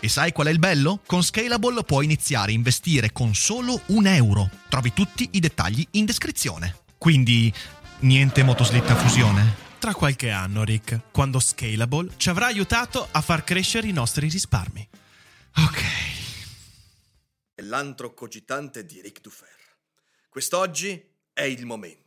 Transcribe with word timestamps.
E 0.00 0.08
sai 0.08 0.32
qual 0.32 0.48
è 0.48 0.50
il 0.50 0.58
bello? 0.58 1.00
Con 1.06 1.22
Scalable 1.22 1.82
puoi 1.84 2.04
iniziare 2.04 2.50
a 2.52 2.54
investire 2.54 3.12
con 3.12 3.34
solo 3.34 3.80
un 3.86 4.06
euro. 4.06 4.50
Trovi 4.68 4.92
tutti 4.92 5.28
i 5.32 5.40
dettagli 5.40 5.86
in 5.92 6.04
descrizione. 6.04 6.76
Quindi, 6.98 7.52
niente 8.00 8.42
motoslitta 8.42 8.92
a 8.92 8.96
fusione? 8.96 9.62
Tra 9.78 9.94
qualche 9.94 10.30
anno, 10.30 10.64
Rick, 10.64 11.10
quando 11.10 11.38
Scalable 11.38 12.12
ci 12.16 12.30
avrà 12.30 12.46
aiutato 12.46 13.06
a 13.10 13.20
far 13.20 13.44
crescere 13.44 13.86
i 13.86 13.92
nostri 13.92 14.28
risparmi. 14.28 14.88
Ok. 15.56 15.82
L'antro 17.56 18.14
cogitante 18.14 18.84
di 18.84 19.00
Rick 19.00 19.20
Dufer. 19.20 19.48
Quest'oggi 20.28 21.00
è 21.32 21.42
il 21.42 21.66
momento. 21.66 22.03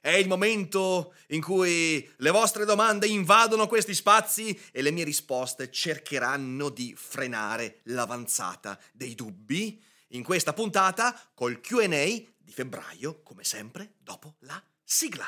È 0.00 0.10
il 0.10 0.28
momento 0.28 1.14
in 1.28 1.42
cui 1.42 2.08
le 2.16 2.30
vostre 2.30 2.64
domande 2.64 3.08
invadono 3.08 3.66
questi 3.66 3.94
spazi 3.94 4.58
e 4.70 4.80
le 4.80 4.92
mie 4.92 5.04
risposte 5.04 5.70
cercheranno 5.72 6.68
di 6.68 6.94
frenare 6.96 7.80
l'avanzata 7.84 8.78
dei 8.92 9.14
dubbi 9.14 9.82
in 10.08 10.22
questa 10.22 10.52
puntata 10.52 11.18
col 11.34 11.60
QA 11.60 11.86
di 11.88 12.52
febbraio, 12.52 13.22
come 13.24 13.42
sempre, 13.42 13.94
dopo 13.98 14.36
la 14.40 14.62
sigla. 14.84 15.26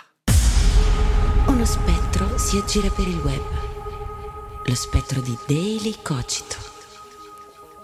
Uno 1.47 1.65
spettro 1.65 2.39
si 2.39 2.57
aggira 2.57 2.89
per 2.91 3.09
il 3.09 3.19
web. 3.19 4.65
Lo 4.65 4.75
spettro 4.75 5.21
di 5.21 5.37
Daily 5.47 5.97
Cogito. 6.01 6.57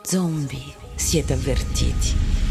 Zombie, 0.02 0.74
siete 0.94 1.32
avvertiti. 1.32 2.45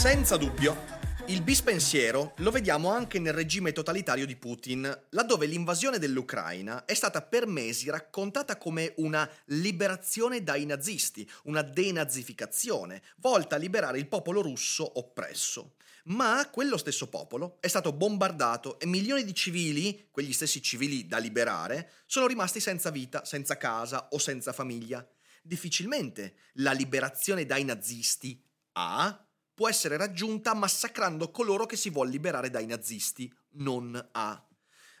Senza 0.00 0.38
dubbio, 0.38 0.86
il 1.26 1.42
bispensiero 1.42 2.32
lo 2.38 2.50
vediamo 2.50 2.90
anche 2.90 3.18
nel 3.18 3.34
regime 3.34 3.72
totalitario 3.72 4.24
di 4.24 4.34
Putin, 4.34 4.98
laddove 5.10 5.44
l'invasione 5.44 5.98
dell'Ucraina 5.98 6.86
è 6.86 6.94
stata 6.94 7.20
per 7.20 7.46
mesi 7.46 7.90
raccontata 7.90 8.56
come 8.56 8.94
una 8.96 9.30
liberazione 9.48 10.42
dai 10.42 10.64
nazisti, 10.64 11.30
una 11.44 11.60
denazificazione, 11.60 13.02
volta 13.16 13.56
a 13.56 13.58
liberare 13.58 13.98
il 13.98 14.08
popolo 14.08 14.40
russo 14.40 14.90
oppresso. 14.98 15.74
Ma 16.04 16.48
quello 16.50 16.78
stesso 16.78 17.10
popolo 17.10 17.58
è 17.60 17.68
stato 17.68 17.92
bombardato 17.92 18.80
e 18.80 18.86
milioni 18.86 19.22
di 19.22 19.34
civili, 19.34 20.08
quegli 20.10 20.32
stessi 20.32 20.62
civili 20.62 21.08
da 21.08 21.18
liberare, 21.18 21.90
sono 22.06 22.26
rimasti 22.26 22.58
senza 22.58 22.88
vita, 22.88 23.26
senza 23.26 23.58
casa 23.58 24.08
o 24.12 24.18
senza 24.18 24.54
famiglia. 24.54 25.06
Difficilmente 25.42 26.36
la 26.54 26.72
liberazione 26.72 27.44
dai 27.44 27.64
nazisti 27.64 28.42
ha 28.72 29.26
può 29.60 29.68
essere 29.68 29.98
raggiunta 29.98 30.54
massacrando 30.54 31.30
coloro 31.30 31.66
che 31.66 31.76
si 31.76 31.90
vuol 31.90 32.08
liberare 32.08 32.48
dai 32.48 32.64
nazisti, 32.64 33.30
non 33.56 33.94
a. 34.12 34.42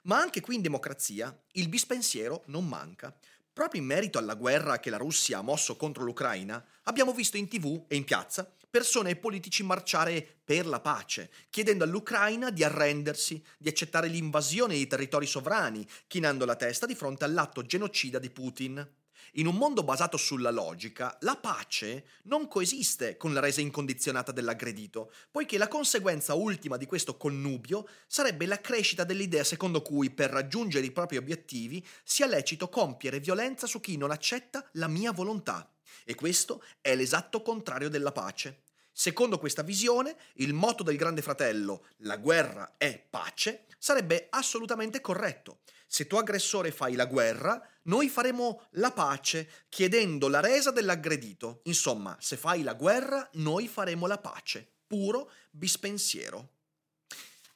Ma 0.02 0.18
anche 0.18 0.42
qui 0.42 0.56
in 0.56 0.60
democrazia 0.60 1.34
il 1.52 1.70
bispensiero 1.70 2.42
non 2.48 2.68
manca. 2.68 3.16
Proprio 3.54 3.80
in 3.80 3.86
merito 3.86 4.18
alla 4.18 4.34
guerra 4.34 4.78
che 4.78 4.90
la 4.90 4.98
Russia 4.98 5.38
ha 5.38 5.42
mosso 5.42 5.76
contro 5.76 6.04
l'Ucraina, 6.04 6.62
abbiamo 6.82 7.14
visto 7.14 7.38
in 7.38 7.48
tv 7.48 7.86
e 7.88 7.96
in 7.96 8.04
piazza 8.04 8.52
persone 8.68 9.10
e 9.10 9.16
politici 9.16 9.62
marciare 9.62 10.42
per 10.44 10.66
la 10.66 10.80
pace, 10.80 11.30
chiedendo 11.48 11.84
all'Ucraina 11.84 12.50
di 12.50 12.62
arrendersi, 12.62 13.42
di 13.56 13.68
accettare 13.68 14.08
l'invasione 14.08 14.74
di 14.74 14.86
territori 14.86 15.26
sovrani, 15.26 15.86
chinando 16.06 16.44
la 16.44 16.54
testa 16.54 16.84
di 16.84 16.94
fronte 16.94 17.24
all'atto 17.24 17.62
genocida 17.62 18.18
di 18.18 18.30
Putin. 18.30 18.86
In 19.34 19.46
un 19.46 19.54
mondo 19.54 19.84
basato 19.84 20.16
sulla 20.16 20.50
logica, 20.50 21.16
la 21.20 21.36
pace 21.36 22.04
non 22.24 22.48
coesiste 22.48 23.16
con 23.16 23.32
la 23.32 23.38
resa 23.40 23.60
incondizionata 23.60 24.32
dell'aggredito, 24.32 25.12
poiché 25.30 25.56
la 25.56 25.68
conseguenza 25.68 26.34
ultima 26.34 26.76
di 26.76 26.86
questo 26.86 27.16
connubio 27.16 27.86
sarebbe 28.08 28.46
la 28.46 28.60
crescita 28.60 29.04
dell'idea 29.04 29.44
secondo 29.44 29.82
cui 29.82 30.10
per 30.10 30.30
raggiungere 30.30 30.86
i 30.86 30.90
propri 30.90 31.16
obiettivi 31.16 31.86
sia 32.02 32.26
lecito 32.26 32.68
compiere 32.68 33.20
violenza 33.20 33.66
su 33.66 33.80
chi 33.80 33.96
non 33.96 34.10
accetta 34.10 34.68
la 34.72 34.88
mia 34.88 35.12
volontà. 35.12 35.70
E 36.04 36.14
questo 36.16 36.62
è 36.80 36.96
l'esatto 36.96 37.42
contrario 37.42 37.88
della 37.88 38.12
pace. 38.12 38.62
Secondo 39.00 39.38
questa 39.38 39.62
visione, 39.62 40.14
il 40.34 40.52
motto 40.52 40.82
del 40.82 40.98
Grande 40.98 41.22
Fratello, 41.22 41.86
la 42.00 42.18
guerra 42.18 42.74
è 42.76 43.02
pace, 43.08 43.64
sarebbe 43.78 44.26
assolutamente 44.28 45.00
corretto. 45.00 45.60
Se 45.86 46.06
tu 46.06 46.16
aggressore 46.16 46.70
fai 46.70 46.96
la 46.96 47.06
guerra, 47.06 47.66
noi 47.84 48.10
faremo 48.10 48.66
la 48.72 48.92
pace 48.92 49.64
chiedendo 49.70 50.28
la 50.28 50.40
resa 50.40 50.70
dell'aggredito. 50.70 51.62
Insomma, 51.64 52.14
se 52.20 52.36
fai 52.36 52.62
la 52.62 52.74
guerra, 52.74 53.26
noi 53.36 53.68
faremo 53.68 54.06
la 54.06 54.18
pace. 54.18 54.70
Puro 54.86 55.30
bispensiero. 55.50 56.50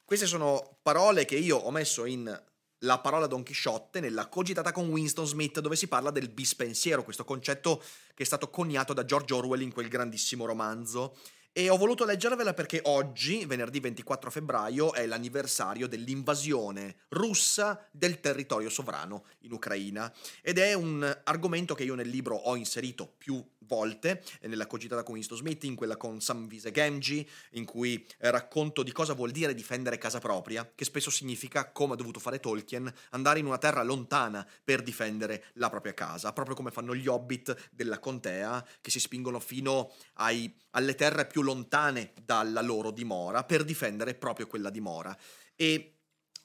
Queste 0.02 0.24
sono 0.24 0.78
parole 0.80 1.26
che 1.26 1.36
io 1.36 1.58
ho 1.58 1.70
messo 1.70 2.06
in 2.06 2.42
la 2.84 2.98
parola 2.98 3.26
Don 3.26 3.42
Chisciotte 3.42 4.00
nella 4.00 4.28
cogitata 4.28 4.72
con 4.72 4.88
Winston 4.88 5.26
Smith 5.26 5.60
dove 5.60 5.76
si 5.76 5.88
parla 5.88 6.10
del 6.10 6.28
bispensiero, 6.28 7.02
questo 7.02 7.24
concetto 7.24 7.82
che 8.14 8.22
è 8.22 8.26
stato 8.26 8.50
coniato 8.50 8.92
da 8.92 9.04
George 9.04 9.34
Orwell 9.34 9.62
in 9.62 9.72
quel 9.72 9.88
grandissimo 9.88 10.44
romanzo 10.44 11.16
e 11.56 11.70
ho 11.70 11.76
voluto 11.76 12.04
leggervela 12.04 12.52
perché 12.52 12.80
oggi, 12.82 13.44
venerdì 13.46 13.78
24 13.78 14.28
febbraio, 14.28 14.92
è 14.92 15.06
l'anniversario 15.06 15.86
dell'invasione 15.86 16.96
russa 17.10 17.88
del 17.92 18.18
territorio 18.18 18.68
sovrano 18.68 19.26
in 19.42 19.52
Ucraina. 19.52 20.12
Ed 20.42 20.58
è 20.58 20.72
un 20.72 21.20
argomento 21.22 21.76
che 21.76 21.84
io 21.84 21.94
nel 21.94 22.08
libro 22.08 22.34
ho 22.34 22.56
inserito 22.56 23.06
più 23.06 23.40
volte, 23.66 24.22
nella 24.42 24.66
cogitata 24.66 25.04
con 25.04 25.14
Winston 25.14 25.38
Smith, 25.38 25.62
in 25.64 25.74
quella 25.76 25.96
con 25.96 26.20
Sam 26.20 26.48
Vise 26.48 26.72
Gamgee, 26.72 27.26
in 27.52 27.64
cui 27.64 28.04
eh, 28.18 28.30
racconto 28.30 28.82
di 28.82 28.92
cosa 28.92 29.14
vuol 29.14 29.30
dire 29.30 29.54
difendere 29.54 29.96
casa 29.96 30.18
propria, 30.18 30.70
che 30.74 30.84
spesso 30.84 31.10
significa, 31.10 31.70
come 31.70 31.94
ha 31.94 31.96
dovuto 31.96 32.20
fare 32.20 32.40
Tolkien, 32.40 32.92
andare 33.10 33.38
in 33.38 33.46
una 33.46 33.58
terra 33.58 33.82
lontana 33.82 34.46
per 34.62 34.82
difendere 34.82 35.46
la 35.54 35.70
propria 35.70 35.94
casa, 35.94 36.32
proprio 36.32 36.56
come 36.56 36.70
fanno 36.70 36.94
gli 36.94 37.06
hobbit 37.06 37.70
della 37.70 37.98
contea, 37.98 38.66
che 38.80 38.90
si 38.90 39.00
spingono 39.00 39.40
fino 39.40 39.92
ai, 40.14 40.52
alle 40.74 40.94
terre 40.94 41.26
più 41.26 41.42
lontane 41.42 42.12
dalla 42.22 42.60
loro 42.60 42.90
dimora 42.90 43.42
per 43.42 43.64
difendere 43.64 44.14
proprio 44.14 44.46
quella 44.46 44.70
dimora. 44.70 45.16
E 45.56 45.94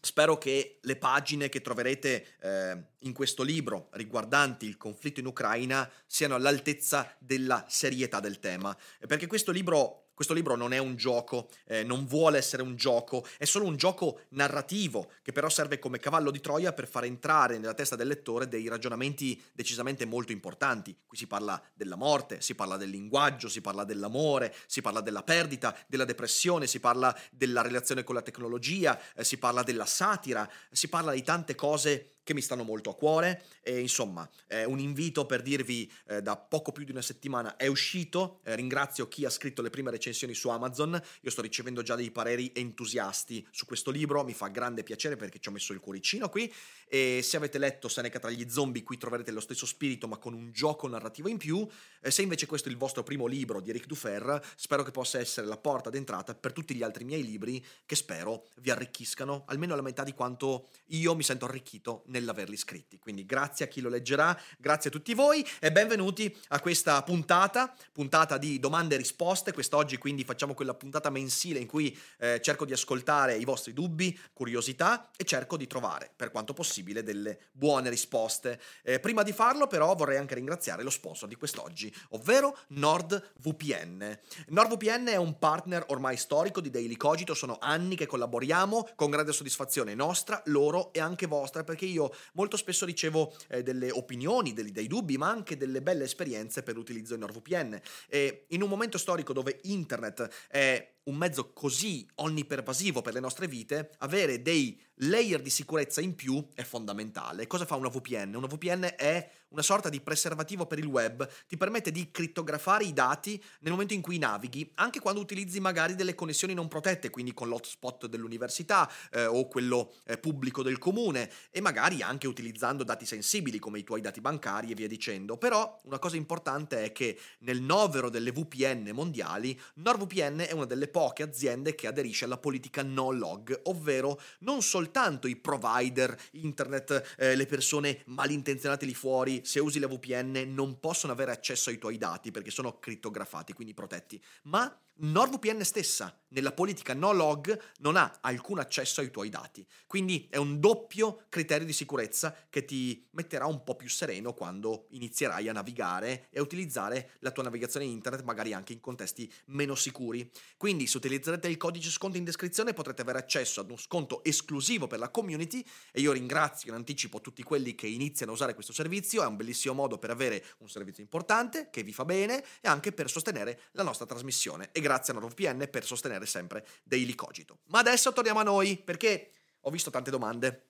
Spero 0.01 0.37
che 0.37 0.79
le 0.83 0.95
pagine 0.95 1.49
che 1.49 1.59
troverete 1.59 2.37
eh, 2.39 2.77
in 2.99 3.11
questo 3.11 3.43
libro 3.43 3.89
riguardanti 3.91 4.65
il 4.65 4.77
conflitto 4.77 5.19
in 5.19 5.25
Ucraina 5.25 5.91
siano 6.07 6.35
all'altezza 6.35 7.13
della 7.19 7.65
serietà 7.67 8.21
del 8.21 8.39
tema, 8.39 8.75
perché 9.05 9.27
questo 9.27 9.51
libro 9.51 10.08
questo 10.19 10.35
libro 10.35 10.57
non 10.57 10.73
è 10.73 10.79
un 10.79 10.97
gioco, 10.97 11.47
eh, 11.65 11.85
non 11.85 12.05
vuole 12.05 12.37
essere 12.39 12.61
un 12.61 12.75
gioco, 12.75 13.25
è 13.37 13.45
solo 13.45 13.63
un 13.63 13.77
gioco 13.77 14.23
narrativo 14.31 15.11
che 15.21 15.31
però 15.31 15.47
serve 15.47 15.79
come 15.79 15.97
cavallo 15.97 16.29
di 16.29 16.41
Troia 16.41 16.73
per 16.73 16.89
far 16.89 17.05
entrare 17.05 17.57
nella 17.57 17.73
testa 17.73 17.95
del 17.95 18.09
lettore 18.09 18.49
dei 18.49 18.67
ragionamenti 18.67 19.41
decisamente 19.53 20.03
molto 20.03 20.33
importanti. 20.33 20.93
Qui 21.07 21.17
si 21.17 21.25
parla 21.25 21.63
della 21.73 21.95
morte, 21.95 22.41
si 22.41 22.53
parla 22.53 22.75
del 22.75 22.89
linguaggio, 22.89 23.47
si 23.47 23.61
parla 23.61 23.85
dell'amore, 23.85 24.53
si 24.65 24.81
parla 24.81 24.99
della 24.99 25.23
perdita, 25.23 25.73
della 25.87 26.03
depressione, 26.03 26.67
si 26.67 26.81
parla 26.81 27.17
della 27.31 27.61
relazione 27.61 28.03
con 28.03 28.15
la 28.15 28.21
tecnologia, 28.21 28.99
eh, 29.15 29.23
si 29.23 29.37
parla 29.37 29.63
della 29.63 29.85
satira, 29.85 30.45
si 30.69 30.89
parla 30.89 31.13
di 31.13 31.23
tante 31.23 31.55
cose 31.55 32.15
che 32.29 32.35
mi 32.35 32.41
stanno 32.41 32.63
molto 32.63 32.91
a 32.91 32.95
cuore. 32.95 33.43
E 33.63 33.79
insomma 33.79 34.29
è 34.45 34.63
un 34.63 34.79
invito 34.79 35.25
per 35.25 35.41
dirvi 35.41 35.91
eh, 36.07 36.21
da 36.21 36.37
poco 36.37 36.71
più 36.71 36.83
di 36.83 36.91
una 36.91 37.01
settimana 37.01 37.55
è 37.55 37.65
uscito, 37.65 38.39
eh, 38.43 38.55
ringrazio 38.55 39.07
chi 39.07 39.25
ha 39.25 39.31
scritto 39.31 39.63
le 39.63 39.71
prime 39.71 39.89
recensioni 39.89 40.35
su 40.35 40.49
Amazon, 40.49 41.01
io 41.21 41.31
sto 41.31 41.41
ricevendo 41.41 41.81
già 41.81 41.95
dei 41.95 42.11
pareri 42.11 42.51
entusiasti 42.53 43.45
su 43.49 43.65
questo 43.65 43.89
libro, 43.89 44.23
mi 44.23 44.33
fa 44.33 44.47
grande 44.47 44.83
piacere 44.83 45.15
perché 45.15 45.39
ci 45.39 45.49
ho 45.49 45.51
messo 45.51 45.73
il 45.73 45.79
cuoricino 45.79 46.29
qui. 46.29 46.53
E 46.87 47.21
se 47.23 47.37
avete 47.37 47.57
letto 47.57 47.87
Seneca 47.87 48.19
tra 48.19 48.29
gli 48.29 48.47
zombie 48.47 48.83
qui 48.83 48.97
troverete 48.97 49.31
lo 49.31 49.39
stesso 49.39 49.65
spirito 49.65 50.07
ma 50.07 50.17
con 50.17 50.33
un 50.33 50.51
gioco 50.51 50.87
narrativo 50.87 51.29
in 51.29 51.37
più, 51.37 51.67
eh, 52.01 52.11
se 52.11 52.21
invece 52.21 52.45
questo 52.45 52.69
è 52.69 52.71
il 52.71 52.77
vostro 52.77 53.01
primo 53.01 53.25
libro 53.25 53.59
di 53.59 53.71
Eric 53.71 53.87
Dufer, 53.87 54.39
spero 54.55 54.83
che 54.83 54.91
possa 54.91 55.17
essere 55.17 55.47
la 55.47 55.57
porta 55.57 55.89
d'entrata 55.89 56.35
per 56.35 56.53
tutti 56.53 56.75
gli 56.75 56.83
altri 56.83 57.05
miei 57.05 57.23
libri 57.23 57.63
che 57.85 57.95
spero 57.95 58.45
vi 58.57 58.69
arricchiscano 58.69 59.45
almeno 59.47 59.75
la 59.75 59.81
metà 59.81 60.03
di 60.03 60.13
quanto 60.13 60.67
io 60.87 61.15
mi 61.15 61.23
sento 61.23 61.45
arricchito 61.45 62.03
nel 62.07 62.18
nell'averli 62.19 62.57
scritti. 62.57 62.99
Quindi 62.99 63.25
grazie 63.25 63.65
a 63.65 63.67
chi 63.67 63.81
lo 63.81 63.89
leggerà, 63.89 64.37
grazie 64.57 64.89
a 64.89 64.93
tutti 64.93 65.13
voi 65.13 65.45
e 65.59 65.71
benvenuti 65.71 66.35
a 66.49 66.59
questa 66.59 67.01
puntata, 67.03 67.73
puntata 67.91 68.37
di 68.37 68.59
domande 68.59 68.95
e 68.95 68.97
risposte. 68.97 69.53
Quest'oggi 69.53 69.97
quindi 69.97 70.23
facciamo 70.23 70.53
quella 70.53 70.73
puntata 70.73 71.09
mensile 71.09 71.59
in 71.59 71.67
cui 71.67 71.97
eh, 72.19 72.39
cerco 72.41 72.65
di 72.65 72.73
ascoltare 72.73 73.35
i 73.35 73.45
vostri 73.45 73.73
dubbi, 73.73 74.17
curiosità 74.33 75.09
e 75.15 75.23
cerco 75.23 75.57
di 75.57 75.67
trovare, 75.67 76.11
per 76.15 76.31
quanto 76.31 76.53
possibile, 76.53 77.03
delle 77.03 77.39
buone 77.51 77.89
risposte. 77.89 78.59
Eh, 78.83 78.99
prima 78.99 79.23
di 79.23 79.31
farlo 79.31 79.67
però 79.67 79.95
vorrei 79.95 80.17
anche 80.17 80.35
ringraziare 80.35 80.83
lo 80.83 80.89
sponsor 80.89 81.27
di 81.27 81.35
quest'oggi, 81.35 81.93
ovvero 82.09 82.57
NordVPN. 82.69 84.19
NordVPN 84.47 85.05
è 85.07 85.15
un 85.15 85.37
partner 85.37 85.85
ormai 85.87 86.17
storico 86.17 86.61
di 86.61 86.69
Daily 86.69 86.95
Cogito, 86.95 87.33
sono 87.33 87.57
anni 87.59 87.95
che 87.95 88.05
collaboriamo 88.05 88.89
con 88.95 89.09
grande 89.09 89.31
soddisfazione 89.31 89.95
nostra, 89.95 90.41
loro 90.45 90.91
e 90.93 90.99
anche 90.99 91.25
vostra 91.25 91.63
perché 91.63 91.85
io 91.85 92.08
molto 92.33 92.57
spesso 92.57 92.85
ricevo 92.85 93.35
eh, 93.47 93.63
delle 93.63 93.91
opinioni, 93.91 94.53
dei, 94.53 94.71
dei, 94.71 94.87
dubbi, 94.87 95.17
ma 95.17 95.29
anche 95.29 95.57
delle 95.57 95.81
belle 95.81 96.03
esperienze 96.03 96.63
per 96.63 96.75
l'utilizzo 96.75 97.15
di 97.15 97.21
NordVPN. 97.21 97.79
E 98.07 98.45
in 98.49 98.61
un 98.61 98.69
momento 98.69 98.97
storico 98.97 99.33
dove 99.33 99.59
internet 99.63 100.47
è 100.49 100.97
un 101.03 101.15
mezzo 101.15 101.51
così 101.53 102.07
onnipervasivo 102.15 103.01
per 103.01 103.13
le 103.13 103.19
nostre 103.19 103.47
vite, 103.47 103.91
avere 103.99 104.41
dei 104.41 104.79
layer 105.01 105.41
di 105.41 105.49
sicurezza 105.49 106.01
in 106.01 106.15
più 106.15 106.45
è 106.53 106.63
fondamentale. 106.63 107.47
Cosa 107.47 107.65
fa 107.65 107.75
una 107.75 107.89
VPN? 107.89 108.35
Una 108.35 108.47
VPN 108.47 108.93
è 108.97 109.29
una 109.49 109.61
sorta 109.61 109.89
di 109.89 110.01
preservativo 110.01 110.65
per 110.67 110.77
il 110.77 110.85
web, 110.85 111.27
ti 111.47 111.57
permette 111.57 111.91
di 111.91 112.11
crittografare 112.11 112.83
i 112.83 112.93
dati 112.93 113.41
nel 113.61 113.71
momento 113.71 113.93
in 113.93 114.01
cui 114.01 114.17
navighi, 114.17 114.69
anche 114.75 114.99
quando 114.99 115.21
utilizzi 115.21 115.59
magari 115.59 115.95
delle 115.95 116.13
connessioni 116.13 116.53
non 116.53 116.67
protette, 116.67 117.09
quindi 117.09 117.33
con 117.33 117.47
l'hotspot 117.47 118.05
dell'università 118.05 118.89
eh, 119.11 119.25
o 119.25 119.47
quello 119.47 119.93
eh, 120.05 120.17
pubblico 120.17 120.61
del 120.61 120.77
comune 120.77 121.31
e 121.49 121.61
magari 121.61 122.01
anche 122.03 122.27
utilizzando 122.27 122.83
dati 122.83 123.05
sensibili 123.05 123.57
come 123.57 123.79
i 123.79 123.83
tuoi 123.83 124.01
dati 124.01 124.21
bancari 124.21 124.71
e 124.71 124.75
via 124.75 124.87
dicendo. 124.87 125.37
Però 125.37 125.79
una 125.85 125.97
cosa 125.97 126.15
importante 126.15 126.83
è 126.83 126.91
che 126.91 127.19
nel 127.39 127.61
novero 127.61 128.09
delle 128.09 128.31
VPN 128.31 128.91
mondiali, 128.93 129.59
NordVPN 129.75 130.45
è 130.47 130.51
una 130.51 130.65
delle 130.65 130.88
poche 130.89 131.23
aziende 131.23 131.75
che 131.75 131.87
aderisce 131.87 132.25
alla 132.25 132.37
politica 132.37 132.83
no 132.83 133.11
log, 133.11 133.59
ovvero 133.63 134.19
non 134.39 134.61
soltanto 134.61 135.27
i 135.27 135.35
provider, 135.35 136.17
internet, 136.31 137.15
eh, 137.17 137.35
le 137.35 137.45
persone 137.45 138.01
malintenzionate 138.05 138.85
lì 138.85 138.93
fuori, 138.93 139.41
se 139.45 139.59
usi 139.59 139.79
la 139.79 139.87
VPN 139.87 140.53
non 140.53 140.79
possono 140.79 141.13
avere 141.13 141.31
accesso 141.31 141.69
ai 141.69 141.77
tuoi 141.77 141.97
dati 141.97 142.31
perché 142.31 142.51
sono 142.51 142.79
crittografati, 142.79 143.53
quindi 143.53 143.73
protetti, 143.73 144.21
ma 144.43 144.77
NordVPN 145.01 145.63
stessa, 145.63 146.13
nella 146.29 146.51
politica 146.51 146.93
no 146.93 147.11
log, 147.11 147.57
non 147.79 147.95
ha 147.95 148.19
alcun 148.21 148.59
accesso 148.59 149.01
ai 149.01 149.11
tuoi 149.11 149.29
dati. 149.29 149.65
Quindi 149.87 150.27
è 150.29 150.37
un 150.37 150.59
doppio 150.59 151.25
criterio 151.29 151.65
di 151.65 151.73
sicurezza 151.73 152.35
che 152.49 152.65
ti 152.65 153.07
metterà 153.11 153.45
un 153.45 153.63
po' 153.63 153.75
più 153.75 153.89
sereno 153.89 154.33
quando 154.33 154.87
inizierai 154.91 155.47
a 155.49 155.53
navigare 155.53 156.27
e 156.29 156.39
a 156.39 156.41
utilizzare 156.41 157.11
la 157.19 157.31
tua 157.31 157.43
navigazione 157.43 157.85
internet, 157.85 158.23
magari 158.23 158.53
anche 158.53 158.73
in 158.73 158.79
contesti 158.79 159.31
meno 159.47 159.75
sicuri. 159.75 160.29
Quindi 160.57 160.87
se 160.87 160.97
utilizzerete 160.97 161.47
il 161.47 161.57
codice 161.57 161.89
sconto 161.89 162.17
in 162.17 162.23
descrizione 162.23 162.73
potrete 162.73 163.01
avere 163.01 163.19
accesso 163.19 163.61
ad 163.61 163.67
uno 163.67 163.77
sconto 163.77 164.23
esclusivo 164.23 164.87
per 164.87 164.99
la 164.99 165.09
community 165.09 165.63
e 165.91 166.01
io 166.01 166.11
ringrazio 166.11 166.69
in 166.69 166.75
anticipo 166.75 167.21
tutti 167.21 167.43
quelli 167.43 167.75
che 167.75 167.87
iniziano 167.87 168.31
a 168.31 168.35
usare 168.35 168.53
questo 168.53 168.73
servizio, 168.73 169.23
è 169.23 169.25
un 169.25 169.35
bellissimo 169.35 169.73
modo 169.73 169.97
per 169.97 170.09
avere 170.09 170.43
un 170.59 170.69
servizio 170.69 171.03
importante 171.03 171.69
che 171.71 171.83
vi 171.83 171.93
fa 171.93 172.05
bene 172.05 172.43
e 172.61 172.67
anche 172.67 172.91
per 172.91 173.09
sostenere 173.09 173.61
la 173.71 173.83
nostra 173.83 174.05
trasmissione. 174.05 174.69
E 174.71 174.81
grazie 174.81 175.13
a 175.13 175.17
NordVPN 175.17 175.67
per 175.69 175.85
sostenere 175.85 176.18
sempre 176.25 176.65
Daily 176.83 177.15
Cogito. 177.15 177.59
Ma 177.65 177.79
adesso 177.79 178.13
torniamo 178.13 178.39
a 178.39 178.43
noi 178.43 178.77
perché 178.77 179.31
ho 179.61 179.69
visto 179.69 179.89
tante 179.89 180.11
domande, 180.11 180.69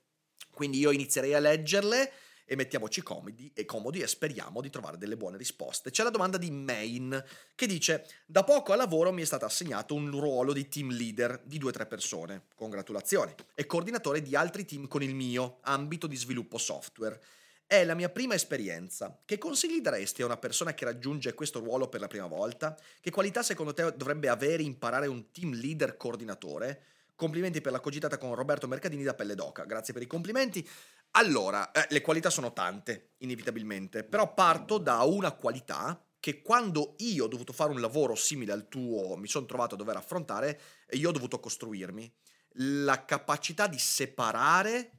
quindi 0.51 0.80
io 0.80 0.92
inizierei 0.92 1.34
a 1.34 1.40
leggerle 1.40 2.12
e 2.51 2.56
mettiamoci 2.56 3.04
comodi 3.04 3.51
e 3.54 3.63
comodi 3.63 4.01
e 4.01 4.07
speriamo 4.07 4.60
di 4.60 4.72
trovare 4.72 4.98
delle 4.98 5.16
buone 5.16 5.38
risposte. 5.38 5.92
C'è 5.92 6.01
la 6.01 6.10
domanda 6.10 6.40
di 6.40 6.50
Main 6.50 7.24
che 7.54 7.68
dice: 7.68 8.07
Da 8.25 8.44
poco 8.44 8.74
a 8.74 8.75
lavoro 8.75 9.12
mi 9.12 9.22
è 9.22 9.25
stato 9.25 9.46
assegnato 9.46 9.94
un 9.94 10.10
ruolo 10.10 10.51
di 10.51 10.68
team 10.68 10.90
leader 10.90 11.40
di 11.46 11.60
due 11.60 11.69
o 11.69 11.74
tre 11.74 11.86
persone. 11.86 12.48
Congratulazioni. 12.56 13.36
E 13.54 13.68
coordinatore 13.68 14.24
di 14.24 14.36
altri 14.36 14.66
team 14.66 14.88
con 14.88 15.04
il 15.04 15.13
mio 15.13 15.60
ambito 15.62 16.07
di 16.07 16.16
sviluppo 16.16 16.57
software. 16.57 17.22
È 17.71 17.83
la 17.83 17.94
mia 17.94 18.10
prima 18.10 18.33
esperienza. 18.33 19.21
Che 19.24 19.38
consigli 19.38 19.80
daresti 19.80 20.24
a 20.24 20.25
una 20.25 20.38
persona 20.38 20.74
che 20.74 20.86
raggiunge 20.86 21.36
questo 21.36 21.60
ruolo 21.60 21.88
per 21.88 22.00
la 22.00 22.07
prima 22.07 22.25
volta? 22.25 22.75
Che 23.00 23.12
qualità 23.12 23.44
secondo 23.44 23.75
te 23.75 23.94
dovrebbe 23.95 24.27
avere 24.27 24.63
imparare 24.63 25.06
un 25.06 25.30
team 25.30 25.54
leader 25.54 25.95
coordinatore? 25.95 26.81
Complimenti 27.13 27.62
per 27.62 27.71
la 27.71 27.80
cogitata 27.80 28.18
con 28.18 28.33
Roberto 28.33 28.68
Mercadini 28.68 29.04
da 29.04 29.13
Pelle 29.13 29.36
d'Oca. 29.36 29.66
Grazie 29.66 29.94
per 29.94 30.01
i 30.01 30.07
complimenti. 30.07 30.68
Allora, 31.12 31.69
eh, 31.69 31.86
le 31.89 32.01
qualità 32.01 32.31
sono 32.31 32.54
tante, 32.54 33.12
inevitabilmente, 33.18 34.04
però 34.04 34.33
parto 34.33 34.80
da 34.80 35.04
una 35.04 35.33
qualità 35.33 36.04
che 36.19 36.42
quando 36.42 36.95
io 36.98 37.25
ho 37.25 37.27
dovuto 37.27 37.54
fare 37.54 37.69
un 37.69 37.81
lavoro 37.81 38.16
simile 38.16 38.51
al 38.51 38.68
tuo, 38.68 39.16
mi 39.16 39.27
sono 39.27 39.45
trovato 39.45 39.75
a 39.75 39.77
dover 39.77 39.95
affrontare, 39.95 40.60
io 40.94 41.10
ho 41.10 41.12
dovuto 41.13 41.39
costruirmi. 41.39 42.12
La 42.54 43.06
capacità 43.06 43.68
di 43.68 43.77
separare 43.77 44.92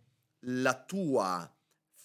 la 0.45 0.81
tua 0.81 1.53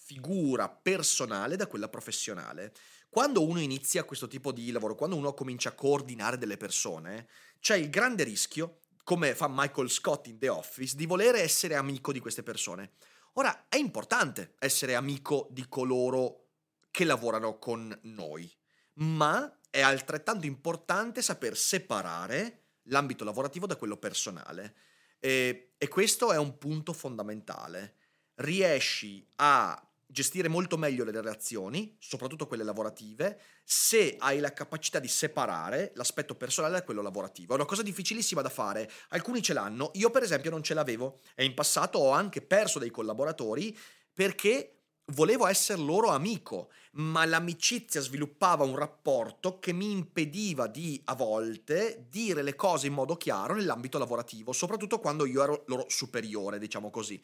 figura 0.06 0.68
personale 0.68 1.56
da 1.56 1.66
quella 1.66 1.88
professionale. 1.88 2.72
Quando 3.08 3.44
uno 3.44 3.58
inizia 3.58 4.04
questo 4.04 4.28
tipo 4.28 4.52
di 4.52 4.70
lavoro, 4.70 4.94
quando 4.94 5.16
uno 5.16 5.34
comincia 5.34 5.70
a 5.70 5.74
coordinare 5.74 6.38
delle 6.38 6.56
persone, 6.56 7.26
c'è 7.58 7.74
il 7.74 7.90
grande 7.90 8.22
rischio, 8.22 8.82
come 9.02 9.34
fa 9.34 9.48
Michael 9.50 9.90
Scott 9.90 10.28
in 10.28 10.38
The 10.38 10.48
Office, 10.48 10.94
di 10.94 11.06
volere 11.06 11.40
essere 11.40 11.74
amico 11.74 12.12
di 12.12 12.20
queste 12.20 12.44
persone. 12.44 12.92
Ora, 13.32 13.66
è 13.68 13.76
importante 13.76 14.54
essere 14.60 14.94
amico 14.94 15.48
di 15.50 15.66
coloro 15.68 16.50
che 16.92 17.04
lavorano 17.04 17.58
con 17.58 17.98
noi, 18.02 18.48
ma 18.94 19.58
è 19.68 19.80
altrettanto 19.80 20.46
importante 20.46 21.20
saper 21.20 21.56
separare 21.56 22.66
l'ambito 22.84 23.24
lavorativo 23.24 23.66
da 23.66 23.74
quello 23.74 23.96
personale. 23.96 24.76
E, 25.18 25.72
e 25.76 25.88
questo 25.88 26.32
è 26.32 26.38
un 26.38 26.58
punto 26.58 26.92
fondamentale. 26.92 27.96
Riesci 28.36 29.26
a 29.36 29.85
gestire 30.06 30.48
molto 30.48 30.76
meglio 30.76 31.04
le 31.04 31.10
relazioni, 31.10 31.96
soprattutto 31.98 32.46
quelle 32.46 32.62
lavorative, 32.62 33.40
se 33.64 34.16
hai 34.18 34.38
la 34.38 34.52
capacità 34.52 34.98
di 34.98 35.08
separare 35.08 35.92
l'aspetto 35.94 36.34
personale 36.34 36.74
da 36.74 36.84
quello 36.84 37.02
lavorativo. 37.02 37.52
È 37.52 37.56
una 37.56 37.64
cosa 37.64 37.82
difficilissima 37.82 38.42
da 38.42 38.48
fare, 38.48 38.90
alcuni 39.08 39.42
ce 39.42 39.52
l'hanno, 39.52 39.90
io 39.94 40.10
per 40.10 40.22
esempio 40.22 40.50
non 40.50 40.62
ce 40.62 40.74
l'avevo 40.74 41.20
e 41.34 41.44
in 41.44 41.54
passato 41.54 41.98
ho 41.98 42.10
anche 42.10 42.40
perso 42.40 42.78
dei 42.78 42.90
collaboratori 42.90 43.76
perché 44.12 44.76
volevo 45.12 45.46
essere 45.46 45.80
loro 45.80 46.08
amico, 46.08 46.70
ma 46.92 47.24
l'amicizia 47.24 48.00
sviluppava 48.00 48.64
un 48.64 48.76
rapporto 48.76 49.58
che 49.58 49.72
mi 49.72 49.90
impediva 49.90 50.66
di 50.66 51.00
a 51.04 51.14
volte 51.14 52.06
dire 52.08 52.42
le 52.42 52.56
cose 52.56 52.86
in 52.86 52.94
modo 52.94 53.16
chiaro 53.16 53.54
nell'ambito 53.54 53.98
lavorativo, 53.98 54.52
soprattutto 54.52 54.98
quando 54.98 55.26
io 55.26 55.42
ero 55.42 55.64
loro 55.66 55.86
superiore, 55.88 56.58
diciamo 56.58 56.90
così. 56.90 57.22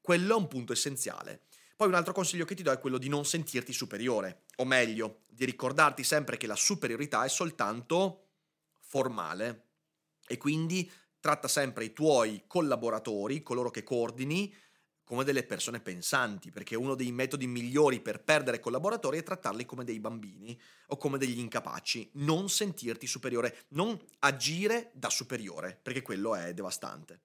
Quello 0.00 0.34
è 0.34 0.38
un 0.38 0.48
punto 0.48 0.72
essenziale. 0.72 1.42
Poi 1.80 1.88
un 1.88 1.94
altro 1.94 2.12
consiglio 2.12 2.44
che 2.44 2.54
ti 2.54 2.62
do 2.62 2.70
è 2.70 2.78
quello 2.78 2.98
di 2.98 3.08
non 3.08 3.24
sentirti 3.24 3.72
superiore, 3.72 4.42
o 4.56 4.66
meglio, 4.66 5.22
di 5.30 5.46
ricordarti 5.46 6.04
sempre 6.04 6.36
che 6.36 6.46
la 6.46 6.54
superiorità 6.54 7.24
è 7.24 7.28
soltanto 7.30 8.32
formale 8.80 9.68
e 10.26 10.36
quindi 10.36 10.92
tratta 11.20 11.48
sempre 11.48 11.86
i 11.86 11.94
tuoi 11.94 12.44
collaboratori, 12.46 13.42
coloro 13.42 13.70
che 13.70 13.82
coordini, 13.82 14.54
come 15.04 15.24
delle 15.24 15.42
persone 15.42 15.80
pensanti, 15.80 16.50
perché 16.50 16.76
uno 16.76 16.94
dei 16.94 17.12
metodi 17.12 17.46
migliori 17.46 18.00
per 18.00 18.24
perdere 18.24 18.60
collaboratori 18.60 19.16
è 19.16 19.22
trattarli 19.22 19.64
come 19.64 19.84
dei 19.84 20.00
bambini 20.00 20.60
o 20.88 20.98
come 20.98 21.16
degli 21.16 21.38
incapaci, 21.38 22.10
non 22.16 22.50
sentirti 22.50 23.06
superiore, 23.06 23.60
non 23.68 23.98
agire 24.18 24.90
da 24.92 25.08
superiore, 25.08 25.80
perché 25.82 26.02
quello 26.02 26.34
è 26.34 26.52
devastante. 26.52 27.22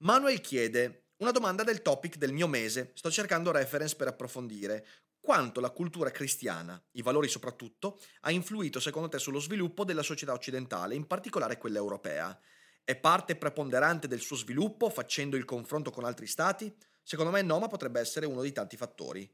Manuel 0.00 0.42
chiede, 0.42 1.09
una 1.20 1.30
domanda 1.32 1.62
del 1.62 1.82
topic 1.82 2.16
del 2.16 2.32
mio 2.32 2.46
mese, 2.46 2.92
sto 2.94 3.10
cercando 3.10 3.50
reference 3.50 3.94
per 3.94 4.08
approfondire. 4.08 4.86
Quanto 5.20 5.60
la 5.60 5.70
cultura 5.70 6.10
cristiana, 6.10 6.82
i 6.92 7.02
valori 7.02 7.28
soprattutto, 7.28 8.00
ha 8.20 8.30
influito 8.30 8.80
secondo 8.80 9.08
te 9.08 9.18
sullo 9.18 9.38
sviluppo 9.38 9.84
della 9.84 10.02
società 10.02 10.32
occidentale, 10.32 10.94
in 10.94 11.06
particolare 11.06 11.58
quella 11.58 11.76
europea? 11.76 12.38
È 12.82 12.96
parte 12.96 13.36
preponderante 13.36 14.08
del 14.08 14.20
suo 14.20 14.36
sviluppo 14.36 14.88
facendo 14.88 15.36
il 15.36 15.44
confronto 15.44 15.90
con 15.90 16.04
altri 16.04 16.26
stati? 16.26 16.74
Secondo 17.02 17.30
me 17.30 17.42
no, 17.42 17.58
ma 17.58 17.68
potrebbe 17.68 18.00
essere 18.00 18.24
uno 18.24 18.40
dei 18.40 18.52
tanti 18.52 18.78
fattori. 18.78 19.30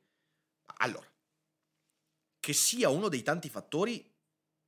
Allora, 0.78 1.08
che 2.40 2.52
sia 2.52 2.88
uno 2.88 3.08
dei 3.08 3.22
tanti 3.22 3.48
fattori 3.48 4.12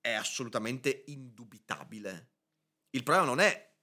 è 0.00 0.12
assolutamente 0.12 1.02
indubitabile. 1.06 2.30
Il 2.90 3.02
problema 3.02 3.26
non 3.26 3.40
è 3.40 3.75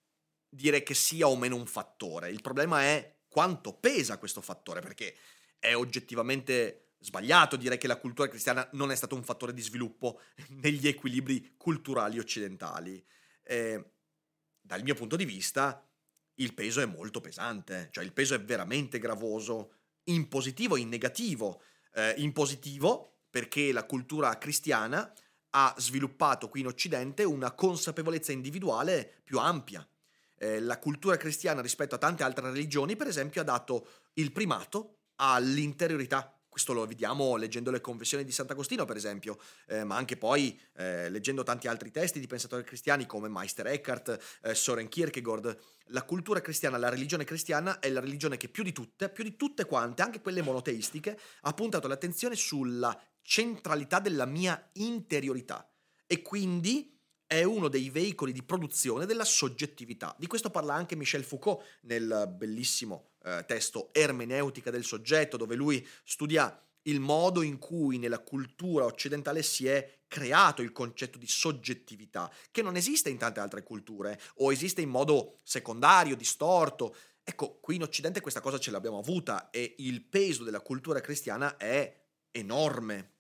dire 0.48 0.84
che 0.84 0.94
sia 0.94 1.28
o 1.28 1.36
meno 1.36 1.58
un 1.58 1.68
fattore, 1.68 2.30
il 2.30 2.42
problema 2.42 2.82
è 2.82 3.15
quanto 3.36 3.74
pesa 3.74 4.18
questo 4.18 4.40
fattore, 4.40 4.80
perché 4.80 5.14
è 5.60 5.76
oggettivamente 5.76 6.94
sbagliato 7.00 7.58
dire 7.58 7.78
che 7.78 7.86
la 7.86 7.98
cultura 7.98 8.30
cristiana 8.30 8.66
non 8.72 8.92
è 8.92 8.96
stato 8.96 9.14
un 9.14 9.26
fattore 9.26 9.54
di 9.54 9.62
sviluppo 9.62 10.22
negli 10.62 10.88
equilibri 10.88 11.56
culturali 11.58 12.18
occidentali. 12.18 13.06
Eh, 13.44 13.92
dal 14.62 14.84
mio 14.84 14.96
punto 14.96 15.18
di 15.18 15.26
vista, 15.26 15.86
il 16.36 16.54
peso 16.54 16.80
è 16.80 16.86
molto 16.86 17.20
pesante, 17.20 17.90
cioè 17.92 18.06
il 18.06 18.14
peso 18.14 18.36
è 18.36 18.42
veramente 18.42 19.00
gravoso, 19.00 19.74
in 20.06 20.30
positivo 20.30 20.78
e 20.78 20.80
in 20.80 20.88
negativo. 20.88 21.62
Eh, 21.94 22.14
in 22.20 22.32
positivo, 22.32 23.24
perché 23.30 23.74
la 23.74 23.84
cultura 23.84 24.38
cristiana 24.38 25.14
ha 25.50 25.76
sviluppato 25.78 26.48
qui 26.48 26.62
in 26.62 26.68
Occidente 26.68 27.26
una 27.26 27.52
consapevolezza 27.52 28.32
individuale 28.32 29.20
più 29.26 29.40
ampia. 29.40 29.86
Eh, 30.38 30.60
la 30.60 30.80
cultura 30.80 31.18
cristiana 31.18 31.62
rispetto 31.62 31.96
a 31.96 32.00
tante 32.00 32.24
altre 32.24 32.50
religioni, 32.50 32.96
per 32.96 33.08
esempio, 33.08 33.42
ha 33.42 33.46
dato 33.46 33.88
il 34.14 34.32
primato 34.32 35.00
all'interiorità 35.16 36.36
questo 36.56 36.72
lo 36.72 36.86
vediamo 36.86 37.36
leggendo 37.36 37.70
le 37.70 37.82
confessioni 37.82 38.24
di 38.24 38.32
Sant'Agostino, 38.32 38.86
per 38.86 38.96
esempio, 38.96 39.38
eh, 39.68 39.84
ma 39.84 39.98
anche 39.98 40.16
poi 40.16 40.58
eh, 40.78 41.10
leggendo 41.10 41.44
tanti 41.44 41.68
altri 41.68 41.92
testi 41.92 42.18
di 42.22 42.28
pensatori 42.28 42.64
cristiani 42.64 43.06
come 43.06 43.28
Meister 43.28 43.68
Eckhart, 43.68 44.40
eh, 44.42 44.56
Soren 44.56 44.88
Kierkegaard. 44.88 45.58
La 45.88 46.04
cultura 46.04 46.40
cristiana, 46.40 46.78
la 46.78 46.88
religione 46.88 47.26
cristiana 47.26 47.80
è 47.80 47.90
la 47.90 48.00
religione 48.00 48.38
che 48.38 48.48
più 48.48 48.64
di 48.64 48.72
tutte, 48.72 49.10
più 49.10 49.26
di 49.26 49.36
tutte 49.36 49.66
quante, 49.66 50.02
anche 50.02 50.22
quelle 50.22 50.42
monoteistiche, 50.42 51.20
ha 51.42 51.52
puntato 51.52 51.90
l'attenzione 51.90 52.36
sulla 52.36 52.98
centralità 53.22 54.00
della 54.00 54.26
mia 54.26 54.70
interiorità 54.76 55.70
e 56.08 56.22
quindi 56.22 56.95
è 57.28 57.44
uno 57.44 57.68
dei 57.68 57.90
veicoli 57.90 58.32
di 58.32 58.44
produzione 58.44 59.06
della 59.06 59.26
soggettività. 59.26 60.16
Di 60.18 60.28
questo 60.28 60.50
parla 60.50 60.74
anche 60.74 60.96
Michel 60.96 61.24
Foucault 61.24 61.64
nel 61.82 62.34
bellissimo 62.36 63.12
eh, 63.24 63.44
testo 63.48 63.90
Ermeneutica 63.94 64.70
del 64.72 64.84
soggetto, 64.84 65.38
dove 65.38 65.56
lui 65.56 65.86
studia 66.04 66.60
il 66.84 67.00
modo 67.00 67.42
in 67.42 67.58
cui 67.58 67.98
nella 67.98 68.20
cultura 68.20 68.86
occidentale 68.86 69.42
si 69.42 69.68
è 69.68 70.02
creato 70.08 70.62
il 70.62 70.72
concetto 70.72 71.18
di 71.18 71.28
soggettività, 71.28 72.32
che 72.52 72.62
non 72.62 72.76
esiste 72.76 73.10
in 73.10 73.18
tante 73.18 73.40
altre 73.40 73.64
culture, 73.64 74.20
o 74.36 74.52
esiste 74.52 74.82
in 74.82 74.90
modo 74.90 75.38
secondario, 75.44 76.16
distorto. 76.16 76.96
Ecco, 77.24 77.58
qui 77.60 77.76
in 77.76 77.84
Occidente 77.84 78.22
questa 78.22 78.42
cosa 78.42 78.60
ce 78.60 78.70
l'abbiamo 78.70 79.00
avuta 79.00 79.50
e 79.50 79.76
il 79.80 80.04
peso 80.04 80.44
della 80.44 80.62
cultura 80.62 81.02
cristiana 81.02 81.58
è 81.58 82.04
enorme. 82.32 83.15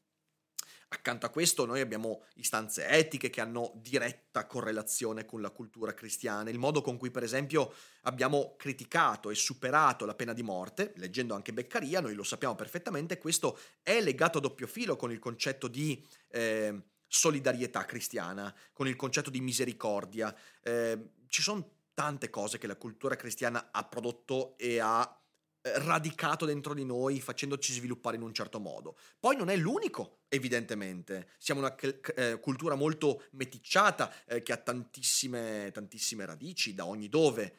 Accanto 0.95 1.25
a 1.25 1.29
questo 1.29 1.65
noi 1.65 1.81
abbiamo 1.81 2.23
istanze 2.35 2.87
etiche 2.87 3.29
che 3.29 3.41
hanno 3.41 3.73
diretta 3.75 4.47
correlazione 4.47 5.25
con 5.25 5.41
la 5.41 5.49
cultura 5.49 5.93
cristiana, 5.93 6.49
il 6.49 6.57
modo 6.57 6.81
con 6.81 6.97
cui 6.97 7.11
per 7.11 7.21
esempio 7.21 7.73
abbiamo 8.03 8.55
criticato 8.57 9.29
e 9.29 9.35
superato 9.35 10.05
la 10.05 10.15
pena 10.15 10.31
di 10.31 10.41
morte, 10.41 10.93
leggendo 10.95 11.35
anche 11.35 11.51
Beccaria, 11.51 11.99
noi 11.99 12.15
lo 12.15 12.23
sappiamo 12.23 12.55
perfettamente, 12.55 13.17
questo 13.17 13.59
è 13.83 13.99
legato 13.99 14.37
a 14.37 14.41
doppio 14.41 14.67
filo 14.67 14.95
con 14.95 15.11
il 15.11 15.19
concetto 15.19 15.67
di 15.67 16.01
eh, 16.29 16.81
solidarietà 17.05 17.83
cristiana, 17.83 18.55
con 18.71 18.87
il 18.87 18.95
concetto 18.95 19.29
di 19.29 19.41
misericordia. 19.41 20.33
Eh, 20.63 21.09
ci 21.27 21.41
sono 21.41 21.71
tante 21.93 22.29
cose 22.29 22.57
che 22.57 22.67
la 22.67 22.77
cultura 22.77 23.17
cristiana 23.17 23.67
ha 23.71 23.83
prodotto 23.83 24.57
e 24.57 24.79
ha 24.79 25.24
radicato 25.73 26.45
dentro 26.45 26.73
di 26.73 26.85
noi 26.85 27.19
facendoci 27.19 27.73
sviluppare 27.73 28.15
in 28.15 28.21
un 28.21 28.33
certo 28.33 28.59
modo. 28.59 28.97
Poi 29.19 29.35
non 29.35 29.49
è 29.49 29.55
l'unico, 29.55 30.19
evidentemente. 30.29 31.29
Siamo 31.37 31.61
una 31.61 31.75
eh, 31.75 32.39
cultura 32.39 32.75
molto 32.75 33.23
meticciata 33.31 34.13
eh, 34.25 34.43
che 34.43 34.53
ha 34.53 34.57
tantissime, 34.57 35.71
tantissime 35.73 36.25
radici 36.25 36.73
da 36.73 36.85
ogni 36.85 37.09
dove. 37.09 37.55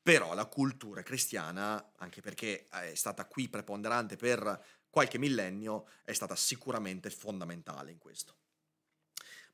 Però 0.00 0.32
la 0.34 0.46
cultura 0.46 1.02
cristiana, 1.02 1.92
anche 1.96 2.22
perché 2.22 2.64
è 2.68 2.94
stata 2.94 3.26
qui 3.26 3.48
preponderante 3.48 4.16
per 4.16 4.64
qualche 4.88 5.18
millennio, 5.18 5.88
è 6.04 6.12
stata 6.12 6.34
sicuramente 6.34 7.10
fondamentale 7.10 7.90
in 7.90 7.98
questo. 7.98 8.36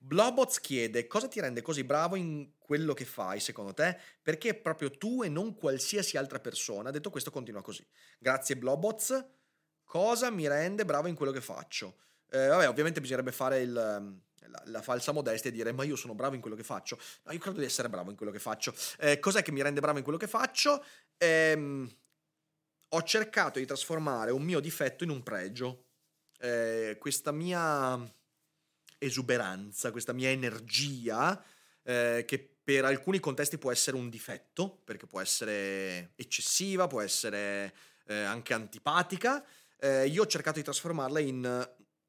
Blobots 0.07 0.61
chiede 0.61 1.07
cosa 1.07 1.29
ti 1.29 1.41
rende 1.41 1.63
così 1.63 1.83
bravo 1.83 2.15
in 2.15 2.53
quello 2.59 2.93
che 2.93 3.07
fai, 3.07 3.41
secondo 3.41 3.73
te? 3.73 3.99
Perché 4.21 4.53
proprio 4.53 4.91
tu 4.91 5.23
e 5.23 5.31
non 5.31 5.55
qualsiasi 5.55 6.19
altra 6.19 6.41
persona? 6.41 6.91
Detto 6.91 7.09
questo, 7.09 7.31
continua 7.31 7.63
così. 7.63 7.87
Grazie, 8.19 8.59
Blobots. 8.59 9.25
Cosa 9.83 10.31
mi 10.31 10.47
rende 10.47 10.85
bravo 10.85 11.09
in 11.09 11.15
quello 11.15 11.33
che 11.33 11.41
faccio? 11.41 11.97
Eh, 12.29 12.49
vabbè, 12.49 12.69
ovviamente 12.69 13.01
bisognerebbe 13.01 13.33
fare 13.33 13.63
il, 13.63 13.73
la, 13.73 14.63
la, 14.67 14.83
falsa 14.83 15.13
modestia 15.13 15.49
e 15.49 15.53
dire 15.55 15.73
ma 15.73 15.85
io 15.85 15.97
sono 15.97 16.15
bravo 16.15 16.35
in 16.35 16.43
quello 16.43 16.57
che 16.57 16.65
faccio. 16.65 16.99
No, 17.23 17.33
io 17.33 17.39
credo 17.39 17.61
di 17.61 17.65
essere 17.65 17.89
bravo 17.89 18.11
in 18.11 18.17
quello 18.17 18.33
che 18.33 18.39
faccio. 18.39 18.75
Eh, 18.99 19.19
cos'è 19.19 19.43
che 19.43 19.53
mi 19.53 19.63
rende 19.63 19.81
bravo 19.81 19.97
in 19.97 20.05
quello 20.05 20.19
che 20.19 20.27
faccio? 20.27 20.85
Eh, 21.17 21.89
ho 22.89 23.03
cercato 23.05 23.59
di 23.59 23.65
trasformare 23.65 24.33
un 24.33 24.43
mio 24.43 24.61
difetto 24.61 25.03
in 25.03 25.09
un 25.09 25.23
pregio. 25.23 25.87
Eh, 26.41 26.99
questa 26.99 27.33
mia 27.33 27.99
esuberanza, 29.05 29.91
questa 29.91 30.13
mia 30.13 30.31
energia, 30.31 31.43
eh, 31.83 32.25
che 32.27 32.55
per 32.65 32.85
alcuni 32.85 33.21
contesti 33.21 33.59
può 33.59 33.71
essere 33.71 33.97
un 33.97 34.09
difetto, 34.09 34.81
perché 34.85 35.07
può 35.07 35.21
essere 35.21 36.13
eccessiva, 36.17 36.87
può 36.87 37.01
essere 37.01 37.75
eh, 38.07 38.15
anche 38.15 38.55
antipatica, 38.55 39.45
eh, 39.79 40.07
io 40.07 40.23
ho 40.23 40.27
cercato 40.27 40.59
di 40.59 40.65
trasformarla 40.65 41.21
in 41.21 41.45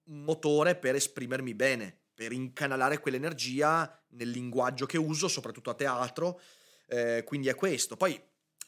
un 0.05 0.23
motore 0.23 0.75
per 0.75 0.95
esprimermi 0.95 1.53
bene, 1.53 1.97
per 2.13 2.31
incanalare 2.31 2.99
quell'energia 2.99 4.01
nel 4.11 4.29
linguaggio 4.29 4.85
che 4.85 4.97
uso, 4.97 5.27
soprattutto 5.27 5.69
a 5.69 5.75
teatro, 5.75 6.39
eh, 6.87 7.23
quindi 7.25 7.49
è 7.49 7.55
questo. 7.55 7.97
Poi 7.97 8.19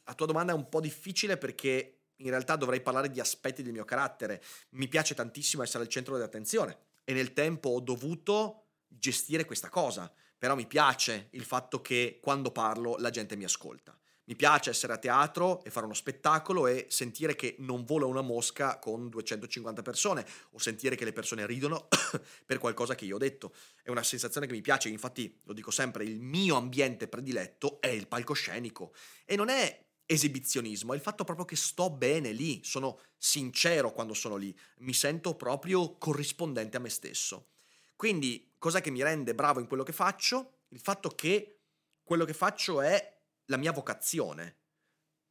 la 0.04 0.14
tua 0.14 0.26
domanda 0.26 0.52
è 0.52 0.56
un 0.56 0.68
po' 0.68 0.82
difficile 0.82 1.38
perché 1.38 1.94
in 2.18 2.30
realtà 2.30 2.58
dovrei 2.58 2.82
parlare 2.82 3.10
di 3.10 3.22
aspetti 3.22 3.64
del 3.64 3.72
mio 3.72 3.86
carattere. 3.86 4.44
Mi 4.72 4.90
piace 4.90 5.16
tantissimo 5.16 5.64
essere 5.64 5.84
al 5.84 5.90
centro 5.90 6.16
dell'attenzione 6.16 6.87
e 7.10 7.14
nel 7.14 7.32
tempo 7.32 7.70
ho 7.70 7.80
dovuto 7.80 8.66
gestire 8.86 9.46
questa 9.46 9.70
cosa. 9.70 10.12
Però 10.38 10.56
mi 10.56 10.68
piace 10.68 11.30
il 11.32 11.46
fatto 11.46 11.80
che 11.80 12.20
quando 12.22 12.52
parlo 12.52 12.98
la 12.98 13.10
gente 13.12 13.38
mi 13.38 13.46
ascolta. 13.46 13.98
Mi 14.26 14.36
piace 14.36 14.72
essere 14.72 14.92
a 14.92 14.98
teatro 14.98 15.64
e 15.64 15.70
fare 15.70 15.86
uno 15.86 15.96
spettacolo 15.96 16.68
e 16.68 16.88
sentire 16.90 17.34
che 17.34 17.56
non 17.60 17.86
vola 17.86 18.06
una 18.06 18.20
mosca 18.20 18.78
con 18.78 19.08
250 19.08 19.82
persone 19.82 20.26
o 20.52 20.60
sentire 20.60 20.98
che 20.98 21.06
le 21.06 21.14
persone 21.14 21.46
ridono 21.46 21.88
per 22.46 22.58
qualcosa 22.58 22.94
che 22.94 23.06
io 23.06 23.16
ho 23.16 23.20
detto. 23.20 23.56
È 23.82 23.90
una 23.90 24.04
sensazione 24.04 24.46
che 24.46 24.52
mi 24.52 24.60
piace, 24.60 24.90
infatti 24.90 25.40
lo 25.46 25.54
dico 25.54 25.72
sempre, 25.72 26.04
il 26.04 26.20
mio 26.20 26.58
ambiente 26.58 27.08
prediletto 27.08 27.80
è 27.80 27.88
il 27.88 28.10
palcoscenico 28.10 28.94
e 29.24 29.38
non 29.38 29.48
è 29.48 29.87
esibizionismo, 30.08 30.94
è 30.94 30.96
il 30.96 31.02
fatto 31.02 31.24
proprio 31.24 31.46
che 31.46 31.56
sto 31.56 31.92
bene 31.92 32.32
lì, 32.32 32.62
sono 32.64 33.02
sincero 33.18 33.92
quando 33.92 34.16
sono 34.16 34.38
lì, 34.38 34.58
mi 34.78 34.94
sento 34.94 35.36
proprio 35.36 35.98
corrispondente 35.98 36.78
a 36.78 36.80
me 36.80 36.90
stesso. 36.90 37.50
Quindi, 37.96 38.54
cos'è 38.58 38.82
che 38.82 38.90
mi 38.90 39.04
rende 39.04 39.36
bravo 39.36 39.60
in 39.60 39.68
quello 39.68 39.84
che 39.84 39.92
faccio? 39.92 40.62
Il 40.70 40.80
fatto 40.80 41.10
che 41.10 41.60
quello 42.04 42.26
che 42.26 42.34
faccio 42.34 42.82
è 42.82 43.22
la 43.46 43.58
mia 43.58 43.72
vocazione. 43.72 44.58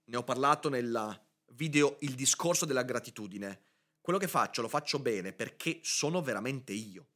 Ne 0.04 0.16
ho 0.16 0.22
parlato 0.24 0.68
nel 0.68 1.24
video 1.52 1.96
Il 2.00 2.14
discorso 2.14 2.66
della 2.66 2.82
gratitudine. 2.82 3.62
Quello 4.00 4.18
che 4.18 4.28
faccio 4.28 4.62
lo 4.62 4.68
faccio 4.68 4.98
bene 4.98 5.32
perché 5.32 5.80
sono 5.82 6.22
veramente 6.22 6.72
io. 6.72 7.08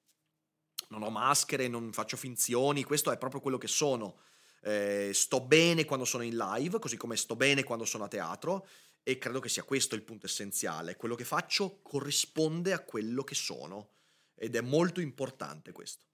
Non 0.88 1.02
ho 1.02 1.10
maschere, 1.10 1.68
non 1.68 1.92
faccio 1.92 2.16
finzioni, 2.16 2.84
questo 2.84 3.12
è 3.12 3.18
proprio 3.18 3.40
quello 3.40 3.58
che 3.58 3.68
sono 3.68 4.18
eh, 4.62 5.10
sto 5.12 5.40
bene 5.40 5.84
quando 5.84 6.04
sono 6.04 6.22
in 6.22 6.36
live, 6.36 6.78
così 6.78 6.96
come 6.96 7.16
sto 7.16 7.36
bene 7.36 7.62
quando 7.62 7.84
sono 7.84 8.04
a 8.04 8.08
teatro 8.08 8.66
e 9.02 9.18
credo 9.18 9.40
che 9.40 9.48
sia 9.48 9.62
questo 9.62 9.94
il 9.94 10.02
punto 10.02 10.26
essenziale. 10.26 10.96
Quello 10.96 11.14
che 11.14 11.24
faccio 11.24 11.80
corrisponde 11.82 12.72
a 12.72 12.80
quello 12.80 13.24
che 13.24 13.34
sono 13.34 13.90
ed 14.34 14.54
è 14.56 14.60
molto 14.60 15.00
importante 15.00 15.72
questo. 15.72 16.04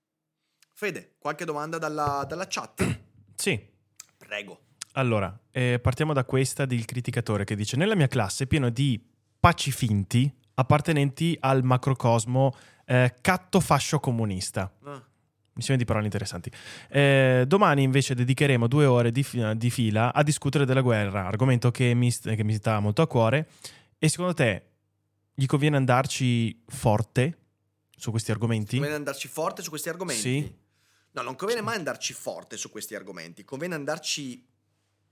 Fede, 0.73 1.15
qualche 1.19 1.45
domanda 1.45 1.79
dalla, 1.79 2.25
dalla 2.29 2.47
chat? 2.49 3.01
Sì. 3.37 3.75
Prego. 4.17 4.61
Allora, 4.93 5.39
eh, 5.51 5.79
partiamo 5.79 6.15
da 6.15 6.25
questa 6.25 6.65
del 6.65 6.87
criticatore 6.87 7.45
che 7.45 7.55
dice: 7.55 7.77
Nella 7.77 7.95
mia 7.95 8.09
classe 8.09 8.45
è 8.45 8.47
pieno 8.47 8.71
di 8.71 8.99
pacifinti 9.39 10.35
appartenenti 10.55 11.37
al 11.41 11.63
macrocosmo 11.63 12.55
eh, 12.87 13.15
catto 13.21 13.61
fascio 13.61 14.01
comunista. 14.01 14.73
Ah. 14.85 15.05
Missione 15.57 15.79
di 15.79 15.87
parole 15.87 16.05
interessanti. 16.05 16.51
Eh, 16.91 17.45
domani 17.47 17.83
invece 17.83 18.15
dedicheremo 18.15 18.67
due 18.67 18.85
ore 18.85 19.11
di, 19.11 19.27
di, 19.55 19.71
fila 19.71 20.13
a 20.13 20.23
discutere 20.23 20.67
della 20.67 20.83
guerra, 20.83 21.27
argomento 21.27 21.71
che 21.71 21.95
mi, 21.95 22.13
che 22.13 22.45
mi 22.45 22.55
sta 22.55 22.79
molto 22.79 23.01
a 23.01 23.07
cuore. 23.07 23.49
E 23.99 24.09
secondo 24.11 24.35
te 24.35 24.67
gli 25.35 25.47
conviene 25.47 25.77
andarci 25.77 26.63
forte 26.67 27.39
su 27.97 28.11
questi 28.11 28.31
argomenti? 28.31 28.77
Conviene 28.77 28.97
andarci 28.97 29.29
forte 29.29 29.63
su 29.63 29.71
questi 29.71 29.89
argomenti? 29.89 30.21
Sì. 30.21 30.55
No, 31.13 31.23
non 31.23 31.37
conviene 31.37 31.63
mai 31.63 31.77
andarci 31.77 32.13
forte 32.13 32.59
su 32.59 32.69
questi 32.71 32.95
argomenti, 32.95 33.43
conviene 33.43 33.75
andarci 33.75 34.47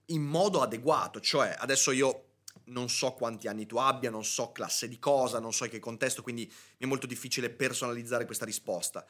in 0.07 0.23
modo 0.23 0.61
adeguato, 0.61 1.21
cioè 1.21 1.57
adesso 1.59 1.91
io 1.91 2.25
non 2.65 2.89
so 2.91 3.13
quanti 3.13 3.49
anni 3.49 3.65
tu 3.65 3.77
abbia, 3.77 4.11
non 4.11 4.25
so 4.25 4.53
classe 4.53 4.89
di 4.89 4.99
cosa, 4.99 5.39
non 5.39 5.55
so 5.55 5.65
in 5.65 5.71
che 5.71 5.79
contesto, 5.79 6.23
quindi 6.23 6.45
mi 6.45 6.77
è 6.79 6.87
molto 6.87 7.07
difficile 7.07 7.49
personalizzare 7.49 8.27
questa 8.27 8.45
risposta. 8.45 9.07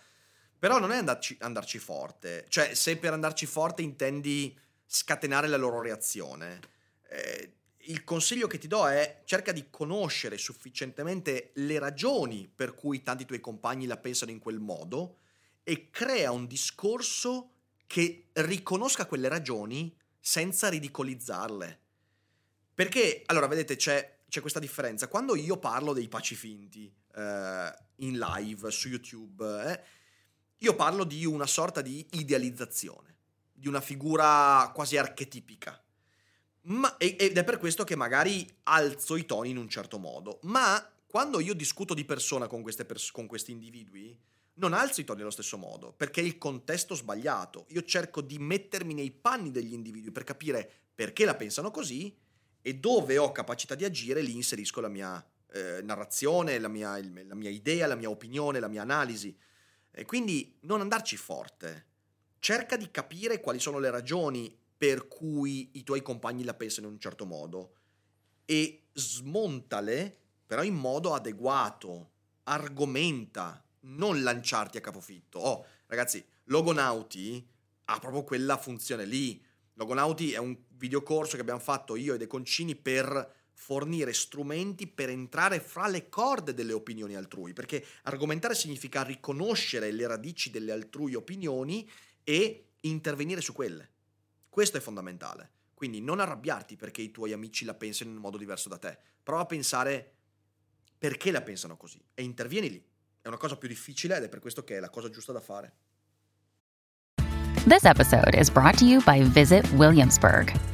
Però 0.64 0.78
non 0.78 0.92
è 0.92 0.96
andarci, 0.96 1.36
andarci 1.40 1.78
forte, 1.78 2.46
cioè 2.48 2.72
se 2.72 2.96
per 2.96 3.12
andarci 3.12 3.44
forte 3.44 3.82
intendi 3.82 4.58
scatenare 4.86 5.46
la 5.46 5.58
loro 5.58 5.82
reazione, 5.82 6.58
eh, 7.10 7.56
il 7.76 8.02
consiglio 8.02 8.46
che 8.46 8.56
ti 8.56 8.66
do 8.66 8.88
è 8.88 9.20
cerca 9.26 9.52
di 9.52 9.66
conoscere 9.68 10.38
sufficientemente 10.38 11.50
le 11.56 11.78
ragioni 11.78 12.48
per 12.48 12.74
cui 12.74 13.02
tanti 13.02 13.26
tuoi 13.26 13.40
compagni 13.40 13.84
la 13.84 13.98
pensano 13.98 14.30
in 14.30 14.38
quel 14.38 14.58
modo 14.58 15.18
e 15.62 15.90
crea 15.90 16.30
un 16.30 16.46
discorso 16.46 17.50
che 17.86 18.28
riconosca 18.32 19.04
quelle 19.04 19.28
ragioni 19.28 19.94
senza 20.18 20.70
ridicolizzarle. 20.70 21.80
Perché, 22.72 23.22
allora, 23.26 23.48
vedete, 23.48 23.76
c'è, 23.76 24.20
c'è 24.30 24.40
questa 24.40 24.60
differenza. 24.60 25.08
Quando 25.08 25.36
io 25.36 25.58
parlo 25.58 25.92
dei 25.92 26.08
paci 26.08 26.34
finti 26.34 26.90
eh, 27.16 27.74
in 27.96 28.16
live 28.18 28.70
su 28.70 28.88
YouTube, 28.88 29.70
eh, 29.70 30.02
io 30.64 30.74
parlo 30.74 31.04
di 31.04 31.26
una 31.26 31.46
sorta 31.46 31.82
di 31.82 32.06
idealizzazione, 32.12 33.16
di 33.52 33.68
una 33.68 33.82
figura 33.82 34.70
quasi 34.74 34.96
archetipica. 34.96 35.78
Ma, 36.62 36.96
ed 36.96 37.36
è 37.36 37.44
per 37.44 37.58
questo 37.58 37.84
che 37.84 37.94
magari 37.94 38.48
alzo 38.64 39.16
i 39.16 39.26
toni 39.26 39.50
in 39.50 39.58
un 39.58 39.68
certo 39.68 39.98
modo. 39.98 40.38
Ma 40.44 40.90
quando 41.06 41.38
io 41.40 41.52
discuto 41.52 41.92
di 41.92 42.06
persona 42.06 42.46
con, 42.46 42.62
pers- 42.62 43.10
con 43.10 43.26
questi 43.26 43.52
individui, 43.52 44.18
non 44.54 44.72
alzo 44.72 45.02
i 45.02 45.04
toni 45.04 45.20
allo 45.20 45.30
stesso 45.30 45.58
modo, 45.58 45.92
perché 45.92 46.22
è 46.22 46.24
il 46.24 46.38
contesto 46.38 46.94
sbagliato. 46.94 47.66
Io 47.68 47.82
cerco 47.82 48.22
di 48.22 48.38
mettermi 48.38 48.94
nei 48.94 49.10
panni 49.10 49.50
degli 49.50 49.74
individui 49.74 50.12
per 50.12 50.24
capire 50.24 50.70
perché 50.94 51.26
la 51.26 51.34
pensano 51.34 51.70
così 51.70 52.16
e 52.62 52.74
dove 52.76 53.18
ho 53.18 53.32
capacità 53.32 53.74
di 53.74 53.84
agire, 53.84 54.22
lì 54.22 54.34
inserisco 54.34 54.80
la 54.80 54.88
mia 54.88 55.22
eh, 55.52 55.82
narrazione, 55.82 56.58
la 56.58 56.68
mia, 56.68 56.96
il, 56.96 57.26
la 57.26 57.34
mia, 57.34 57.50
idea, 57.50 57.86
la 57.86 57.96
mia 57.96 58.08
opinione, 58.08 58.60
la 58.60 58.68
mia 58.68 58.80
analisi. 58.80 59.36
E 59.96 60.04
quindi 60.04 60.58
non 60.62 60.80
andarci 60.80 61.16
forte. 61.16 61.86
Cerca 62.40 62.76
di 62.76 62.90
capire 62.90 63.40
quali 63.40 63.60
sono 63.60 63.78
le 63.78 63.90
ragioni 63.90 64.54
per 64.76 65.06
cui 65.06 65.70
i 65.74 65.84
tuoi 65.84 66.02
compagni 66.02 66.42
la 66.44 66.54
pensano 66.54 66.88
in 66.88 66.94
un 66.94 66.98
certo 67.00 67.24
modo 67.24 67.76
e 68.44 68.88
smontale, 68.92 70.16
però 70.44 70.62
in 70.62 70.74
modo 70.74 71.14
adeguato. 71.14 72.10
Argomenta, 72.44 73.64
non 73.82 74.22
lanciarti 74.22 74.76
a 74.76 74.80
capofitto. 74.80 75.38
Oh, 75.38 75.66
ragazzi, 75.86 76.22
Logonauti 76.44 77.46
ha 77.86 77.98
proprio 77.98 78.24
quella 78.24 78.58
funzione 78.58 79.06
lì. 79.06 79.42
Logonauti 79.74 80.32
è 80.32 80.38
un 80.38 80.56
videocorso 80.76 81.36
che 81.36 81.40
abbiamo 81.40 81.60
fatto 81.60 81.96
io 81.96 82.14
e 82.14 82.18
De 82.18 82.26
Concini 82.26 82.76
per 82.76 83.43
fornire 83.54 84.12
strumenti 84.12 84.86
per 84.86 85.08
entrare 85.08 85.60
fra 85.60 85.86
le 85.86 86.08
corde 86.08 86.52
delle 86.52 86.72
opinioni 86.72 87.14
altrui, 87.14 87.52
perché 87.52 87.84
argomentare 88.02 88.54
significa 88.54 89.02
riconoscere 89.02 89.90
le 89.90 90.06
radici 90.06 90.50
delle 90.50 90.72
altrui 90.72 91.14
opinioni 91.14 91.88
e 92.22 92.72
intervenire 92.80 93.40
su 93.40 93.52
quelle. 93.52 93.90
Questo 94.48 94.76
è 94.76 94.80
fondamentale. 94.80 95.50
Quindi 95.74 96.00
non 96.00 96.20
arrabbiarti 96.20 96.76
perché 96.76 97.02
i 97.02 97.10
tuoi 97.10 97.32
amici 97.32 97.64
la 97.64 97.74
pensano 97.74 98.10
in 98.10 98.16
un 98.16 98.22
modo 98.22 98.36
diverso 98.36 98.68
da 98.68 98.78
te. 98.78 98.96
Prova 99.22 99.42
a 99.42 99.46
pensare 99.46 100.12
perché 100.96 101.30
la 101.30 101.42
pensano 101.42 101.76
così 101.76 102.02
e 102.14 102.22
intervieni 102.22 102.70
lì. 102.70 102.84
È 103.20 103.28
una 103.28 103.36
cosa 103.36 103.56
più 103.56 103.68
difficile 103.68 104.16
ed 104.16 104.24
è 104.24 104.28
per 104.28 104.38
questo 104.38 104.62
che 104.64 104.76
è 104.76 104.80
la 104.80 104.90
cosa 104.90 105.10
giusta 105.10 105.32
da 105.32 105.40
fare. 105.40 105.76
This 107.66 107.84
episode 107.84 108.34
is 108.38 108.50
brought 108.50 108.76
to 108.78 108.84
you 108.84 109.02
by 109.04 109.22
Visit 109.22 109.68
Williamsburg. 109.72 110.73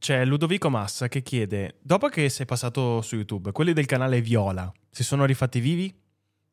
C'è 0.00 0.24
Ludovico 0.24 0.70
Massa 0.70 1.08
che 1.08 1.20
chiede: 1.20 1.76
Dopo 1.82 2.08
che 2.08 2.30
sei 2.30 2.46
passato 2.46 3.02
su 3.02 3.16
YouTube, 3.16 3.52
quelli 3.52 3.74
del 3.74 3.84
canale 3.84 4.22
Viola 4.22 4.72
si 4.90 5.04
sono 5.04 5.26
rifatti 5.26 5.60
vivi? 5.60 5.94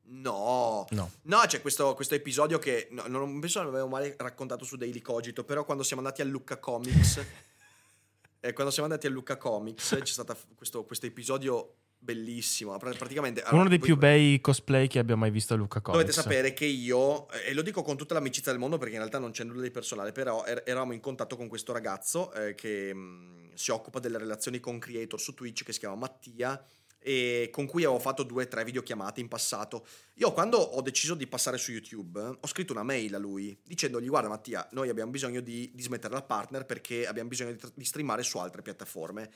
No, 0.09 0.85
no, 0.89 1.11
no 1.21 1.39
c'è 1.45 1.61
questo, 1.61 1.93
questo 1.93 2.13
episodio 2.13 2.59
che 2.59 2.89
no, 2.91 3.05
non 3.07 3.39
penso 3.39 3.63
l'avevo 3.63 3.87
mai 3.87 4.13
raccontato 4.17 4.65
su 4.65 4.75
Daily 4.75 4.99
Cogito, 4.99 5.45
però 5.45 5.63
quando 5.63 5.83
siamo 5.83 6.01
andati 6.01 6.21
a 6.21 6.25
Lucca 6.25 6.57
Comics, 6.57 7.23
eh, 8.41 8.51
quando 8.51 8.69
siamo 8.69 8.89
andati 8.89 9.07
a 9.07 9.11
Lucca 9.11 9.37
Comics 9.37 9.95
c'è 9.97 10.05
stato 10.05 10.35
questo, 10.53 10.83
questo 10.83 11.05
episodio 11.05 11.75
bellissimo. 11.99 12.77
Praticamente, 12.77 13.41
allora, 13.41 13.61
uno 13.61 13.69
dei 13.69 13.79
più 13.79 13.97
bei 13.97 14.39
cosplay 14.39 14.87
che 14.87 14.99
abbia 14.99 15.15
mai 15.15 15.31
visto 15.31 15.53
a 15.53 15.57
Luca 15.57 15.81
Comics. 15.81 16.03
Dovete 16.03 16.21
sapere 16.21 16.53
che 16.53 16.65
io, 16.65 17.29
e 17.29 17.53
lo 17.53 17.61
dico 17.61 17.81
con 17.81 17.97
tutta 17.97 18.13
l'amicizia 18.13 18.51
del 18.51 18.59
mondo 18.59 18.77
perché 18.77 18.93
in 18.93 18.99
realtà 18.99 19.19
non 19.19 19.31
c'è 19.31 19.43
nulla 19.43 19.61
di 19.61 19.71
personale, 19.71 20.11
però 20.11 20.45
er- 20.45 20.63
eravamo 20.65 20.93
in 20.93 20.99
contatto 20.99 21.35
con 21.35 21.47
questo 21.47 21.73
ragazzo 21.73 22.31
eh, 22.33 22.55
che 22.55 22.93
mh, 22.93 23.53
si 23.55 23.71
occupa 23.71 23.99
delle 23.99 24.17
relazioni 24.17 24.59
con 24.59 24.79
creator 24.79 25.19
su 25.19 25.33
Twitch 25.33 25.63
che 25.63 25.73
si 25.73 25.79
chiama 25.79 25.95
Mattia 25.95 26.63
e 26.99 27.49
con 27.51 27.67
cui 27.67 27.83
avevo 27.83 27.99
fatto 27.99 28.23
due 28.23 28.43
o 28.43 28.47
tre 28.47 28.63
videochiamate 28.63 29.21
in 29.21 29.27
passato. 29.27 29.85
Io 30.15 30.33
quando 30.33 30.57
ho 30.57 30.81
deciso 30.81 31.15
di 31.15 31.27
passare 31.27 31.57
su 31.57 31.71
YouTube 31.71 32.19
ho 32.19 32.47
scritto 32.47 32.73
una 32.73 32.83
mail 32.83 33.15
a 33.15 33.17
lui 33.17 33.57
dicendogli 33.63 34.07
guarda 34.07 34.27
Mattia, 34.27 34.67
noi 34.71 34.89
abbiamo 34.89 35.11
bisogno 35.11 35.39
di, 35.39 35.71
di 35.73 35.83
smettere 35.83 36.13
la 36.13 36.23
partner 36.23 36.65
perché 36.65 37.07
abbiamo 37.07 37.29
bisogno 37.29 37.51
di, 37.51 37.59
di 37.73 37.85
streamare 37.85 38.23
su 38.23 38.37
altre 38.39 38.61
piattaforme. 38.61 39.29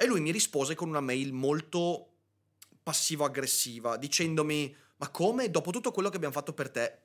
E 0.00 0.06
lui 0.06 0.20
mi 0.20 0.30
rispose 0.30 0.76
con 0.76 0.88
una 0.88 1.00
mail 1.00 1.32
molto 1.32 2.12
passivo-aggressiva, 2.84 3.96
dicendomi: 3.96 4.72
Ma 4.98 5.08
come? 5.08 5.50
Dopo 5.50 5.72
tutto 5.72 5.90
quello 5.90 6.08
che 6.08 6.14
abbiamo 6.14 6.34
fatto 6.34 6.52
per 6.52 6.70
te. 6.70 6.98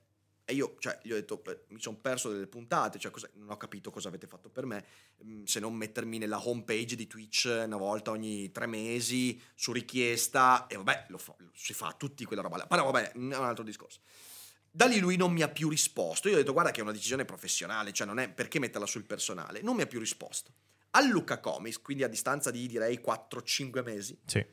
E 0.45 0.53
io, 0.53 0.75
cioè, 0.77 0.99
gli 1.01 1.11
ho 1.11 1.15
detto: 1.15 1.41
Mi 1.69 1.81
sono 1.81 1.97
perso 1.97 2.29
delle 2.29 2.45
puntate, 2.45 2.99
cioè, 2.99 3.11
non 3.33 3.49
ho 3.49 3.57
capito 3.57 3.89
cosa 3.89 4.09
avete 4.09 4.27
fatto 4.27 4.47
per 4.47 4.67
me, 4.67 4.85
mm, 5.23 5.45
se 5.45 5.59
non 5.59 5.73
mettermi 5.73 6.19
nella 6.19 6.47
home 6.47 6.61
page 6.61 6.95
di 6.95 7.07
Twitch 7.07 7.45
una 7.65 7.77
volta 7.77 8.11
ogni 8.11 8.51
tre 8.51 8.67
mesi 8.67 9.41
su 9.55 9.71
richiesta. 9.71 10.67
E 10.67 10.75
vabbè, 10.75 11.05
lo, 11.07 11.17
fa, 11.17 11.33
lo 11.39 11.49
si 11.55 11.73
fa 11.73 11.87
a 11.87 11.93
tutti 11.93 12.25
quella 12.25 12.43
roba 12.43 12.57
là. 12.57 12.67
Però 12.67 12.91
vabbè, 12.91 13.13
è 13.13 13.17
un 13.17 13.33
altro 13.33 13.63
discorso. 13.63 14.01
Da 14.69 14.85
lì 14.85 14.99
lui 14.99 15.15
non 15.15 15.33
mi 15.33 15.41
ha 15.41 15.49
più 15.49 15.67
risposto. 15.67 16.27
Io 16.27 16.35
ho 16.35 16.37
detto: 16.37 16.53
Guarda, 16.53 16.69
che 16.69 16.81
è 16.81 16.83
una 16.83 16.91
decisione 16.91 17.25
professionale, 17.25 17.91
cioè, 17.91 18.05
non 18.05 18.19
è 18.19 18.29
perché 18.29 18.59
metterla 18.59 18.85
sul 18.85 19.03
personale. 19.03 19.63
Non 19.63 19.75
mi 19.75 19.81
ha 19.81 19.87
più 19.87 19.97
risposto 19.97 20.53
a 20.95 21.01
Luca 21.01 21.39
Comics, 21.39 21.81
quindi 21.81 22.03
a 22.03 22.07
distanza 22.07 22.51
di 22.51 22.67
direi 22.67 23.01
4-5 23.03 23.83
mesi. 23.83 24.19
Sì. 24.25 24.45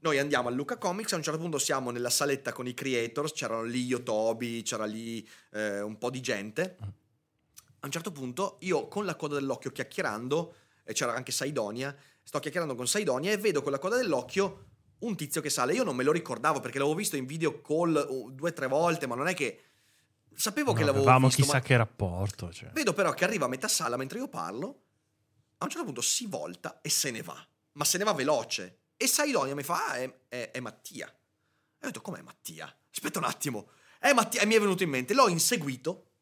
Noi 0.00 0.18
andiamo 0.18 0.48
a 0.48 0.50
Luca 0.50 0.78
Comics, 0.78 1.12
a 1.12 1.16
un 1.16 1.22
certo 1.22 1.38
punto 1.38 1.58
siamo 1.58 1.90
nella 1.90 2.10
saletta 2.10 2.52
con 2.52 2.66
i 2.66 2.74
creators, 2.74 3.32
c'erano 3.32 3.62
lì 3.62 3.84
io, 3.84 4.02
Toby, 4.02 4.62
c'era 4.62 4.84
lì 4.84 5.26
eh, 5.52 5.80
un 5.80 5.98
po' 5.98 6.10
di 6.10 6.20
gente. 6.20 6.76
A 6.80 7.86
un 7.86 7.90
certo 7.90 8.12
punto 8.12 8.56
io 8.60 8.88
con 8.88 9.04
la 9.04 9.14
coda 9.14 9.34
dell'occhio 9.34 9.70
chiacchierando, 9.70 10.54
e 10.84 10.92
c'era 10.92 11.14
anche 11.14 11.32
Saidonia, 11.32 11.94
sto 12.22 12.38
chiacchierando 12.38 12.74
con 12.74 12.86
Saidonia 12.86 13.30
e 13.30 13.36
vedo 13.36 13.62
con 13.62 13.72
la 13.72 13.78
coda 13.78 13.96
dell'occhio 13.96 14.66
un 15.00 15.16
tizio 15.16 15.40
che 15.40 15.48
sale. 15.48 15.72
Io 15.72 15.84
non 15.84 15.96
me 15.96 16.04
lo 16.04 16.12
ricordavo 16.12 16.60
perché 16.60 16.78
l'avevo 16.78 16.96
visto 16.96 17.16
in 17.16 17.24
video 17.24 17.60
call 17.62 18.06
uh, 18.08 18.30
due 18.32 18.50
o 18.50 18.52
tre 18.52 18.66
volte, 18.66 19.06
ma 19.06 19.14
non 19.14 19.28
è 19.28 19.34
che... 19.34 19.62
Sapevo 20.32 20.72
no, 20.72 20.76
che 20.78 20.84
l'avevo 20.84 21.04
avevamo 21.04 21.26
visto. 21.26 21.42
chissà 21.42 21.56
ma... 21.56 21.62
che 21.62 21.76
rapporto. 21.76 22.52
Cioè. 22.52 22.70
Vedo 22.70 22.92
però 22.92 23.12
che 23.12 23.24
arriva 23.24 23.46
a 23.46 23.48
metà 23.48 23.68
sala 23.68 23.96
mentre 23.96 24.18
io 24.18 24.28
parlo 24.28 24.82
a 25.62 25.64
un 25.64 25.70
certo 25.70 25.84
punto 25.84 26.00
si 26.00 26.26
volta 26.26 26.80
e 26.80 26.88
se 26.88 27.10
ne 27.10 27.22
va, 27.22 27.46
ma 27.72 27.84
se 27.84 27.98
ne 27.98 28.04
va 28.04 28.12
veloce. 28.12 28.78
E 28.96 29.06
Saidonia 29.06 29.54
mi 29.54 29.62
fa, 29.62 29.88
ah, 29.88 29.94
è, 29.96 30.18
è, 30.28 30.50
è 30.52 30.60
Mattia. 30.60 31.06
E 31.06 31.86
ho 31.86 31.86
detto, 31.86 32.00
com'è 32.00 32.22
Mattia? 32.22 32.74
Aspetta 32.90 33.18
un 33.18 33.24
attimo. 33.24 33.70
È 33.98 34.12
Mattia, 34.12 34.40
e 34.40 34.46
mi 34.46 34.54
è 34.54 34.60
venuto 34.60 34.82
in 34.82 34.90
mente, 34.90 35.12
l'ho 35.12 35.28
inseguito, 35.28 36.12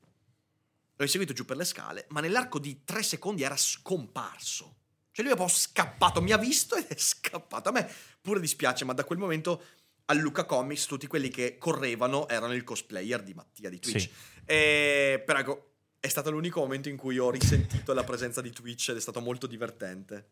l'ho 0.97 1.05
inseguito 1.05 1.33
giù 1.33 1.45
per 1.45 1.57
le 1.57 1.65
scale, 1.65 2.07
ma 2.11 2.21
nell'arco 2.21 2.59
di 2.59 2.83
tre 2.85 3.03
secondi 3.05 3.43
era 3.45 3.57
scomparso. 3.57 4.77
Cioè 5.13 5.25
lui 5.25 5.35
è 5.35 5.37
proprio 5.37 5.57
scappato, 5.57 6.21
mi 6.21 6.33
ha 6.33 6.39
visto 6.39 6.75
ed 6.75 6.87
è 6.87 6.97
scappato. 6.97 7.69
A 7.69 7.73
me 7.73 7.93
pure 8.21 8.41
dispiace, 8.41 8.85
ma 8.85 8.93
da 8.93 9.05
quel 9.05 9.19
momento 9.19 9.63
a 10.07 10.15
Luca 10.15 10.45
Comics 10.45 10.87
tutti 10.87 11.07
quelli 11.07 11.29
che 11.29 11.59
correvano 11.59 12.29
erano 12.29 12.55
il 12.55 12.65
cosplayer 12.65 13.23
di 13.23 13.35
Mattia 13.35 13.69
di 13.69 13.79
Twitch. 13.79 14.01
Sì. 14.01 14.11
E, 14.45 15.23
però 15.25 15.39
ecco, 15.39 15.73
è 16.01 16.09
stato 16.09 16.31
l'unico 16.31 16.61
momento 16.61 16.89
in 16.89 16.97
cui 16.97 17.19
ho 17.19 17.31
risentito 17.31 17.93
la 17.93 18.05
presenza 18.05 18.41
di 18.41 18.51
Twitch 18.51 18.91
ed 18.91 18.97
è 18.97 19.01
stato 19.01 19.21
molto 19.21 19.47
divertente. 19.47 20.29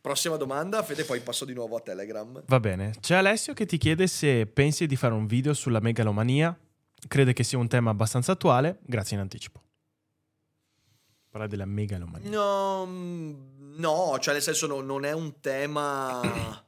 Prossima 0.00 0.36
domanda, 0.36 0.82
Fede, 0.82 1.04
poi 1.04 1.20
passo 1.20 1.44
di 1.44 1.54
nuovo 1.54 1.76
a 1.76 1.80
Telegram. 1.80 2.42
Va 2.46 2.60
bene. 2.60 2.94
C'è 3.00 3.14
Alessio 3.14 3.54
che 3.54 3.64
ti 3.64 3.78
chiede 3.78 4.06
se 4.06 4.46
pensi 4.46 4.86
di 4.86 4.96
fare 4.96 5.14
un 5.14 5.26
video 5.26 5.54
sulla 5.54 5.80
megalomania. 5.80 6.56
Crede 7.08 7.32
che 7.32 7.42
sia 7.42 7.58
un 7.58 7.68
tema 7.68 7.90
abbastanza 7.90 8.32
attuale. 8.32 8.80
Grazie 8.82 9.16
in 9.16 9.22
anticipo. 9.22 9.62
Parla 11.30 11.46
della 11.46 11.64
megalomania. 11.64 12.28
No, 12.28 12.84
no, 12.84 14.18
cioè 14.20 14.34
nel 14.34 14.42
senso 14.42 14.66
no, 14.66 14.80
non 14.80 15.04
è 15.04 15.12
un 15.12 15.40
tema... 15.40 16.62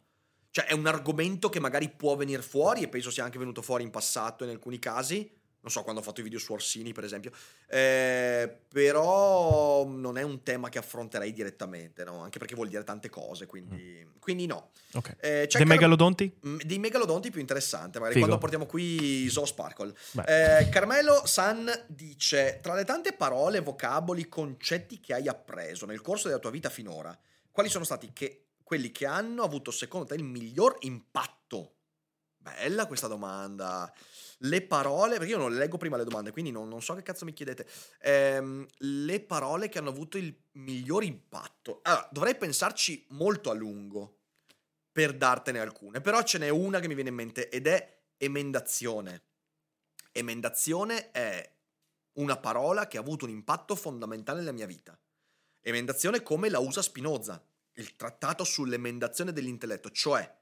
Cioè 0.50 0.64
è 0.64 0.72
un 0.72 0.86
argomento 0.86 1.50
che 1.50 1.60
magari 1.60 1.90
può 1.90 2.16
venire 2.16 2.40
fuori 2.40 2.82
e 2.82 2.88
penso 2.88 3.10
sia 3.10 3.22
anche 3.22 3.38
venuto 3.38 3.60
fuori 3.60 3.82
in 3.82 3.90
passato 3.90 4.44
in 4.44 4.48
alcuni 4.48 4.78
casi. 4.78 5.30
Non 5.66 5.74
so 5.74 5.82
quando 5.82 6.00
ho 6.00 6.04
fatto 6.04 6.20
i 6.20 6.22
video 6.22 6.38
su 6.38 6.52
Orsini, 6.52 6.92
per 6.92 7.02
esempio. 7.02 7.32
Eh, 7.66 8.56
però 8.68 9.84
non 9.84 10.16
è 10.16 10.22
un 10.22 10.44
tema 10.44 10.68
che 10.68 10.78
affronterei 10.78 11.32
direttamente, 11.32 12.04
no? 12.04 12.22
Anche 12.22 12.38
perché 12.38 12.54
vuol 12.54 12.68
dire 12.68 12.84
tante 12.84 13.10
cose, 13.10 13.46
quindi, 13.46 14.06
mm. 14.06 14.20
quindi 14.20 14.46
no. 14.46 14.70
Ok. 14.92 15.16
Eh, 15.18 15.48
Dei 15.50 15.64
megalodonti? 15.64 16.32
Mm, 16.46 16.58
dei 16.58 16.78
megalodonti 16.78 17.32
più 17.32 17.40
interessante, 17.40 17.98
magari 17.98 18.14
Figo. 18.14 18.26
quando 18.26 18.40
portiamo 18.40 18.66
qui 18.66 19.28
Zoo 19.28 19.44
Sparkle. 19.44 19.92
Eh, 20.24 20.68
Carmelo 20.68 21.26
San 21.26 21.68
dice, 21.88 22.60
tra 22.62 22.74
le 22.74 22.84
tante 22.84 23.12
parole, 23.12 23.58
vocaboli, 23.58 24.28
concetti 24.28 25.00
che 25.00 25.14
hai 25.14 25.26
appreso 25.26 25.84
nel 25.84 26.00
corso 26.00 26.28
della 26.28 26.38
tua 26.38 26.52
vita 26.52 26.70
finora, 26.70 27.18
quali 27.50 27.68
sono 27.68 27.82
stati 27.82 28.12
che 28.12 28.50
quelli 28.62 28.92
che 28.92 29.06
hanno 29.06 29.42
avuto 29.42 29.72
secondo 29.72 30.06
te 30.06 30.14
il 30.14 30.22
miglior 30.22 30.76
impatto? 30.82 31.72
Bella 32.36 32.86
questa 32.86 33.08
domanda. 33.08 33.92
Le 34.40 34.62
parole, 34.62 35.16
perché 35.16 35.32
io 35.32 35.38
non 35.38 35.54
leggo 35.54 35.78
prima 35.78 35.96
le 35.96 36.04
domande, 36.04 36.30
quindi 36.30 36.50
non, 36.50 36.68
non 36.68 36.82
so 36.82 36.94
che 36.94 37.02
cazzo 37.02 37.24
mi 37.24 37.32
chiedete. 37.32 37.66
Ehm, 38.00 38.66
le 38.78 39.20
parole 39.20 39.68
che 39.68 39.78
hanno 39.78 39.90
avuto 39.90 40.18
il 40.18 40.34
miglior 40.52 41.04
impatto. 41.04 41.80
Allora, 41.82 42.08
dovrei 42.12 42.36
pensarci 42.36 43.06
molto 43.10 43.50
a 43.50 43.54
lungo 43.54 44.18
per 44.92 45.14
dartene 45.14 45.58
alcune, 45.58 46.00
però 46.00 46.22
ce 46.22 46.38
n'è 46.38 46.48
una 46.48 46.80
che 46.80 46.88
mi 46.88 46.94
viene 46.94 47.10
in 47.10 47.14
mente 47.14 47.48
ed 47.48 47.66
è 47.66 48.02
emendazione. 48.18 49.22
Emendazione 50.12 51.10
è 51.10 51.54
una 52.14 52.36
parola 52.36 52.86
che 52.86 52.96
ha 52.96 53.00
avuto 53.00 53.24
un 53.24 53.30
impatto 53.30 53.74
fondamentale 53.74 54.40
nella 54.40 54.52
mia 54.52 54.66
vita. 54.66 54.98
Emendazione 55.60 56.22
come 56.22 56.48
la 56.48 56.58
usa 56.58 56.80
Spinoza 56.82 57.42
il 57.76 57.96
trattato 57.96 58.44
sull'emendazione 58.44 59.32
dell'intelletto, 59.32 59.90
cioè 59.90 60.34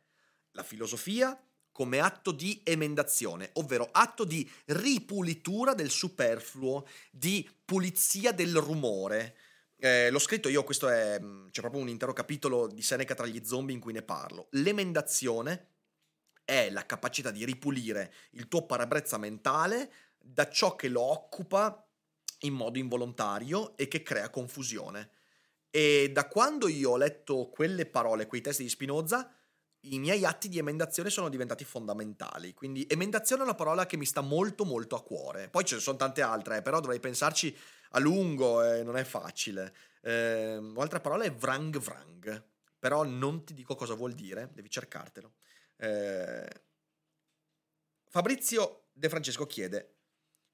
la 0.52 0.62
filosofia 0.62 1.36
come 1.74 1.98
atto 1.98 2.30
di 2.30 2.60
emendazione, 2.62 3.50
ovvero 3.54 3.88
atto 3.90 4.22
di 4.22 4.48
ripulitura 4.66 5.74
del 5.74 5.90
superfluo, 5.90 6.86
di 7.10 7.50
pulizia 7.64 8.30
del 8.30 8.54
rumore. 8.58 9.36
Eh, 9.76 10.08
l'ho 10.08 10.20
scritto 10.20 10.48
io, 10.48 10.62
questo 10.62 10.88
è, 10.88 11.18
mm, 11.20 11.48
c'è 11.48 11.60
proprio 11.62 11.82
un 11.82 11.88
intero 11.88 12.12
capitolo 12.12 12.68
di 12.68 12.80
Seneca 12.80 13.16
tra 13.16 13.26
gli 13.26 13.44
zombie 13.44 13.74
in 13.74 13.80
cui 13.80 13.92
ne 13.92 14.02
parlo. 14.02 14.46
L'emendazione 14.50 15.70
è 16.44 16.70
la 16.70 16.86
capacità 16.86 17.32
di 17.32 17.44
ripulire 17.44 18.14
il 18.30 18.46
tuo 18.46 18.66
parabrezza 18.66 19.18
mentale 19.18 19.90
da 20.16 20.48
ciò 20.48 20.76
che 20.76 20.86
lo 20.86 21.00
occupa 21.00 21.84
in 22.42 22.52
modo 22.54 22.78
involontario 22.78 23.76
e 23.76 23.88
che 23.88 24.04
crea 24.04 24.30
confusione. 24.30 25.10
E 25.70 26.08
da 26.12 26.28
quando 26.28 26.68
io 26.68 26.92
ho 26.92 26.96
letto 26.96 27.48
quelle 27.48 27.84
parole, 27.84 28.28
quei 28.28 28.42
testi 28.42 28.62
di 28.62 28.68
Spinoza, 28.68 29.28
i 29.92 29.98
miei 29.98 30.24
atti 30.24 30.48
di 30.48 30.58
emendazione 30.58 31.10
sono 31.10 31.28
diventati 31.28 31.64
fondamentali. 31.64 32.54
Quindi 32.54 32.86
emendazione 32.88 33.42
è 33.42 33.44
una 33.44 33.54
parola 33.54 33.86
che 33.86 33.96
mi 33.96 34.06
sta 34.06 34.20
molto 34.20 34.64
molto 34.64 34.96
a 34.96 35.02
cuore. 35.02 35.48
Poi 35.48 35.64
ce 35.64 35.76
ne 35.76 35.80
sono 35.80 35.96
tante 35.96 36.22
altre, 36.22 36.58
eh, 36.58 36.62
però 36.62 36.80
dovrei 36.80 37.00
pensarci 37.00 37.56
a 37.90 37.98
lungo 37.98 38.62
e 38.62 38.82
non 38.82 38.96
è 38.96 39.04
facile. 39.04 39.74
Eh, 40.00 40.56
un'altra 40.56 41.00
parola 41.00 41.24
è 41.24 41.32
vrang 41.32 41.78
vrang, 41.78 42.44
però 42.78 43.04
non 43.04 43.44
ti 43.44 43.54
dico 43.54 43.74
cosa 43.74 43.94
vuol 43.94 44.12
dire, 44.12 44.50
devi 44.52 44.70
cercartelo. 44.70 45.34
Eh, 45.76 46.62
Fabrizio 48.08 48.88
De 48.92 49.08
Francesco 49.08 49.46
chiede, 49.46 49.96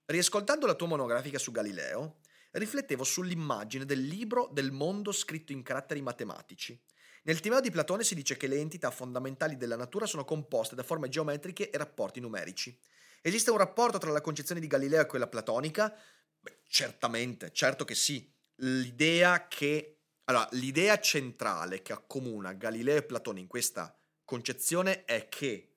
riascoltando 0.07 0.66
la 0.66 0.75
tua 0.75 0.87
monografica 0.87 1.38
su 1.38 1.51
Galileo, 1.51 2.21
riflettevo 2.53 3.05
sull'immagine 3.05 3.85
del 3.85 4.01
libro 4.01 4.49
del 4.53 4.73
mondo 4.73 5.12
scritto 5.12 5.53
in 5.53 5.62
caratteri 5.62 6.01
matematici. 6.01 6.81
Nel 7.22 7.40
Timeo 7.40 7.61
di 7.61 7.70
Platone 7.70 8.02
si 8.02 8.14
dice 8.14 8.37
che 8.37 8.46
le 8.46 8.59
entità 8.59 8.90
fondamentali 8.90 9.56
della 9.56 9.76
natura 9.76 10.06
sono 10.06 10.24
composte 10.24 10.74
da 10.74 10.83
forme 10.83 11.09
geometriche 11.09 11.70
e 11.70 11.76
rapporti 11.76 12.20
numerici. 12.20 12.78
Esiste 13.20 13.50
un 13.50 13.59
rapporto 13.59 13.98
tra 13.98 14.11
la 14.11 14.22
concezione 14.22 14.61
di 14.61 14.66
Galileo 14.66 15.02
e 15.02 15.06
quella 15.06 15.28
platonica? 15.28 15.94
Beh, 16.38 16.61
certamente, 16.66 17.52
certo 17.52 17.85
che 17.85 17.94
sì. 17.94 18.33
L'idea 18.56 19.48
che 19.48 20.00
allora, 20.24 20.48
l'idea 20.52 21.00
centrale 21.00 21.83
che 21.83 21.92
accomuna 21.92 22.52
Galileo 22.52 22.98
e 22.98 23.02
Platone 23.02 23.40
in 23.40 23.48
questa 23.48 23.98
concezione 24.24 25.04
è 25.04 25.28
che 25.28 25.74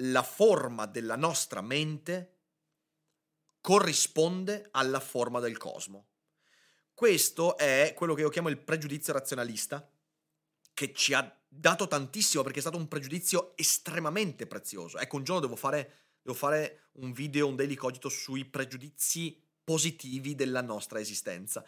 la 0.00 0.24
forma 0.24 0.86
della 0.86 1.14
nostra 1.14 1.60
mente 1.60 2.32
corrisponde 3.60 4.68
alla 4.72 4.98
forma 4.98 5.38
del 5.38 5.56
cosmo. 5.58 6.08
Questo 6.92 7.56
è 7.56 7.92
quello 7.94 8.14
che 8.14 8.22
io 8.22 8.30
chiamo 8.30 8.48
il 8.48 8.58
pregiudizio 8.58 9.12
razionalista, 9.12 9.88
che 10.76 10.92
ci 10.92 11.14
ha 11.14 11.34
dato 11.48 11.88
tantissimo 11.88 12.42
perché 12.42 12.58
è 12.58 12.60
stato 12.60 12.76
un 12.76 12.86
pregiudizio 12.86 13.56
estremamente 13.56 14.46
prezioso. 14.46 14.98
Ecco, 14.98 15.16
un 15.16 15.24
giorno 15.24 15.40
devo 15.40 15.56
fare, 15.56 15.92
devo 16.20 16.36
fare 16.36 16.88
un 16.96 17.12
video, 17.12 17.46
un 17.46 17.56
daily 17.56 17.76
cogito 17.76 18.10
sui 18.10 18.44
pregiudizi 18.44 19.42
positivi 19.64 20.34
della 20.34 20.60
nostra 20.60 21.00
esistenza. 21.00 21.64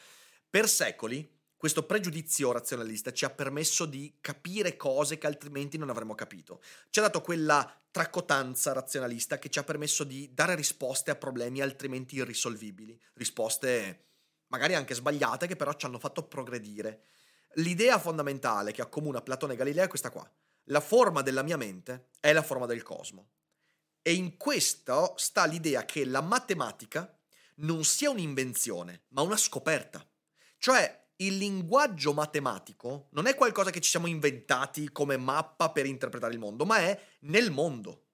Per 0.51 0.69
secoli 0.69 1.27
questo 1.57 1.85
pregiudizio 1.85 2.53
razionalista 2.53 3.11
ci 3.11 3.25
ha 3.25 3.31
permesso 3.31 3.87
di 3.87 4.19
capire 4.21 4.77
cose 4.77 5.17
che 5.17 5.27
altrimenti 5.27 5.79
non 5.79 5.89
avremmo 5.89 6.15
capito. 6.15 6.61
Ci 6.91 6.99
ha 6.99 7.03
dato 7.03 7.23
quella 7.23 7.81
traccotanza 7.91 8.75
razionalista 8.75 9.39
che 9.39 9.49
ci 9.49 9.59
ha 9.59 9.65
permesso 9.65 10.05
di 10.05 10.29
dare 10.35 10.55
risposte 10.55 11.11
a 11.11 11.17
problemi 11.17 11.63
altrimenti 11.63 12.17
irrisolvibili, 12.17 13.01
risposte 13.15 14.05
magari 14.49 14.75
anche 14.75 14.95
sbagliate 14.95 15.47
che 15.47 15.57
però 15.57 15.73
ci 15.73 15.87
hanno 15.87 15.99
fatto 15.99 16.25
progredire. 16.25 17.05
L'idea 17.55 17.99
fondamentale 17.99 18.73
che 18.73 18.83
accomuna 18.83 19.23
Platone 19.23 19.55
e 19.55 19.57
Galileo 19.57 19.85
è 19.85 19.89
questa 19.89 20.11
qua. 20.11 20.31
La 20.65 20.81
forma 20.81 21.23
della 21.23 21.43
mia 21.43 21.57
mente 21.57 22.11
è 22.21 22.33
la 22.33 22.43
forma 22.43 22.67
del 22.67 22.83
cosmo. 22.83 23.31
E 24.03 24.13
in 24.13 24.37
questo 24.37 25.15
sta 25.17 25.45
l'idea 25.45 25.85
che 25.85 26.05
la 26.05 26.21
matematica 26.21 27.19
non 27.57 27.85
sia 27.85 28.11
un'invenzione, 28.11 29.05
ma 29.09 29.23
una 29.23 29.37
scoperta. 29.37 30.07
Cioè, 30.59 31.07
il 31.17 31.37
linguaggio 31.37 32.13
matematico 32.13 33.09
non 33.11 33.27
è 33.27 33.35
qualcosa 33.35 33.71
che 33.71 33.81
ci 33.81 33.91
siamo 33.91 34.07
inventati 34.07 34.93
come 34.93 35.17
mappa 35.17 35.71
per 35.71 35.87
interpretare 35.87 36.33
il 36.33 36.39
mondo, 36.39 36.65
ma 36.65 36.79
è 36.79 37.01
nel 37.21 37.51
mondo. 37.51 38.05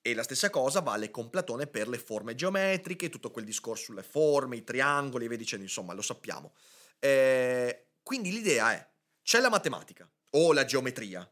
E 0.00 0.14
la 0.14 0.22
stessa 0.22 0.50
cosa 0.50 0.80
vale 0.80 1.10
con 1.10 1.30
Platone 1.30 1.66
per 1.66 1.88
le 1.88 1.98
forme 1.98 2.34
geometriche, 2.34 3.08
tutto 3.08 3.30
quel 3.30 3.44
discorso 3.44 3.84
sulle 3.84 4.02
forme, 4.02 4.56
i 4.56 4.64
triangoli 4.64 5.24
e 5.24 5.28
via 5.28 5.36
dicendo, 5.36 5.64
insomma, 5.64 5.92
lo 5.92 6.02
sappiamo. 6.02 6.54
Eh, 6.98 7.83
quindi 8.04 8.30
l'idea 8.30 8.72
è, 8.74 8.88
c'è 9.22 9.40
la 9.40 9.48
matematica 9.48 10.08
o 10.32 10.52
la 10.52 10.66
geometria. 10.66 11.28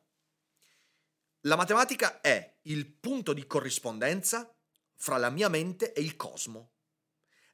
La 1.42 1.54
matematica 1.54 2.22
è 2.22 2.60
il 2.62 2.90
punto 2.90 3.34
di 3.34 3.46
corrispondenza 3.46 4.52
fra 4.94 5.18
la 5.18 5.28
mia 5.28 5.48
mente 5.48 5.92
e 5.92 6.00
il 6.00 6.16
cosmo. 6.16 6.72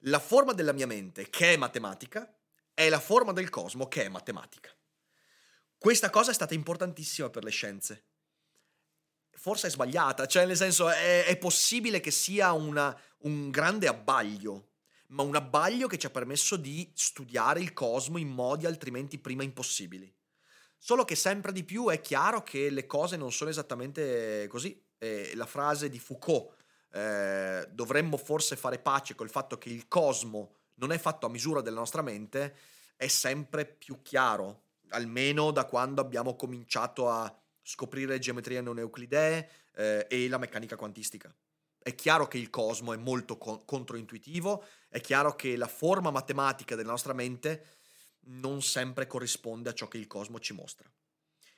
La 0.02 0.20
forma 0.20 0.52
della 0.52 0.72
mia 0.72 0.86
mente, 0.86 1.28
che 1.30 1.54
è 1.54 1.56
matematica, 1.56 2.32
è 2.72 2.88
la 2.88 3.00
forma 3.00 3.32
del 3.32 3.50
cosmo 3.50 3.88
che 3.88 4.04
è 4.04 4.08
matematica. 4.08 4.72
Questa 5.76 6.10
cosa 6.10 6.30
è 6.30 6.34
stata 6.34 6.54
importantissima 6.54 7.28
per 7.28 7.42
le 7.42 7.50
scienze. 7.50 8.04
Forse 9.32 9.66
è 9.66 9.70
sbagliata, 9.70 10.26
cioè 10.26 10.46
nel 10.46 10.56
senso 10.56 10.88
è, 10.88 11.24
è 11.24 11.36
possibile 11.38 11.98
che 11.98 12.12
sia 12.12 12.52
una, 12.52 12.96
un 13.22 13.50
grande 13.50 13.88
abbaglio, 13.88 14.67
ma 15.08 15.22
un 15.22 15.36
abbaglio 15.36 15.86
che 15.86 15.98
ci 15.98 16.06
ha 16.06 16.10
permesso 16.10 16.56
di 16.56 16.90
studiare 16.94 17.60
il 17.60 17.72
cosmo 17.72 18.18
in 18.18 18.28
modi 18.28 18.66
altrimenti 18.66 19.18
prima 19.18 19.42
impossibili. 19.42 20.12
Solo 20.76 21.04
che 21.04 21.16
sempre 21.16 21.52
di 21.52 21.64
più 21.64 21.88
è 21.88 22.00
chiaro 22.00 22.42
che 22.42 22.70
le 22.70 22.86
cose 22.86 23.16
non 23.16 23.32
sono 23.32 23.50
esattamente 23.50 24.46
così. 24.48 24.80
E 24.96 25.32
la 25.34 25.46
frase 25.46 25.88
di 25.88 25.98
Foucault, 25.98 26.54
eh, 26.92 27.68
dovremmo 27.70 28.16
forse 28.16 28.56
fare 28.56 28.78
pace 28.78 29.14
col 29.14 29.30
fatto 29.30 29.58
che 29.58 29.68
il 29.68 29.88
cosmo 29.88 30.56
non 30.74 30.92
è 30.92 30.98
fatto 30.98 31.26
a 31.26 31.30
misura 31.30 31.60
della 31.60 31.78
nostra 31.78 32.02
mente, 32.02 32.56
è 32.96 33.08
sempre 33.08 33.66
più 33.66 34.00
chiaro, 34.02 34.62
almeno 34.90 35.50
da 35.50 35.64
quando 35.64 36.00
abbiamo 36.00 36.36
cominciato 36.36 37.10
a 37.10 37.32
scoprire 37.62 38.18
geometria 38.18 38.62
non 38.62 38.78
euclidee 38.78 39.48
eh, 39.74 40.06
e 40.08 40.28
la 40.28 40.38
meccanica 40.38 40.76
quantistica. 40.76 41.34
È 41.88 41.94
chiaro 41.94 42.28
che 42.28 42.36
il 42.36 42.50
cosmo 42.50 42.92
è 42.92 42.98
molto 42.98 43.38
co- 43.38 43.64
controintuitivo, 43.64 44.62
è 44.90 45.00
chiaro 45.00 45.34
che 45.34 45.56
la 45.56 45.68
forma 45.68 46.10
matematica 46.10 46.76
della 46.76 46.90
nostra 46.90 47.14
mente 47.14 47.78
non 48.24 48.60
sempre 48.60 49.06
corrisponde 49.06 49.70
a 49.70 49.72
ciò 49.72 49.88
che 49.88 49.96
il 49.96 50.06
cosmo 50.06 50.38
ci 50.38 50.52
mostra. 50.52 50.86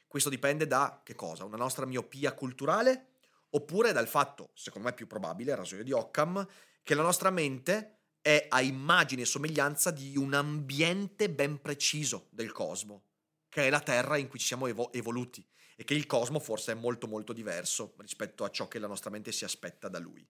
Questo 0.07 0.29
dipende 0.29 0.69
da 0.69 1.01
che 1.03 1.17
cosa? 1.17 1.43
Una 1.43 1.57
nostra 1.57 1.85
miopia 1.85 2.33
culturale 2.33 3.15
oppure 3.51 3.91
dal 3.91 4.07
fatto, 4.07 4.53
secondo 4.55 4.87
me 4.87 4.95
più 4.95 5.09
probabile, 5.09 5.57
ragione 5.57 5.83
di 5.83 5.91
Occam, 5.91 6.47
che 6.85 6.95
la 6.95 7.03
nostra 7.03 7.31
mente 7.31 8.03
è 8.21 8.47
a 8.51 8.61
immagine 8.61 9.23
e 9.23 9.27
somiglianza 9.27 9.91
di 9.91 10.17
un 10.17 10.33
ambiente 10.33 11.29
ben 11.29 11.61
preciso 11.61 12.29
del 12.31 12.53
cosmo, 12.53 13.07
che 13.49 13.67
è 13.67 13.69
la 13.69 13.81
Terra 13.81 14.17
in 14.17 14.29
cui 14.29 14.39
ci 14.39 14.47
siamo 14.47 14.69
evo- 14.69 14.93
evoluti 14.93 15.45
e 15.81 15.85
che 15.85 15.95
il 15.95 16.05
cosmo 16.05 16.39
forse 16.41 16.73
è 16.73 16.75
molto 16.75 17.07
molto 17.07 17.33
diverso 17.33 17.95
rispetto 18.01 18.45
a 18.45 18.51
ciò 18.51 18.69
che 18.69 18.79
la 18.79 18.87
nostra 18.87 19.09
mente 19.09 19.33
si 19.33 19.47
aspetta 19.47 19.89
da 19.89 19.99
lui. 19.99 20.29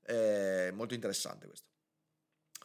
È 0.00 0.72
molto 0.72 0.94
interessante 0.94 1.46
questo. 1.46 1.68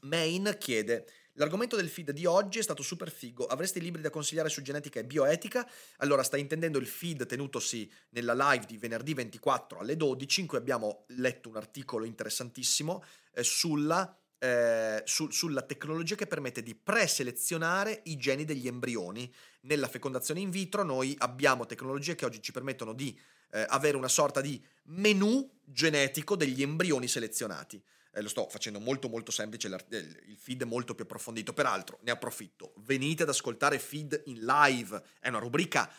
Main 0.01 0.56
chiede, 0.60 1.06
L'argomento 1.34 1.75
del 1.75 1.88
feed 1.88 2.10
di 2.10 2.25
oggi 2.25 2.58
è 2.58 2.63
stato 2.63 2.82
super 2.82 3.12
figo. 3.12 3.45
Avresti 3.45 3.80
libri 3.80 4.01
da 4.01 4.10
consigliare 4.10 4.49
su 4.49 4.63
genetica 4.63 4.99
e 4.99 5.06
bioetica? 5.06 5.69
Allora, 5.97 6.23
stai 6.23 6.39
intendendo 6.39 6.80
il 6.80 6.88
feed 6.88 7.27
tenutosi 7.27 7.88
nella 8.10 8.34
live 8.34 8.65
di 8.65 8.80
venerdì 8.80 9.13
24 9.13 9.77
alle 9.77 9.95
12, 9.95 10.41
in 10.41 10.47
cui 10.47 10.58
abbiamo 10.58 11.06
letto 11.10 11.49
un 11.49 11.58
articolo 11.58 12.06
interessantissimo 12.06 13.03
eh, 13.34 13.43
sulla, 13.43 14.19
eh, 14.39 15.02
su, 15.06 15.30
sulla 15.32 15.62
tecnologia 15.62 16.15
che 16.15 16.28
permette 16.28 16.63
di 16.63 16.76
preselezionare 16.76 18.02
i 18.06 18.17
geni 18.17 18.45
degli 18.45 18.67
embrioni. 18.67 19.32
Nella 19.62 19.88
fecondazione 19.88 20.39
in 20.39 20.50
vitro 20.50 20.84
noi 20.84 21.15
abbiamo 21.19 21.65
tecnologie 21.65 22.15
che 22.15 22.26
oggi 22.26 22.41
ci 22.41 22.52
permettono 22.52 22.93
di 22.93 23.19
eh, 23.52 23.65
avere 23.69 23.97
una 23.97 24.08
sorta 24.08 24.41
di 24.41 24.63
menu 24.86 25.60
genetico 25.63 26.36
degli 26.36 26.62
embrioni 26.62 27.08
selezionati. 27.08 27.82
Eh, 28.12 28.21
lo 28.21 28.30
sto 28.30 28.47
facendo 28.50 28.80
molto 28.80 29.10
molto 29.10 29.32
semplice, 29.32 29.67
il 29.67 30.38
feed 30.38 30.62
è 30.62 30.65
molto 30.65 30.95
più 30.95 31.04
approfondito, 31.04 31.54
peraltro 31.54 32.00
ne 32.04 32.12
approfitto, 32.12 32.73
venite 32.78 33.23
ad 33.23 33.30
ascoltare 33.30 33.80
feed 33.80 34.23
in 34.26 34.43
live, 34.45 35.02
è 35.19 35.28
una 35.30 35.39
rubrica 35.39 35.91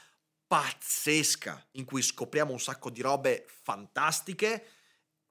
pazzesca 0.46 1.66
in 1.72 1.84
cui 1.84 2.00
scopriamo 2.00 2.50
un 2.50 2.58
sacco 2.58 2.90
di 2.90 3.02
robe 3.02 3.44
fantastiche, 3.46 4.64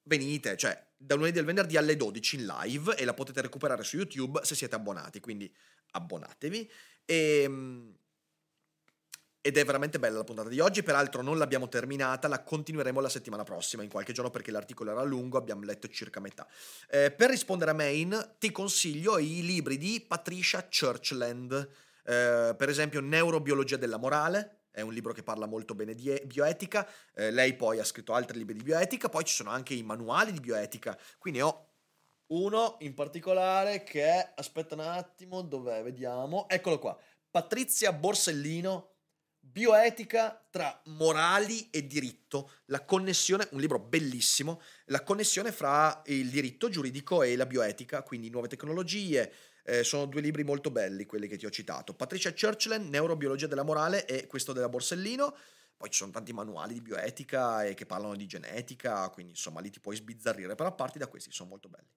venite, 0.04 0.56
cioè 0.56 0.87
da 0.98 1.16
lunedì 1.16 1.40
al 1.40 1.46
venerdì 1.46 1.78
alle 1.78 1.96
12 1.96 2.36
in 2.38 2.46
live 2.46 2.98
e 2.98 3.06
la 3.06 3.14
potete 3.14 3.42
recuperare 3.42 3.84
su 3.84 3.98
YouTube 3.98 4.42
se 4.44 4.56
siete 4.56 4.76
abbonati, 4.76 5.20
quindi 5.20 5.54
abbonatevi 5.92 6.72
e 7.06 7.42
ehm, 7.44 7.96
ed 9.48 9.56
è 9.56 9.64
veramente 9.64 9.98
bella 9.98 10.18
la 10.18 10.26
puntata 10.26 10.50
di 10.50 10.60
oggi, 10.60 10.84
peraltro 10.84 11.22
non 11.22 11.38
l'abbiamo 11.38 11.70
terminata, 11.70 12.28
la 12.28 12.44
continueremo 12.44 13.00
la 13.00 13.08
settimana 13.08 13.44
prossima, 13.44 13.82
in 13.82 13.88
qualche 13.88 14.12
giorno 14.12 14.30
perché 14.30 14.52
l'articolo 14.52 14.92
era 14.92 15.04
lungo, 15.04 15.38
abbiamo 15.38 15.64
letto 15.64 15.88
circa 15.88 16.20
metà. 16.20 16.46
Eh, 16.90 17.12
per 17.12 17.30
rispondere 17.30 17.72
a 17.72 17.74
Main 17.74 18.36
ti 18.40 18.52
consiglio 18.52 19.18
i 19.18 19.42
libri 19.44 19.78
di 19.78 20.04
Patricia 20.06 20.68
Churchland, 20.68 21.54
eh, 22.04 22.56
per 22.58 22.68
esempio 22.68 23.00
Neurobiologia 23.00 23.78
della 23.78 23.96
morale, 23.96 24.57
è 24.78 24.82
un 24.82 24.94
libro 24.94 25.12
che 25.12 25.24
parla 25.24 25.48
molto 25.48 25.74
bene 25.74 25.96
di 25.96 26.14
bioetica, 26.26 26.88
eh, 27.16 27.32
lei 27.32 27.56
poi 27.56 27.80
ha 27.80 27.84
scritto 27.84 28.14
altri 28.14 28.38
libri 28.38 28.54
di 28.54 28.62
bioetica, 28.62 29.10
poi 29.10 29.24
ci 29.24 29.34
sono 29.34 29.50
anche 29.50 29.74
i 29.74 29.82
manuali 29.82 30.32
di 30.32 30.40
bioetica, 30.40 30.96
quindi 31.18 31.42
ho 31.42 31.70
uno 32.28 32.76
in 32.82 32.94
particolare 32.94 33.82
che 33.82 34.04
è, 34.04 34.34
aspetta 34.36 34.76
un 34.76 34.82
attimo, 34.82 35.42
dov'è? 35.42 35.82
Vediamo, 35.82 36.48
eccolo 36.48 36.78
qua, 36.78 36.96
Patrizia 37.32 37.92
Borsellino, 37.92 38.92
Bioetica 39.40 40.46
tra 40.52 40.80
morali 40.86 41.70
e 41.72 41.88
diritto, 41.88 42.52
la 42.66 42.84
connessione, 42.84 43.48
un 43.52 43.60
libro 43.60 43.80
bellissimo, 43.80 44.62
la 44.88 45.02
connessione 45.02 45.52
fra 45.52 46.04
il 46.08 46.30
diritto 46.30 46.70
giuridico 46.70 47.24
e 47.24 47.36
la 47.36 47.46
bioetica, 47.46 48.04
quindi 48.04 48.30
nuove 48.30 48.50
tecnologie. 48.50 49.32
Eh, 49.70 49.84
sono 49.84 50.06
due 50.06 50.22
libri 50.22 50.46
molto 50.46 50.72
belli 50.72 51.06
quelli 51.06 51.28
che 51.28 51.36
ti 51.36 51.46
ho 51.46 51.50
citato. 51.50 51.94
Patricia 51.94 52.32
Churchland, 52.32 52.88
Neurobiologia 52.88 53.48
della 53.48 53.64
morale 53.64 54.06
e 54.06 54.26
questo 54.26 54.54
della 54.54 54.70
Borsellino. 54.70 55.36
Poi 55.76 55.90
ci 55.90 55.98
sono 55.98 56.12
tanti 56.12 56.32
manuali 56.32 56.74
di 56.74 56.80
bioetica 56.80 57.66
e 57.66 57.74
che 57.74 57.86
parlano 57.86 58.16
di 58.16 58.26
genetica, 58.26 59.10
quindi 59.10 59.34
insomma 59.34 59.60
lì 59.60 59.70
ti 59.70 59.82
puoi 59.82 59.98
sbizzarrire, 59.98 60.56
però 60.56 60.74
parti 60.74 60.98
da 60.98 61.08
questi, 61.08 61.34
sono 61.34 61.50
molto 61.50 61.68
belli. 61.68 61.90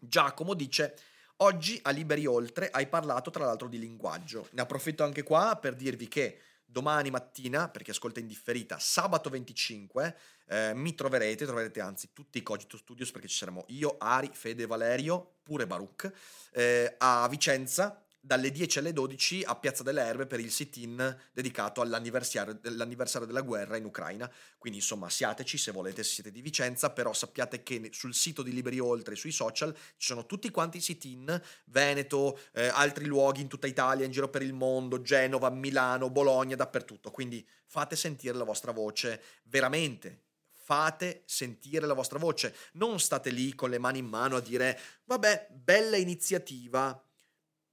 Giacomo 0.00 0.54
dice 0.54 0.96
Oggi 1.36 1.78
a 1.84 1.90
Liberi 1.90 2.26
Oltre 2.26 2.68
hai 2.70 2.88
parlato 2.88 3.30
tra 3.30 3.44
l'altro 3.44 3.68
di 3.68 3.78
linguaggio. 3.78 4.48
Ne 4.50 4.62
approfitto 4.62 5.04
anche 5.04 5.22
qua 5.22 5.56
per 5.60 5.76
dirvi 5.76 6.08
che 6.08 6.40
domani 6.70 7.10
mattina, 7.10 7.68
per 7.68 7.82
chi 7.82 7.90
ascolta 7.90 8.20
in 8.20 8.26
differita, 8.26 8.78
sabato 8.78 9.28
25, 9.28 10.16
eh, 10.48 10.72
mi 10.74 10.94
troverete, 10.94 11.44
troverete 11.44 11.80
anzi 11.80 12.10
tutti 12.12 12.38
i 12.38 12.42
Cogito 12.42 12.76
Studios 12.76 13.10
perché 13.10 13.28
ci 13.28 13.36
saremo 13.36 13.64
io, 13.68 13.96
Ari, 13.98 14.30
Fede, 14.32 14.66
Valerio, 14.66 15.38
pure 15.42 15.66
Baruch, 15.66 16.10
eh, 16.52 16.94
a 16.98 17.26
Vicenza 17.28 18.04
dalle 18.20 18.50
10 18.50 18.78
alle 18.80 18.92
12 18.92 19.44
a 19.44 19.56
Piazza 19.56 19.82
delle 19.82 20.02
Erbe 20.02 20.26
per 20.26 20.40
il 20.40 20.50
sit-in 20.50 21.16
dedicato 21.32 21.80
all'anniversario, 21.80 22.60
all'anniversario 22.64 23.26
della 23.26 23.40
guerra 23.40 23.76
in 23.76 23.84
Ucraina. 23.84 24.30
Quindi 24.58 24.78
insomma 24.78 25.08
siateci 25.08 25.56
se 25.56 25.72
volete, 25.72 26.02
se 26.02 26.14
siete 26.14 26.30
di 26.30 26.42
Vicenza, 26.42 26.90
però 26.90 27.12
sappiate 27.12 27.62
che 27.62 27.90
sul 27.92 28.14
sito 28.14 28.42
di 28.42 28.52
Liberi 28.52 28.78
Oltre, 28.78 29.16
sui 29.16 29.32
social, 29.32 29.74
ci 29.96 30.06
sono 30.06 30.26
tutti 30.26 30.50
quanti 30.50 30.76
i 30.76 30.80
sit-in, 30.80 31.40
Veneto, 31.66 32.38
eh, 32.52 32.68
altri 32.68 33.06
luoghi 33.06 33.40
in 33.40 33.48
tutta 33.48 33.66
Italia, 33.66 34.04
in 34.04 34.12
giro 34.12 34.28
per 34.28 34.42
il 34.42 34.52
mondo, 34.52 35.00
Genova, 35.00 35.48
Milano, 35.48 36.10
Bologna, 36.10 36.56
dappertutto. 36.56 37.10
Quindi 37.10 37.46
fate 37.64 37.96
sentire 37.96 38.36
la 38.36 38.44
vostra 38.44 38.72
voce 38.72 39.22
veramente 39.44 40.24
fate 40.70 41.24
sentire 41.24 41.84
la 41.84 41.94
vostra 41.94 42.20
voce, 42.20 42.54
non 42.74 43.00
state 43.00 43.30
lì 43.30 43.56
con 43.56 43.70
le 43.70 43.78
mani 43.78 43.98
in 43.98 44.06
mano 44.06 44.36
a 44.36 44.40
dire 44.40 44.78
vabbè, 45.02 45.48
bella 45.50 45.96
iniziativa, 45.96 47.02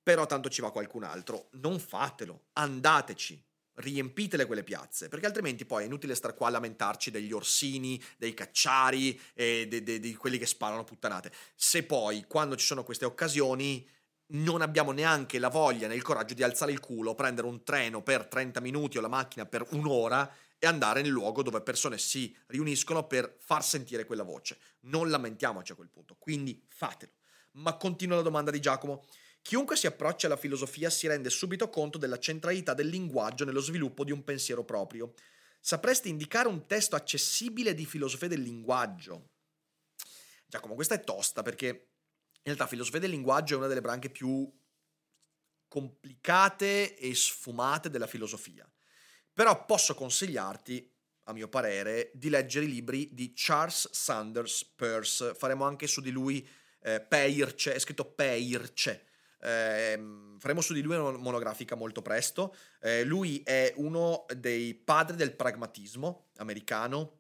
però 0.08 0.26
tanto 0.26 0.48
ci 0.48 0.62
va 0.62 0.72
qualcun 0.72 1.04
altro. 1.04 1.50
Non 1.56 1.80
fatelo, 1.80 2.46
andateci, 2.54 3.46
riempitele 3.74 4.46
quelle 4.46 4.63
piazze, 4.63 5.10
perché 5.10 5.26
altrimenti 5.26 5.65
poi 5.65 5.84
è 5.84 5.86
inutile 5.86 6.15
star 6.15 6.34
qua 6.34 6.48
a 6.48 6.52
lamentarci 6.52 7.12
degli 7.12 7.34
orsini, 7.34 8.02
dei 8.15 8.34
cacciari 8.34 9.20
e 9.34 9.67
di 9.67 10.15
quelli 10.15 10.38
che 10.38 10.46
sparano 10.46 10.86
puttanate. 10.86 11.30
Se 11.58 11.84
poi, 11.84 12.24
quando 12.26 12.56
ci 12.56 12.65
sono 12.65 12.86
queste 12.86 13.04
occasioni, 13.04 13.86
non 14.28 14.62
abbiamo 14.62 14.93
neanche 14.93 15.39
la 15.39 15.50
voglia 15.50 15.89
né 15.89 15.96
il 15.96 16.04
coraggio 16.04 16.36
di 16.36 16.43
alzare 16.43 16.72
il 16.72 16.80
culo, 16.80 17.13
prendere 17.13 17.46
un 17.46 17.62
treno 17.65 18.02
per 18.02 18.28
30 18.28 18.62
minuti 18.62 18.98
o 18.98 19.02
la 19.02 19.10
macchina 19.10 19.46
per 19.46 19.67
un'ora 19.72 20.34
e 20.58 20.67
andare 20.67 21.02
nel 21.02 21.12
luogo 21.12 21.43
dove 21.43 21.60
persone 21.60 21.98
si 21.98 22.34
riuniscono 22.46 23.06
per 23.08 23.36
far 23.41 23.62
sentire 23.62 24.06
quella 24.06 24.24
voce. 24.24 24.58
Non 24.84 25.10
lamentiamoci 25.10 25.74
a 25.74 25.76
quel 25.76 25.89
punto, 25.89 26.15
quindi 26.17 26.63
fatelo. 26.65 27.12
Ma 27.58 27.76
continua 27.76 28.15
la 28.15 28.22
domanda 28.22 28.52
di 28.52 28.62
Giacomo. 28.62 29.04
Chiunque 29.48 29.78
si 29.78 29.88
approccia 29.88 30.28
alla 30.28 30.36
filosofia 30.36 30.90
si 30.90 31.08
rende 31.08 31.30
subito 31.30 31.70
conto 31.70 31.98
della 31.98 32.20
centralità 32.20 32.74
del 32.74 32.88
linguaggio 32.88 33.46
nello 33.46 33.62
sviluppo 33.62 34.04
di 34.04 34.12
un 34.12 34.26
pensiero 34.26 34.66
proprio. 34.66 35.14
Sapresti 35.62 36.10
indicare 36.10 36.50
un 36.50 36.68
testo 36.68 36.98
accessibile 36.98 37.74
di 37.74 37.86
filosofia 37.86 38.28
del 38.28 38.42
linguaggio? 38.42 39.30
Giacomo, 40.46 40.76
questa 40.76 40.96
è 40.96 41.00
tosta 41.00 41.44
perché 41.44 41.68
in 41.68 42.42
realtà 42.44 42.68
filosofia 42.68 43.00
del 43.00 43.12
linguaggio 43.12 43.54
è 43.54 43.58
una 43.58 43.68
delle 43.68 43.80
branche 43.80 44.10
più 44.10 44.54
complicate 45.70 46.98
e 46.98 47.16
sfumate 47.16 47.90
della 47.90 48.06
filosofia. 48.06 48.70
Però 49.32 49.64
posso 49.64 49.96
consigliarti, 49.96 50.94
a 51.24 51.32
mio 51.32 51.48
parere, 51.48 52.12
di 52.14 52.28
leggere 52.28 52.66
i 52.66 52.70
libri 52.70 53.14
di 53.14 53.32
Charles 53.34 53.92
Sanders 53.92 54.66
Peirce. 54.76 55.34
Faremo 55.36 55.64
anche 55.64 55.88
su 55.88 56.02
di 56.02 56.12
lui 56.12 56.46
eh, 56.82 57.00
Peirce, 57.00 57.74
è 57.74 57.80
scritto 57.80 58.12
Peirce, 58.12 59.07
eh, 59.39 60.00
faremo 60.38 60.62
su 60.62 60.73
di 60.73 60.82
lui 60.82 60.95
una 60.95 61.17
monografica 61.17 61.76
molto 61.76 62.02
presto. 62.02 62.56
Eh, 62.82 63.04
lui 63.04 63.41
è 63.43 63.73
uno 63.78 64.26
dei 64.36 64.73
padri 64.73 65.15
del 65.15 65.36
pragmatismo 65.36 66.30
americano 66.38 67.17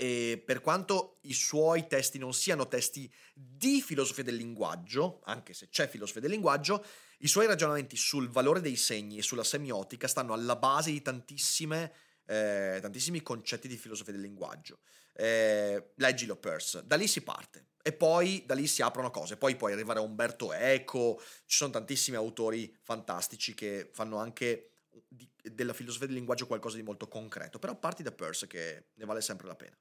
e 0.00 0.40
per 0.44 0.60
quanto 0.60 1.18
i 1.22 1.32
suoi 1.32 1.88
testi 1.88 2.18
non 2.18 2.32
siano 2.32 2.68
testi 2.68 3.12
di 3.34 3.82
filosofia 3.82 4.22
del 4.22 4.36
linguaggio, 4.36 5.20
anche 5.24 5.54
se 5.54 5.68
c'è 5.70 5.88
filosofia 5.88 6.20
del 6.20 6.30
linguaggio, 6.30 6.84
i 7.18 7.26
suoi 7.26 7.46
ragionamenti 7.46 7.96
sul 7.96 8.30
valore 8.30 8.60
dei 8.60 8.76
segni 8.76 9.18
e 9.18 9.22
sulla 9.22 9.42
semiotica 9.42 10.06
stanno 10.06 10.34
alla 10.34 10.54
base 10.54 10.92
di 10.92 11.02
tantissime, 11.02 11.92
eh, 12.26 12.78
tantissimi 12.80 13.22
concetti 13.22 13.66
di 13.66 13.76
filosofia 13.76 14.12
del 14.12 14.22
linguaggio. 14.22 14.78
Eh, 15.14 15.90
leggilo 15.96 16.36
Peirce, 16.36 16.82
da 16.84 16.94
lì 16.94 17.08
si 17.08 17.22
parte 17.22 17.70
e 17.88 17.92
poi 17.94 18.42
da 18.44 18.52
lì 18.52 18.66
si 18.66 18.82
aprono 18.82 19.10
cose. 19.10 19.38
Poi 19.38 19.56
puoi 19.56 19.72
arrivare 19.72 19.98
a 19.98 20.02
Umberto 20.02 20.52
Eco, 20.52 21.18
ci 21.46 21.56
sono 21.56 21.70
tantissimi 21.70 22.18
autori 22.18 22.76
fantastici 22.82 23.54
che 23.54 23.88
fanno 23.90 24.18
anche 24.18 24.72
di, 25.08 25.26
della 25.42 25.72
filosofia 25.72 26.06
del 26.06 26.16
linguaggio 26.16 26.46
qualcosa 26.46 26.76
di 26.76 26.82
molto 26.82 27.08
concreto, 27.08 27.58
però 27.58 27.74
parti 27.76 28.02
da 28.02 28.12
Peirce 28.12 28.46
che 28.46 28.88
ne 28.92 29.04
vale 29.06 29.22
sempre 29.22 29.46
la 29.46 29.54
pena. 29.54 29.74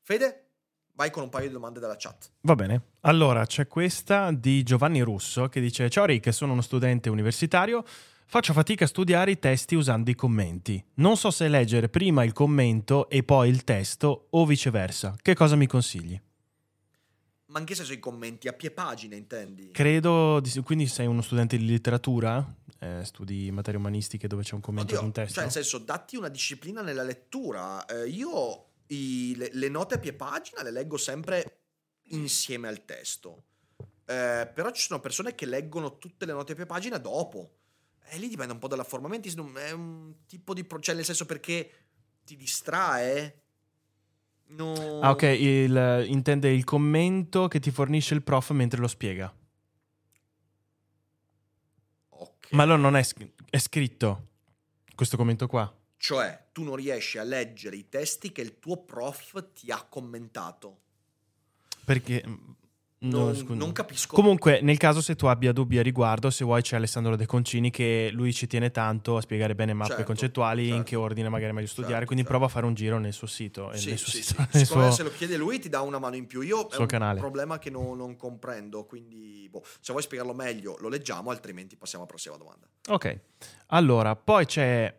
Fede, 0.00 0.46
vai 0.94 1.10
con 1.10 1.22
un 1.22 1.28
paio 1.28 1.48
di 1.48 1.52
domande 1.52 1.80
dalla 1.80 1.96
chat. 1.98 2.30
Va 2.40 2.54
bene. 2.54 2.82
Allora, 3.00 3.44
c'è 3.44 3.66
questa 3.66 4.32
di 4.32 4.62
Giovanni 4.62 5.02
Russo 5.02 5.50
che 5.50 5.60
dice: 5.60 5.90
Ciao 5.90 6.06
Rick, 6.06 6.32
sono 6.32 6.52
uno 6.52 6.62
studente 6.62 7.10
universitario. 7.10 7.84
Faccio 8.24 8.54
fatica 8.54 8.84
a 8.84 8.88
studiare 8.88 9.32
i 9.32 9.38
testi 9.38 9.74
usando 9.74 10.08
i 10.08 10.14
commenti. 10.14 10.82
Non 10.94 11.18
so 11.18 11.30
se 11.30 11.46
leggere 11.48 11.90
prima 11.90 12.24
il 12.24 12.32
commento 12.32 13.10
e 13.10 13.22
poi 13.22 13.50
il 13.50 13.64
testo 13.64 14.28
o 14.30 14.46
viceversa. 14.46 15.14
Che 15.20 15.34
cosa 15.34 15.56
mi 15.56 15.66
consigli? 15.66 16.18
Ma 17.48 17.58
anche 17.58 17.74
se 17.74 17.84
sui 17.84 17.98
commenti, 17.98 18.46
a 18.46 18.52
pie 18.52 18.70
pagina 18.70 19.16
intendi? 19.16 19.70
Credo, 19.70 20.42
quindi 20.64 20.86
sei 20.86 21.06
uno 21.06 21.22
studente 21.22 21.56
di 21.56 21.66
letteratura? 21.66 22.46
Eh, 22.78 23.02
studi 23.04 23.50
materie 23.50 23.80
umanistiche 23.80 24.28
dove 24.28 24.42
c'è 24.42 24.54
un 24.54 24.60
commento 24.60 24.92
Oddio, 24.92 25.06
un 25.06 25.12
testo? 25.12 25.34
Cioè, 25.34 25.44
nel 25.44 25.52
senso, 25.52 25.78
datti 25.78 26.16
una 26.16 26.28
disciplina 26.28 26.82
nella 26.82 27.02
lettura. 27.02 27.86
Eh, 27.86 28.06
io 28.08 28.66
i, 28.88 29.34
le, 29.34 29.48
le, 29.52 29.68
note 29.68 29.94
a 29.94 29.98
pie 29.98 30.12
pagina 30.12 30.62
le 30.62 30.70
leggo 30.70 30.98
sempre 30.98 31.60
insieme 32.10 32.68
al 32.68 32.84
testo. 32.84 33.44
Eh, 34.04 34.50
però 34.52 34.70
ci 34.70 34.82
sono 34.82 35.00
persone 35.00 35.34
che 35.34 35.46
leggono 35.46 35.96
tutte 35.96 36.26
le 36.26 36.32
note 36.32 36.52
a 36.52 36.54
pie 36.54 36.66
pagina 36.66 36.98
dopo. 36.98 37.54
E 38.10 38.18
lì 38.18 38.28
dipende 38.28 38.52
un 38.52 38.58
po' 38.58 38.68
dalla 38.68 38.84
forma. 38.84 39.08
È 39.08 39.70
un 39.70 40.14
tipo 40.26 40.52
di... 40.52 40.64
Pro- 40.64 40.80
cioè, 40.80 40.94
nel 40.94 41.04
senso 41.04 41.24
perché 41.24 41.70
ti 42.24 42.36
distrae 42.36 43.44
No. 44.48 45.00
Ah, 45.00 45.10
ok, 45.10 45.22
il, 45.22 46.04
intende 46.08 46.50
il 46.50 46.64
commento 46.64 47.48
che 47.48 47.60
ti 47.60 47.70
fornisce 47.70 48.14
il 48.14 48.22
prof 48.22 48.50
mentre 48.50 48.80
lo 48.80 48.88
spiega. 48.88 49.32
che... 52.48 52.56
Ma 52.56 52.62
allora 52.62 52.78
non 52.78 52.96
è, 52.96 53.06
è 53.50 53.58
scritto 53.58 54.26
questo 54.94 55.16
commento 55.16 55.46
qua. 55.46 55.72
Cioè, 55.96 56.46
tu 56.52 56.62
non 56.62 56.76
riesci 56.76 57.18
a 57.18 57.22
leggere 57.22 57.76
i 57.76 57.88
testi 57.88 58.32
che 58.32 58.40
il 58.40 58.58
tuo 58.58 58.78
prof 58.78 59.52
ti 59.52 59.70
ha 59.70 59.82
commentato. 59.82 60.80
Perché... 61.84 62.24
mm, 63.04 63.08
no, 63.10 63.32
Non, 63.32 63.44
non 63.56 63.72
capisco. 63.72 64.14
Comunque, 64.14 64.60
nel 64.62 64.76
caso 64.76 65.00
se 65.00 65.14
tu 65.16 65.26
abbia 65.26 65.52
dubbi 65.52 65.78
a 65.78 65.82
riguardo, 65.82 66.30
se 66.30 66.44
vuoi 66.44 66.62
c'è 66.62 66.76
Alessandro 66.76 67.16
De 67.16 67.26
Concini 67.26 67.70
che 67.70 68.10
lui 68.12 68.32
ci 68.32 68.46
tiene 68.46 68.70
tanto 68.70 69.16
a 69.16 69.20
spiegare 69.20 69.54
bene 69.54 69.72
mappe 69.72 69.90
Certo, 69.90 70.04
concettuali, 70.06 70.64
in 70.64 70.68
certo. 70.68 70.84
che 70.84 70.96
ordine 70.96 71.28
magari 71.28 71.50
è 71.50 71.54
meglio 71.54 71.66
studiare, 71.68 71.94
Certo, 71.98 72.06
quindi 72.06 72.24
certo. 72.24 72.38
prova 72.38 72.50
a 72.50 72.54
fare 72.54 72.66
un 72.66 72.74
giro 72.74 72.98
nel 72.98 73.12
suo 73.12 73.26
sito. 73.26 73.70
eh, 73.72 73.76
Sì, 73.78 73.88
nel 73.90 73.98
suo 73.98 74.10
sì, 74.12 74.22
sito, 74.22 74.42
sì. 74.50 74.56
nel 74.56 74.66
suo- 74.66 74.90
se 74.90 75.02
lo 75.02 75.10
chiede 75.10 75.36
lui 75.36 75.58
ti 75.58 75.68
dà 75.68 75.80
una 75.80 75.98
mano 75.98 76.16
in 76.16 76.26
più. 76.26 76.40
Io 76.40 76.68
è 76.68 76.72
suo 76.72 76.80
un 76.82 76.86
canale. 76.86 77.18
problema 77.20 77.58
che 77.58 77.70
non, 77.70 77.96
non 77.96 78.16
comprendo, 78.16 78.84
quindi 78.84 79.48
boh, 79.50 79.62
se 79.80 79.92
vuoi 79.92 80.02
spiegarlo 80.02 80.34
meglio 80.34 80.76
lo 80.80 80.88
leggiamo, 80.88 81.30
altrimenti 81.30 81.76
passiamo 81.76 82.04
alla 82.04 82.12
prossima 82.12 82.36
domanda. 82.36 82.66
Ok, 82.88 83.20
allora, 83.68 84.16
poi 84.16 84.46
c'è 84.46 84.94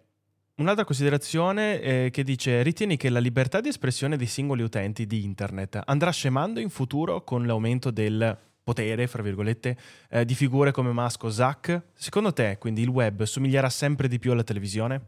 un'altra 0.59 0.83
considerazione 0.83 1.81
eh, 1.81 2.09
che 2.11 2.23
dice 2.23 2.61
ritieni 2.61 2.97
che 2.97 3.09
la 3.09 3.19
libertà 3.19 3.61
di 3.61 3.69
espressione 3.69 4.17
dei 4.17 4.27
singoli 4.27 4.61
utenti 4.61 5.05
di 5.07 5.23
internet 5.23 5.81
andrà 5.85 6.11
scemando 6.11 6.59
in 6.59 6.69
futuro 6.69 7.23
con 7.23 7.45
l'aumento 7.45 7.91
del 7.91 8.37
potere, 8.61 9.07
fra 9.07 9.23
virgolette, 9.23 9.77
eh, 10.09 10.25
di 10.25 10.35
figure 10.35 10.71
come 10.71 10.91
Musk 10.91 11.23
o 11.23 11.31
Zuck? 11.31 11.81
Secondo 11.93 12.33
te, 12.33 12.57
quindi, 12.59 12.81
il 12.81 12.89
web 12.89 13.23
somiglierà 13.23 13.69
sempre 13.69 14.07
di 14.07 14.19
più 14.19 14.31
alla 14.31 14.43
televisione? 14.43 15.01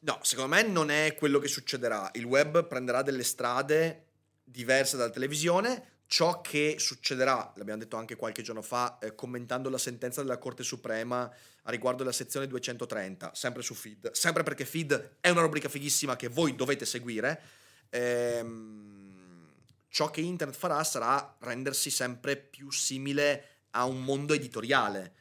No, 0.00 0.18
secondo 0.22 0.54
me 0.54 0.62
non 0.62 0.90
è 0.90 1.14
quello 1.16 1.38
che 1.38 1.48
succederà. 1.48 2.10
Il 2.14 2.24
web 2.24 2.66
prenderà 2.66 3.02
delle 3.02 3.24
strade 3.24 4.06
diverse 4.42 4.96
dalla 4.96 5.10
televisione. 5.10 5.95
Ciò 6.08 6.40
che 6.40 6.76
succederà, 6.78 7.52
l'abbiamo 7.56 7.80
detto 7.80 7.96
anche 7.96 8.14
qualche 8.14 8.42
giorno 8.42 8.62
fa, 8.62 8.98
eh, 9.00 9.16
commentando 9.16 9.68
la 9.68 9.78
sentenza 9.78 10.22
della 10.22 10.38
Corte 10.38 10.62
Suprema 10.62 11.22
a 11.62 11.70
riguardo 11.70 11.98
della 12.04 12.14
sezione 12.14 12.46
230, 12.46 13.34
sempre 13.34 13.62
su 13.62 13.74
Feed, 13.74 14.12
sempre 14.12 14.44
perché 14.44 14.64
Feed 14.64 15.16
è 15.20 15.30
una 15.30 15.40
rubrica 15.40 15.68
fighissima 15.68 16.14
che 16.14 16.28
voi 16.28 16.54
dovete 16.54 16.86
seguire. 16.86 17.42
Ehm, 17.90 19.52
ciò 19.88 20.08
che 20.10 20.20
internet 20.20 20.56
farà 20.56 20.84
sarà 20.84 21.36
rendersi 21.40 21.90
sempre 21.90 22.36
più 22.36 22.70
simile 22.70 23.64
a 23.70 23.84
un 23.84 24.04
mondo 24.04 24.32
editoriale. 24.32 25.14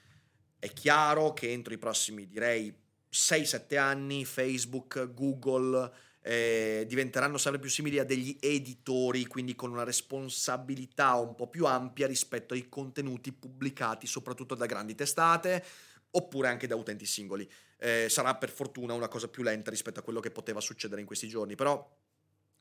È 0.60 0.72
chiaro 0.72 1.34
che 1.34 1.52
entro 1.52 1.74
i 1.74 1.80
prossimi, 1.80 2.28
direi, 2.28 2.74
6-7 3.10 3.78
anni 3.78 4.24
Facebook, 4.24 5.14
Google 5.14 5.92
eh, 6.28 6.86
diventeranno 6.88 7.38
sempre 7.38 7.62
più 7.62 7.70
simili 7.70 8.00
a 8.00 8.04
degli 8.04 8.36
editori, 8.40 9.28
quindi 9.28 9.54
con 9.54 9.70
una 9.70 9.84
responsabilità 9.84 11.14
un 11.14 11.36
po' 11.36 11.48
più 11.48 11.68
ampia 11.68 12.08
rispetto 12.08 12.56
ai 12.56 12.68
contenuti 12.68 13.32
pubblicati 13.32 14.08
soprattutto 14.08 14.56
da 14.56 14.66
grandi 14.66 14.96
testate 14.96 15.64
oppure 16.10 16.48
anche 16.48 16.66
da 16.66 16.76
utenti 16.76 17.06
singoli. 17.06 17.48
Eh, 17.78 18.08
sarà 18.10 18.36
per 18.38 18.50
fortuna 18.50 18.94
una 18.94 19.08
cosa 19.08 19.28
più 19.28 19.44
lenta 19.44 19.70
rispetto 19.70 20.00
a 20.00 20.04
quello 20.04 20.20
che 20.20 20.32
poteva 20.32 20.60
succedere 20.62 21.00
in 21.00 21.06
questi 21.06 21.28
giorni, 21.28 21.54
però 21.54 21.96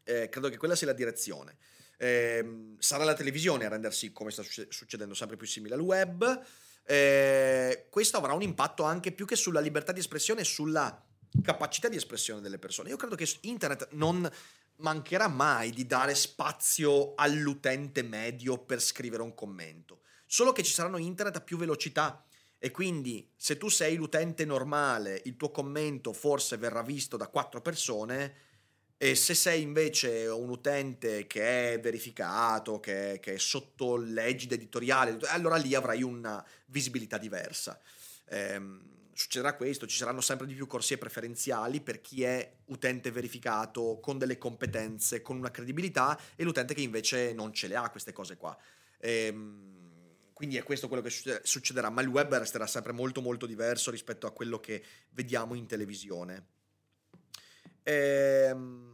eh, 0.02 0.28
credo 0.28 0.50
che 0.50 0.58
quella 0.58 0.76
sia 0.76 0.88
la 0.88 0.92
direzione. 0.92 1.56
Ehm, 1.96 2.76
sarà 2.78 3.04
la 3.04 3.14
televisione 3.14 3.64
a 3.64 3.70
rendersi, 3.70 4.12
come 4.12 4.30
sta 4.30 4.42
succe- 4.42 4.66
succedendo, 4.68 5.14
sempre 5.14 5.38
più 5.38 5.46
simile 5.46 5.74
al 5.74 5.80
web. 5.80 6.44
Eh, 6.84 7.86
questo 7.88 8.18
avrà 8.18 8.34
un 8.34 8.42
impatto 8.42 8.82
anche 8.82 9.10
più 9.10 9.24
che 9.24 9.36
sulla 9.36 9.60
libertà 9.60 9.92
di 9.92 10.00
espressione 10.00 10.44
sulla 10.44 11.02
capacità 11.42 11.88
di 11.88 11.96
espressione 11.96 12.40
delle 12.40 12.58
persone. 12.58 12.90
Io 12.90 12.96
credo 12.96 13.16
che 13.16 13.28
internet 13.42 13.88
non 13.92 14.30
mancherà 14.76 15.28
mai 15.28 15.70
di 15.70 15.86
dare 15.86 16.14
spazio 16.14 17.14
all'utente 17.14 18.02
medio 18.02 18.58
per 18.58 18.80
scrivere 18.80 19.22
un 19.22 19.34
commento, 19.34 20.00
solo 20.26 20.52
che 20.52 20.62
ci 20.62 20.72
saranno 20.72 20.98
internet 20.98 21.36
a 21.36 21.40
più 21.40 21.56
velocità 21.56 22.24
e 22.58 22.70
quindi 22.70 23.30
se 23.36 23.58
tu 23.58 23.68
sei 23.68 23.94
l'utente 23.94 24.44
normale, 24.44 25.20
il 25.26 25.36
tuo 25.36 25.50
commento 25.50 26.12
forse 26.12 26.56
verrà 26.56 26.82
visto 26.82 27.16
da 27.16 27.28
quattro 27.28 27.60
persone 27.60 28.34
e 28.96 29.14
se 29.14 29.34
sei 29.34 29.60
invece 29.60 30.26
un 30.28 30.48
utente 30.48 31.26
che 31.26 31.74
è 31.74 31.80
verificato, 31.80 32.80
che, 32.80 33.18
che 33.20 33.34
è 33.34 33.38
sotto 33.38 33.96
l'egida 33.96 34.54
editoriale, 34.54 35.18
allora 35.26 35.56
lì 35.56 35.74
avrai 35.74 36.02
una 36.02 36.42
visibilità 36.66 37.18
diversa. 37.18 37.78
Ehm, 38.30 38.94
succederà 39.14 39.54
questo, 39.54 39.86
ci 39.86 39.96
saranno 39.96 40.20
sempre 40.20 40.46
di 40.46 40.54
più 40.54 40.66
corsie 40.66 40.98
preferenziali 40.98 41.80
per 41.80 42.00
chi 42.00 42.22
è 42.22 42.56
utente 42.66 43.10
verificato 43.10 43.98
con 44.00 44.18
delle 44.18 44.38
competenze, 44.38 45.22
con 45.22 45.36
una 45.36 45.50
credibilità 45.50 46.18
e 46.36 46.44
l'utente 46.44 46.74
che 46.74 46.82
invece 46.82 47.32
non 47.32 47.52
ce 47.52 47.68
le 47.68 47.76
ha 47.76 47.88
queste 47.90 48.12
cose 48.12 48.36
qua. 48.36 48.56
Ehm, 48.98 49.72
quindi 50.32 50.56
è 50.56 50.64
questo 50.64 50.88
quello 50.88 51.02
che 51.02 51.10
succede- 51.10 51.40
succederà, 51.44 51.90
ma 51.90 52.02
il 52.02 52.08
web 52.08 52.34
resterà 52.34 52.66
sempre 52.66 52.92
molto 52.92 53.22
molto 53.22 53.46
diverso 53.46 53.90
rispetto 53.90 54.26
a 54.26 54.32
quello 54.32 54.58
che 54.58 54.84
vediamo 55.10 55.54
in 55.54 55.66
televisione. 55.66 56.46
Ehm, 57.84 58.93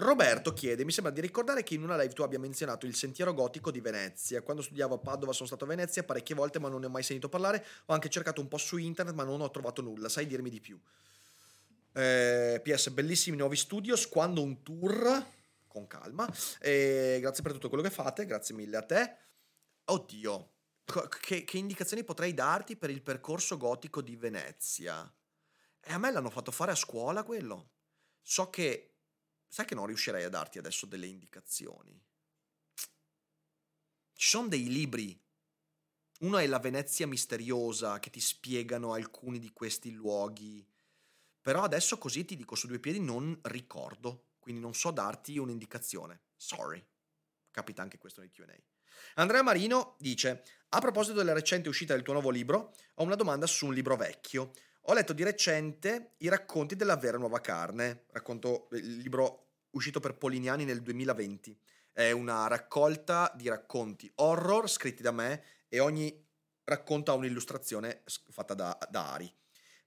Roberto 0.00 0.52
chiede, 0.52 0.84
mi 0.84 0.92
sembra 0.92 1.12
di 1.12 1.20
ricordare 1.20 1.64
che 1.64 1.74
in 1.74 1.82
una 1.82 1.96
live 1.96 2.14
tu 2.14 2.22
abbia 2.22 2.38
menzionato 2.38 2.86
il 2.86 2.94
sentiero 2.94 3.34
gotico 3.34 3.72
di 3.72 3.80
Venezia. 3.80 4.42
Quando 4.42 4.62
studiavo 4.62 4.94
a 4.94 4.98
Padova 4.98 5.32
sono 5.32 5.48
stato 5.48 5.64
a 5.64 5.66
Venezia 5.66 6.04
parecchie 6.04 6.36
volte 6.36 6.60
ma 6.60 6.68
non 6.68 6.78
ne 6.78 6.86
ho 6.86 6.88
mai 6.88 7.02
sentito 7.02 7.28
parlare. 7.28 7.64
Ho 7.86 7.92
anche 7.92 8.08
cercato 8.08 8.40
un 8.40 8.46
po' 8.46 8.58
su 8.58 8.76
internet 8.76 9.12
ma 9.16 9.24
non 9.24 9.40
ho 9.40 9.50
trovato 9.50 9.82
nulla. 9.82 10.08
Sai 10.08 10.28
dirmi 10.28 10.50
di 10.50 10.60
più? 10.60 10.80
Eh, 11.94 12.60
PS, 12.62 12.90
bellissimi 12.90 13.36
nuovi 13.36 13.56
studios. 13.56 14.08
Quando 14.08 14.40
un 14.40 14.62
tour? 14.62 15.26
Con 15.66 15.88
calma. 15.88 16.32
Eh, 16.60 17.18
grazie 17.20 17.42
per 17.42 17.50
tutto 17.50 17.68
quello 17.68 17.82
che 17.82 17.90
fate. 17.90 18.24
Grazie 18.24 18.54
mille 18.54 18.76
a 18.76 18.82
te. 18.82 19.16
Oddio, 19.86 20.50
che, 21.20 21.42
che 21.42 21.58
indicazioni 21.58 22.04
potrei 22.04 22.34
darti 22.34 22.76
per 22.76 22.90
il 22.90 23.02
percorso 23.02 23.56
gotico 23.56 24.00
di 24.00 24.14
Venezia? 24.14 25.12
E 25.80 25.92
a 25.92 25.98
me 25.98 26.12
l'hanno 26.12 26.30
fatto 26.30 26.52
fare 26.52 26.70
a 26.70 26.76
scuola 26.76 27.24
quello. 27.24 27.70
So 28.22 28.48
che 28.48 28.97
sai 29.48 29.64
che 29.66 29.74
non 29.74 29.86
riuscirei 29.86 30.24
a 30.24 30.28
darti 30.28 30.58
adesso 30.58 30.86
delle 30.86 31.06
indicazioni. 31.06 32.00
Ci 34.12 34.28
sono 34.28 34.48
dei 34.48 34.68
libri. 34.68 35.18
Uno 36.20 36.38
è 36.38 36.46
La 36.46 36.58
Venezia 36.58 37.06
misteriosa 37.06 37.98
che 37.98 38.10
ti 38.10 38.20
spiegano 38.20 38.92
alcuni 38.92 39.38
di 39.38 39.52
questi 39.52 39.92
luoghi. 39.92 40.66
Però 41.40 41.62
adesso 41.62 41.96
così 41.98 42.24
ti 42.24 42.36
dico 42.36 42.54
su 42.54 42.66
due 42.66 42.80
piedi 42.80 43.00
non 43.00 43.38
ricordo, 43.42 44.32
quindi 44.38 44.60
non 44.60 44.74
so 44.74 44.90
darti 44.90 45.38
un'indicazione. 45.38 46.22
Sorry. 46.36 46.84
Capita 47.50 47.82
anche 47.82 47.98
questo 47.98 48.20
nel 48.20 48.30
Q&A. 48.30 48.54
Andrea 49.14 49.42
Marino 49.42 49.96
dice: 49.98 50.42
A 50.70 50.80
proposito 50.80 51.16
della 51.16 51.32
recente 51.32 51.68
uscita 51.68 51.94
del 51.94 52.02
tuo 52.02 52.12
nuovo 52.12 52.30
libro, 52.30 52.74
ho 52.94 53.04
una 53.04 53.14
domanda 53.14 53.46
su 53.46 53.66
un 53.66 53.74
libro 53.74 53.96
vecchio. 53.96 54.50
Ho 54.88 54.94
letto 54.94 55.12
di 55.12 55.22
recente 55.22 56.14
i 56.18 56.28
racconti 56.28 56.74
della 56.74 56.96
vera 56.96 57.18
nuova 57.18 57.42
carne, 57.42 58.06
racconto 58.12 58.68
il 58.72 58.96
libro 58.96 59.48
uscito 59.72 60.00
per 60.00 60.16
Polignani 60.16 60.64
nel 60.64 60.80
2020. 60.80 61.60
È 61.92 62.10
una 62.10 62.46
raccolta 62.46 63.30
di 63.36 63.50
racconti 63.50 64.10
horror 64.14 64.66
scritti 64.66 65.02
da 65.02 65.12
me 65.12 65.44
e 65.68 65.78
ogni 65.78 66.26
racconto 66.64 67.10
ha 67.10 67.16
un'illustrazione 67.16 68.02
fatta 68.30 68.54
da, 68.54 68.78
da 68.88 69.12
Ari. 69.12 69.30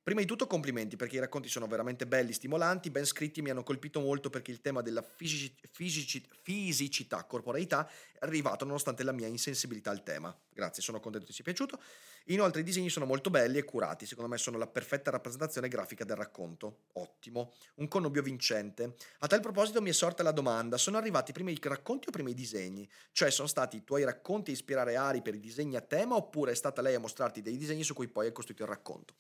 Prima 0.04 0.20
di 0.20 0.26
tutto 0.26 0.48
complimenti 0.48 0.96
perché 0.96 1.18
i 1.18 1.20
racconti 1.20 1.48
sono 1.48 1.68
veramente 1.68 2.08
belli, 2.08 2.34
stimolanti, 2.34 2.90
ben 2.90 3.06
scritti 3.06 3.44
mi 3.44 3.52
hanno 3.52 3.62
colpito 3.62 4.00
molto 4.00 4.32
perché 4.32 4.50
il 4.50 4.60
tema 4.60 4.82
della 4.82 5.04
fisici- 5.04 5.56
fisici- 5.70 6.28
fisicità, 6.42 7.24
corporeità 7.26 7.88
è 7.88 8.18
arrivato 8.22 8.66
nonostante 8.66 9.04
la 9.04 9.12
mia 9.12 9.28
insensibilità 9.28 9.92
al 9.92 10.02
tema. 10.02 10.36
Grazie, 10.52 10.82
sono 10.82 11.00
contento 11.00 11.28
che 11.28 11.32
ti 11.32 11.36
sia 11.36 11.44
piaciuto. 11.44 11.80
Inoltre 12.26 12.62
i 12.62 12.64
disegni 12.64 12.90
sono 12.90 13.06
molto 13.06 13.30
belli 13.30 13.60
e 13.60 13.64
curati, 13.64 14.08
secondo 14.08 14.28
me 14.28 14.40
sono 14.40 14.58
la 14.58 14.66
perfetta 14.66 15.12
rappresentazione 15.12 15.68
grafica 15.68 16.04
del 16.04 16.16
racconto. 16.16 16.86
Ottimo, 16.94 17.54
un 17.76 17.88
connubio 17.88 18.24
vincente. 18.24 18.96
A 19.20 19.28
tal 19.28 19.40
proposito 19.40 19.84
mi 19.84 19.92
è 19.92 19.94
sorta 19.94 20.24
la 20.24 20.32
domanda, 20.32 20.78
sono 20.78 20.98
arrivati 20.98 21.32
prima 21.32 21.52
i 21.52 21.60
racconti 21.62 22.08
o 22.08 22.12
prima 22.12 22.32
i 22.32 22.34
disegni? 22.34 22.90
Cioè 23.12 23.30
sono 23.30 23.48
stati 23.48 23.78
i 23.78 23.84
tuoi 23.84 24.04
racconti 24.04 24.50
a 24.50 24.54
ispirare 24.56 24.96
Ari 24.96 25.22
per 25.22 25.36
i 25.36 25.40
disegni 25.40 25.76
a 25.76 25.82
tema 25.82 26.16
oppure 26.16 26.54
è 26.54 26.56
stata 26.56 26.82
lei 26.82 26.96
a 26.96 27.00
mostrarti 27.00 27.44
dei 27.44 27.56
disegni 27.56 27.84
su 27.84 27.94
cui 27.94 28.08
poi 28.08 28.26
hai 28.26 28.32
costruito 28.32 28.64
il 28.64 28.70
racconto? 28.70 29.14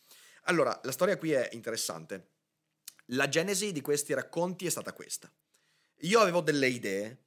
Allora, 0.45 0.79
la 0.83 0.91
storia 0.91 1.17
qui 1.17 1.31
è 1.31 1.49
interessante. 1.53 2.29
La 3.07 3.27
genesi 3.27 3.71
di 3.71 3.81
questi 3.81 4.13
racconti 4.13 4.65
è 4.65 4.69
stata 4.69 4.93
questa. 4.93 5.31
Io 6.01 6.19
avevo 6.19 6.41
delle 6.41 6.67
idee, 6.67 7.25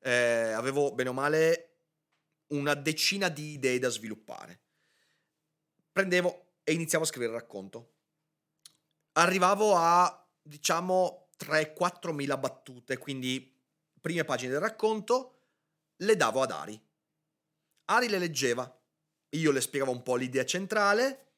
eh, 0.00 0.52
avevo 0.52 0.92
bene 0.92 1.08
o 1.08 1.12
male 1.12 1.76
una 2.48 2.74
decina 2.74 3.28
di 3.28 3.52
idee 3.52 3.78
da 3.78 3.88
sviluppare. 3.88 4.60
prendevo 5.92 6.56
e 6.64 6.72
iniziavo 6.72 7.04
a 7.04 7.06
scrivere 7.06 7.32
il 7.32 7.38
racconto. 7.38 7.92
Arrivavo 9.12 9.76
a, 9.76 10.28
diciamo, 10.42 11.28
3-4 11.38 12.12
mila 12.12 12.36
battute, 12.36 12.98
quindi 12.98 13.54
prime 14.00 14.24
pagine 14.24 14.52
del 14.52 14.60
racconto, 14.60 15.34
le 15.96 16.16
davo 16.16 16.42
ad 16.42 16.50
Ari. 16.50 16.82
Ari 17.86 18.08
le 18.08 18.18
leggeva, 18.18 18.82
io 19.30 19.50
le 19.52 19.60
spiegavo 19.60 19.92
un 19.92 20.02
po' 20.02 20.16
l'idea 20.16 20.44
centrale, 20.44 21.33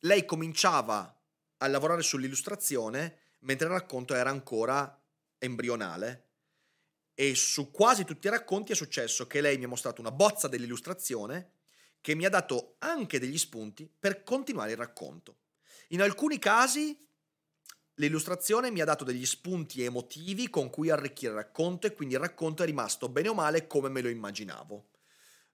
lei 0.00 0.24
cominciava 0.24 1.14
a 1.58 1.66
lavorare 1.66 2.02
sull'illustrazione 2.02 3.18
mentre 3.40 3.66
il 3.66 3.72
racconto 3.72 4.14
era 4.14 4.30
ancora 4.30 5.00
embrionale 5.38 6.26
e 7.14 7.34
su 7.34 7.70
quasi 7.70 8.04
tutti 8.04 8.28
i 8.28 8.30
racconti 8.30 8.72
è 8.72 8.76
successo 8.76 9.26
che 9.26 9.40
lei 9.40 9.58
mi 9.58 9.64
ha 9.64 9.68
mostrato 9.68 10.00
una 10.00 10.12
bozza 10.12 10.46
dell'illustrazione 10.46 11.52
che 12.00 12.14
mi 12.14 12.24
ha 12.24 12.28
dato 12.28 12.76
anche 12.78 13.18
degli 13.18 13.38
spunti 13.38 13.90
per 13.98 14.22
continuare 14.22 14.70
il 14.70 14.76
racconto. 14.76 15.38
In 15.88 16.00
alcuni 16.00 16.38
casi 16.38 16.96
l'illustrazione 17.94 18.70
mi 18.70 18.80
ha 18.80 18.84
dato 18.84 19.02
degli 19.02 19.26
spunti 19.26 19.82
emotivi 19.82 20.48
con 20.48 20.70
cui 20.70 20.90
arricchire 20.90 21.32
il 21.32 21.38
racconto 21.38 21.88
e 21.88 21.92
quindi 21.92 22.14
il 22.14 22.20
racconto 22.20 22.62
è 22.62 22.66
rimasto 22.66 23.08
bene 23.08 23.28
o 23.28 23.34
male 23.34 23.66
come 23.66 23.88
me 23.88 24.00
lo 24.00 24.08
immaginavo. 24.08 24.90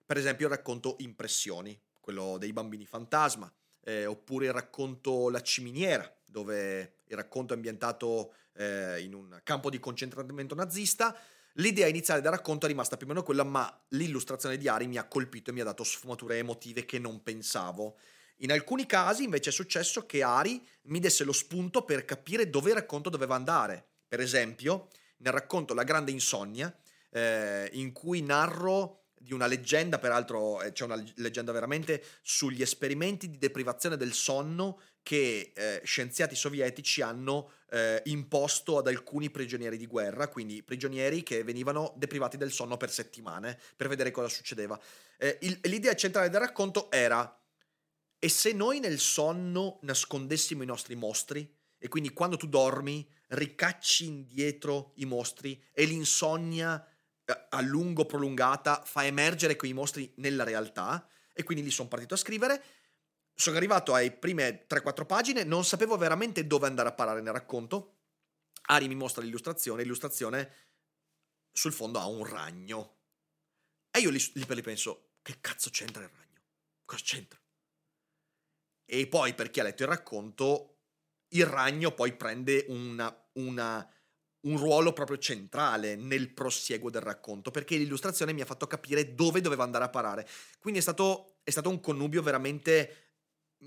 Per 0.04 0.18
esempio 0.18 0.46
il 0.46 0.52
racconto 0.52 0.96
Impressioni, 0.98 1.80
quello 1.98 2.36
dei 2.36 2.52
bambini 2.52 2.84
fantasma, 2.84 3.50
eh, 3.84 4.06
oppure 4.06 4.46
il 4.46 4.52
racconto 4.52 5.28
La 5.30 5.40
ciminiera, 5.40 6.10
dove 6.26 7.00
il 7.06 7.16
racconto 7.16 7.52
è 7.52 7.56
ambientato 7.56 8.34
eh, 8.54 9.00
in 9.00 9.14
un 9.14 9.40
campo 9.42 9.70
di 9.70 9.78
concentramento 9.78 10.54
nazista. 10.54 11.16
L'idea 11.58 11.86
iniziale 11.86 12.20
del 12.20 12.32
racconto 12.32 12.66
è 12.66 12.68
rimasta 12.68 12.96
più 12.96 13.06
o 13.06 13.10
meno 13.10 13.22
quella, 13.22 13.44
ma 13.44 13.84
l'illustrazione 13.90 14.56
di 14.56 14.66
Ari 14.66 14.88
mi 14.88 14.98
ha 14.98 15.06
colpito 15.06 15.50
e 15.50 15.52
mi 15.52 15.60
ha 15.60 15.64
dato 15.64 15.84
sfumature 15.84 16.38
emotive 16.38 16.84
che 16.84 16.98
non 16.98 17.22
pensavo. 17.22 17.96
In 18.38 18.50
alcuni 18.50 18.86
casi 18.86 19.22
invece 19.22 19.50
è 19.50 19.52
successo 19.52 20.06
che 20.06 20.22
Ari 20.24 20.66
mi 20.84 20.98
desse 20.98 21.22
lo 21.22 21.32
spunto 21.32 21.84
per 21.84 22.04
capire 22.04 22.50
dove 22.50 22.70
il 22.70 22.76
racconto 22.76 23.08
doveva 23.08 23.36
andare. 23.36 23.86
Per 24.08 24.18
esempio, 24.18 24.88
nel 25.18 25.32
racconto 25.32 25.74
La 25.74 25.84
grande 25.84 26.10
insonnia, 26.10 26.76
eh, 27.10 27.68
in 27.74 27.92
cui 27.92 28.20
narro 28.22 29.03
di 29.24 29.32
una 29.32 29.46
leggenda, 29.46 29.98
peraltro 29.98 30.60
eh, 30.60 30.72
c'è 30.72 30.84
una 30.84 31.02
leggenda 31.16 31.50
veramente 31.50 32.02
sugli 32.20 32.60
esperimenti 32.62 33.30
di 33.30 33.38
deprivazione 33.38 33.96
del 33.96 34.12
sonno 34.12 34.80
che 35.02 35.52
eh, 35.54 35.80
scienziati 35.84 36.34
sovietici 36.34 37.00
hanno 37.00 37.52
eh, 37.70 38.02
imposto 38.06 38.78
ad 38.78 38.86
alcuni 38.86 39.30
prigionieri 39.30 39.76
di 39.76 39.86
guerra, 39.86 40.28
quindi 40.28 40.62
prigionieri 40.62 41.22
che 41.22 41.42
venivano 41.42 41.94
deprivati 41.96 42.36
del 42.36 42.52
sonno 42.52 42.76
per 42.76 42.90
settimane 42.90 43.58
per 43.76 43.88
vedere 43.88 44.10
cosa 44.10 44.28
succedeva. 44.28 44.78
Eh, 45.18 45.38
il, 45.42 45.58
l'idea 45.62 45.94
centrale 45.94 46.28
del 46.28 46.40
racconto 46.40 46.90
era 46.90 47.40
e 48.18 48.28
se 48.28 48.52
noi 48.52 48.78
nel 48.78 48.98
sonno 48.98 49.78
nascondessimo 49.82 50.62
i 50.62 50.66
nostri 50.66 50.94
mostri 50.94 51.50
e 51.78 51.88
quindi 51.88 52.10
quando 52.10 52.36
tu 52.36 52.46
dormi 52.46 53.06
ricacci 53.28 54.06
indietro 54.06 54.92
i 54.96 55.04
mostri 55.04 55.62
e 55.72 55.84
l'insonnia 55.84 56.82
a 57.26 57.60
lungo 57.60 58.04
prolungata 58.04 58.82
fa 58.84 59.04
emergere 59.04 59.56
quei 59.56 59.72
mostri 59.72 60.12
nella 60.16 60.44
realtà 60.44 61.08
e 61.32 61.42
quindi 61.42 61.64
lì 61.64 61.70
sono 61.70 61.88
partito 61.88 62.14
a 62.14 62.18
scrivere. 62.18 62.62
Sono 63.34 63.56
arrivato 63.56 63.94
ai 63.94 64.12
prime 64.12 64.66
3-4 64.68 65.06
pagine, 65.06 65.44
non 65.44 65.64
sapevo 65.64 65.96
veramente 65.96 66.46
dove 66.46 66.66
andare 66.66 66.88
a 66.88 66.92
parare 66.92 67.20
nel 67.20 67.32
racconto. 67.32 67.96
Ari 68.66 68.88
mi 68.88 68.94
mostra 68.94 69.22
l'illustrazione, 69.22 69.82
l'illustrazione 69.82 70.52
sul 71.50 71.72
fondo 71.72 71.98
ha 71.98 72.06
un 72.06 72.24
ragno. 72.24 72.96
E 73.90 74.00
io 74.00 74.10
lì, 74.10 74.22
lì 74.34 74.46
per 74.46 74.56
lì 74.56 74.62
penso, 74.62 75.14
che 75.22 75.40
cazzo 75.40 75.70
c'entra 75.70 76.02
il 76.02 76.10
ragno? 76.10 76.42
Cosa 76.84 77.02
c'entra? 77.04 77.40
E 78.86 79.06
poi 79.06 79.34
per 79.34 79.50
chi 79.50 79.60
ha 79.60 79.62
letto 79.62 79.82
il 79.82 79.88
racconto, 79.88 80.78
il 81.28 81.46
ragno 81.46 81.92
poi 81.92 82.14
prende 82.14 82.66
una, 82.68 83.28
una 83.32 83.93
un 84.44 84.56
ruolo 84.58 84.92
proprio 84.92 85.18
centrale 85.18 85.96
nel 85.96 86.32
prosieguo 86.32 86.90
del 86.90 87.02
racconto, 87.02 87.50
perché 87.50 87.76
l'illustrazione 87.76 88.32
mi 88.32 88.40
ha 88.40 88.46
fatto 88.46 88.66
capire 88.66 89.14
dove 89.14 89.40
doveva 89.40 89.64
andare 89.64 89.84
a 89.84 89.90
parare. 89.90 90.26
Quindi 90.58 90.78
è 90.78 90.82
stato, 90.82 91.36
è 91.42 91.50
stato 91.50 91.68
un 91.68 91.80
connubio 91.80 92.22
veramente 92.22 93.02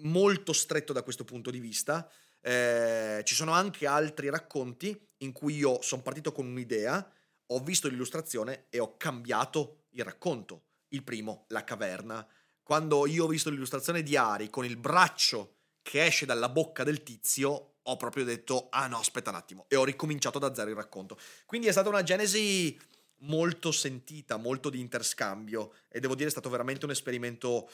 molto 0.03 0.53
stretto 0.53 0.93
da 0.93 1.03
questo 1.03 1.23
punto 1.23 1.49
di 1.49 1.59
vista. 1.59 2.09
Eh, 2.41 3.21
ci 3.23 3.35
sono 3.35 3.51
anche 3.51 3.87
altri 3.87 4.29
racconti 4.29 4.99
in 5.17 5.31
cui 5.31 5.55
io 5.55 5.81
sono 5.81 6.01
partito 6.01 6.31
con 6.31 6.45
un'idea, 6.45 7.11
ho 7.47 7.59
visto 7.59 7.87
l'illustrazione 7.87 8.65
e 8.69 8.79
ho 8.79 8.97
cambiato 8.97 9.85
il 9.91 10.03
racconto. 10.03 10.63
Il 10.89 11.03
primo, 11.03 11.45
La 11.49 11.63
caverna. 11.63 12.25
Quando 12.63 13.05
io 13.07 13.25
ho 13.25 13.27
visto 13.27 13.49
l'illustrazione 13.49 14.03
di 14.03 14.15
Ari 14.15 14.49
con 14.49 14.63
il 14.63 14.77
braccio 14.77 15.55
che 15.81 16.05
esce 16.05 16.25
dalla 16.25 16.49
bocca 16.49 16.83
del 16.83 17.03
tizio, 17.03 17.76
ho 17.89 17.97
proprio 17.97 18.23
detto, 18.23 18.67
ah 18.69 18.87
no, 18.87 18.99
aspetta 18.99 19.29
un 19.29 19.35
attimo, 19.35 19.65
e 19.67 19.75
ho 19.75 19.83
ricominciato 19.83 20.39
da 20.39 20.53
zero 20.53 20.69
il 20.69 20.75
racconto. 20.75 21.17
Quindi 21.45 21.67
è 21.67 21.71
stata 21.71 21.89
una 21.89 22.03
genesi 22.03 22.79
molto 23.21 23.71
sentita, 23.71 24.37
molto 24.37 24.69
di 24.69 24.79
interscambio, 24.79 25.73
e 25.89 25.99
devo 25.99 26.15
dire 26.15 26.27
è 26.27 26.31
stato 26.31 26.49
veramente 26.49 26.85
un 26.85 26.91
esperimento 26.91 27.69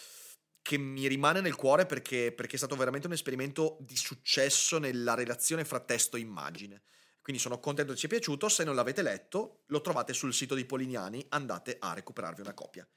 che 0.62 0.78
mi 0.78 1.08
rimane 1.08 1.42
nel 1.42 1.56
cuore 1.56 1.86
perché, 1.86 2.32
perché 2.32 2.56
è 2.56 2.58
stato 2.58 2.76
veramente 2.76 3.08
un 3.08 3.14
esperimento 3.14 3.78
di 3.82 3.98
successo 3.98 4.78
nella 4.78 5.14
relazione 5.14 5.66
fra 5.66 5.80
testo 5.80 6.16
e 6.16 6.22
immagine. 6.22 6.84
Quindi 7.22 7.42
sono 7.42 7.60
contento 7.60 7.92
che 7.92 7.98
ci 7.98 8.08
sia 8.08 8.18
piaciuto, 8.18 8.50
se 8.50 8.64
non 8.64 8.76
l'avete 8.76 9.02
letto 9.02 9.64
lo 9.68 9.82
trovate 9.82 10.14
sul 10.14 10.34
sito 10.34 10.56
di 10.56 10.66
Polignani, 10.66 11.26
andate 11.30 11.78
a 11.80 11.94
recuperarvi 11.94 12.42
una 12.42 12.54
copia. 12.54 12.88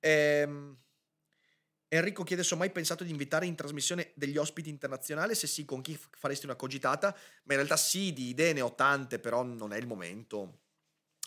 Ehm... 0.00 0.83
Enrico 1.94 2.24
chiede 2.24 2.42
se 2.42 2.54
ho 2.54 2.56
mai 2.56 2.70
pensato 2.70 3.04
di 3.04 3.10
invitare 3.10 3.46
in 3.46 3.54
trasmissione 3.54 4.10
degli 4.14 4.36
ospiti 4.36 4.68
internazionali, 4.68 5.34
se 5.34 5.46
sì, 5.46 5.64
con 5.64 5.80
chi 5.80 5.98
faresti 6.10 6.44
una 6.44 6.56
cogitata, 6.56 7.12
ma 7.44 7.52
in 7.52 7.58
realtà 7.58 7.76
sì, 7.76 8.12
di 8.12 8.28
idee 8.28 8.52
ne 8.52 8.62
ho 8.62 8.74
tante, 8.74 9.20
però 9.20 9.42
non 9.44 9.72
è 9.72 9.76
il 9.76 9.86
momento. 9.86 10.60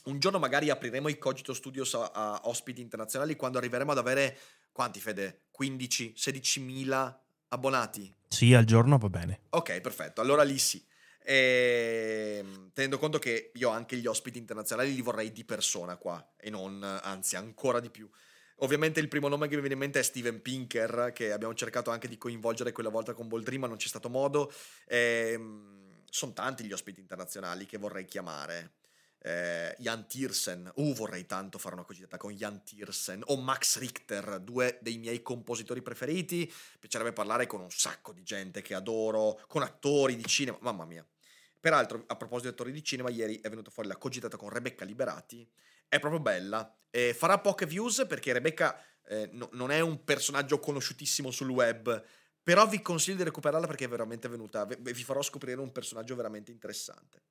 Un 0.06 0.20
giorno 0.20 0.40
magari 0.40 0.70
apriremo 0.70 1.08
i 1.08 1.18
Cogito 1.18 1.54
Studios 1.54 1.94
a, 1.94 2.12
a 2.12 2.42
ospiti 2.44 2.82
internazionali 2.82 3.36
quando 3.36 3.58
arriveremo 3.58 3.92
ad 3.92 3.98
avere, 3.98 4.38
quanti 4.72 5.00
Fede? 5.00 5.44
15, 5.52 6.14
16 6.16 6.60
mila 6.60 7.26
abbonati? 7.50 8.14
Sì, 8.28 8.54
al 8.54 8.66
giorno 8.66 8.98
va 8.98 9.10
bene. 9.10 9.40
Ok, 9.50 9.80
perfetto, 9.80 10.20
allora 10.20 10.44
lì 10.44 10.58
sì. 10.58 10.86
E, 11.24 12.40
ehm, 12.40 12.72
tenendo 12.74 12.98
conto 12.98 13.20
che 13.20 13.52
io 13.54 13.70
anche 13.70 13.96
gli 13.96 14.06
ospiti 14.06 14.38
internazionali 14.38 14.94
li 14.94 15.02
vorrei 15.02 15.32
di 15.32 15.46
persona 15.46 15.96
qua 15.96 16.34
e 16.38 16.50
non, 16.50 16.84
anzi, 16.84 17.38
ancora 17.38 17.80
di 17.80 17.90
più. 17.90 18.10
Ovviamente 18.62 19.00
il 19.00 19.08
primo 19.08 19.28
nome 19.28 19.48
che 19.48 19.54
mi 19.54 19.60
viene 19.60 19.76
in 19.76 19.80
mente 19.80 20.00
è 20.00 20.04
Steven 20.04 20.42
Pinker, 20.42 21.12
che 21.14 21.32
abbiamo 21.32 21.54
cercato 21.54 21.92
anche 21.92 22.08
di 22.08 22.18
coinvolgere 22.18 22.72
quella 22.72 22.90
volta 22.90 23.14
con 23.14 23.28
Boldrin, 23.28 23.60
ma 23.60 23.68
non 23.68 23.78
c'è 23.78 23.88
stato 23.88 24.10
modo. 24.10 24.52
Ehm, 24.88 26.02
sono 26.10 26.34
tanti 26.34 26.64
gli 26.64 26.72
ospiti 26.72 27.00
internazionali 27.00 27.68
che 27.68 27.78
vorrei 27.78 28.06
chiamare. 28.06 28.72
Eh, 29.20 29.76
Jan 29.78 30.08
Tiersen, 30.08 30.72
uh, 30.74 30.94
vorrei 30.94 31.28
tanto 31.28 31.60
fare 31.60 31.76
una 31.76 31.84
cosetta 31.84 32.18
con 32.18 32.32
Jan 32.32 32.64
Tiersen 32.64 33.22
o 33.26 33.36
Max 33.38 33.78
Richter, 33.78 34.40
due 34.40 34.80
dei 34.82 34.98
miei 34.98 35.22
compositori 35.22 35.84
preferiti. 35.84 36.38
Mi 36.38 36.80
piacerebbe 36.80 37.14
parlare 37.14 37.46
con 37.46 37.62
un 37.62 37.70
sacco 37.70 38.12
di 38.12 38.24
gente 38.24 38.64
che 38.64 38.74
adoro, 38.74 39.40
con 39.48 39.62
attori 39.62 40.16
di 40.16 40.26
cinema, 40.26 40.58
mamma 40.62 40.86
mia. 40.86 41.06
Peraltro, 41.60 42.04
a 42.08 42.16
proposito 42.16 42.48
di 42.48 42.54
attori 42.54 42.72
di 42.72 42.84
cinema, 42.84 43.10
ieri 43.10 43.40
è 43.40 43.50
venuta 43.50 43.70
fuori 43.70 43.88
la 43.88 43.98
cogitata 43.98 44.38
con 44.38 44.50
Rebecca 44.50 44.86
Liberati 44.86 45.48
è 45.88 46.00
proprio 46.00 46.20
bella. 46.20 46.72
Eh, 46.90 47.14
farà 47.14 47.40
poche 47.40 47.66
views 47.66 48.06
perché 48.08 48.34
Rebecca 48.34 48.82
eh, 49.08 49.30
no, 49.34 49.50
non 49.54 49.72
è 49.72 49.80
un 49.80 50.04
personaggio 50.04 50.60
conosciutissimo 50.60 51.32
sul 51.32 51.50
web, 51.50 52.04
però 52.42 52.68
vi 52.68 52.82
consiglio 52.82 53.18
di 53.18 53.24
recuperarla 53.24 53.68
perché 53.68 53.86
è 53.86 53.90
veramente 53.90 54.28
venuta, 54.28 54.66
vi 54.66 54.94
farò 55.04 55.22
scoprire 55.22 55.60
un 55.60 55.72
personaggio 55.72 56.16
veramente 56.16 56.52
interessante. 56.52 57.22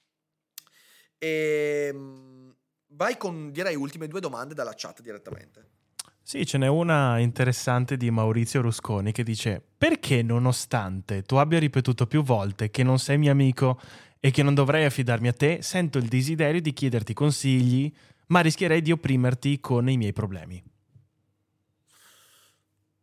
E 1.19 1.91
ehm, 1.91 2.55
vai 2.89 3.17
con 3.17 3.51
direi 3.51 3.75
ultime 3.75 4.09
due 4.09 4.21
domande 4.21 4.55
dalla 4.55 4.75
chat 4.77 5.01
direttamente. 5.01 5.75
Sì, 6.23 6.45
ce 6.45 6.59
n'è 6.59 6.67
una 6.67 7.19
interessante 7.19 7.97
di 7.97 8.11
Maurizio 8.11 8.61
Rusconi 8.61 9.13
che 9.13 9.23
dice: 9.23 9.63
Perché 9.79 10.23
nonostante 10.23 11.23
tu 11.23 11.37
abbia 11.37 11.59
ripetuto 11.59 12.07
più 12.07 12.23
volte 12.23 12.71
che 12.71 12.83
non 12.83 12.99
sei 12.99 13.17
mio 13.17 13.31
amico 13.31 13.81
e 14.19 14.31
che 14.31 14.43
non 14.43 14.55
dovrei 14.55 14.85
affidarmi 14.85 15.29
a 15.29 15.33
te, 15.33 15.63
sento 15.63 15.99
il 15.99 16.09
desiderio 16.09 16.61
di 16.61 16.73
chiederti 16.73 17.15
consigli, 17.15 17.95
ma 18.27 18.41
rischierei 18.41 18.83
di 18.83 18.93
opprimerti 18.93 19.61
con 19.61 19.89
i 19.89 19.97
miei 19.97 20.13
problemi. 20.13 20.63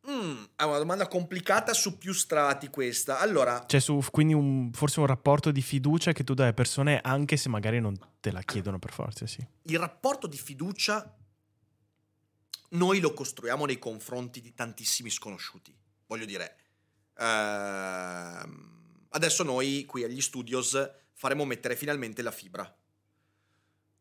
Mm, 0.10 0.44
è 0.58 0.64
una 0.64 0.80
domanda 0.80 1.08
complicata 1.08 1.74
su 1.74 1.98
più 1.98 2.12
strati 2.14 2.68
questa. 2.68 3.20
Allora... 3.20 3.64
C'è 3.66 3.80
su, 3.80 4.02
quindi 4.12 4.34
un, 4.34 4.72
forse 4.74 5.00
un 5.00 5.06
rapporto 5.06 5.50
di 5.52 5.62
fiducia 5.62 6.12
che 6.12 6.26
tu 6.26 6.34
dai 6.34 6.50
a 6.50 6.54
persone 6.54 7.00
anche 7.02 7.38
se 7.38 7.48
magari 7.48 7.80
non 7.80 7.98
te 8.20 8.32
la 8.32 8.42
chiedono 8.42 8.80
per 8.80 8.92
forza, 8.92 9.26
sì. 9.26 9.46
Il 9.64 9.80
rapporto 9.80 10.28
di 10.28 10.38
fiducia 10.38 11.16
noi 12.72 13.00
lo 13.00 13.14
costruiamo 13.14 13.66
nei 13.66 13.80
confronti 13.80 14.42
di 14.42 14.54
tantissimi 14.54 15.10
sconosciuti. 15.10 15.74
Voglio 16.08 16.26
dire, 16.26 16.58
ehm, 17.18 19.06
adesso 19.10 19.44
noi 19.44 19.86
qui 19.86 20.04
agli 20.04 20.20
studios 20.20 20.92
faremo 21.14 21.46
mettere 21.46 21.78
finalmente 21.78 22.22
la 22.22 22.32
fibra 22.32 22.76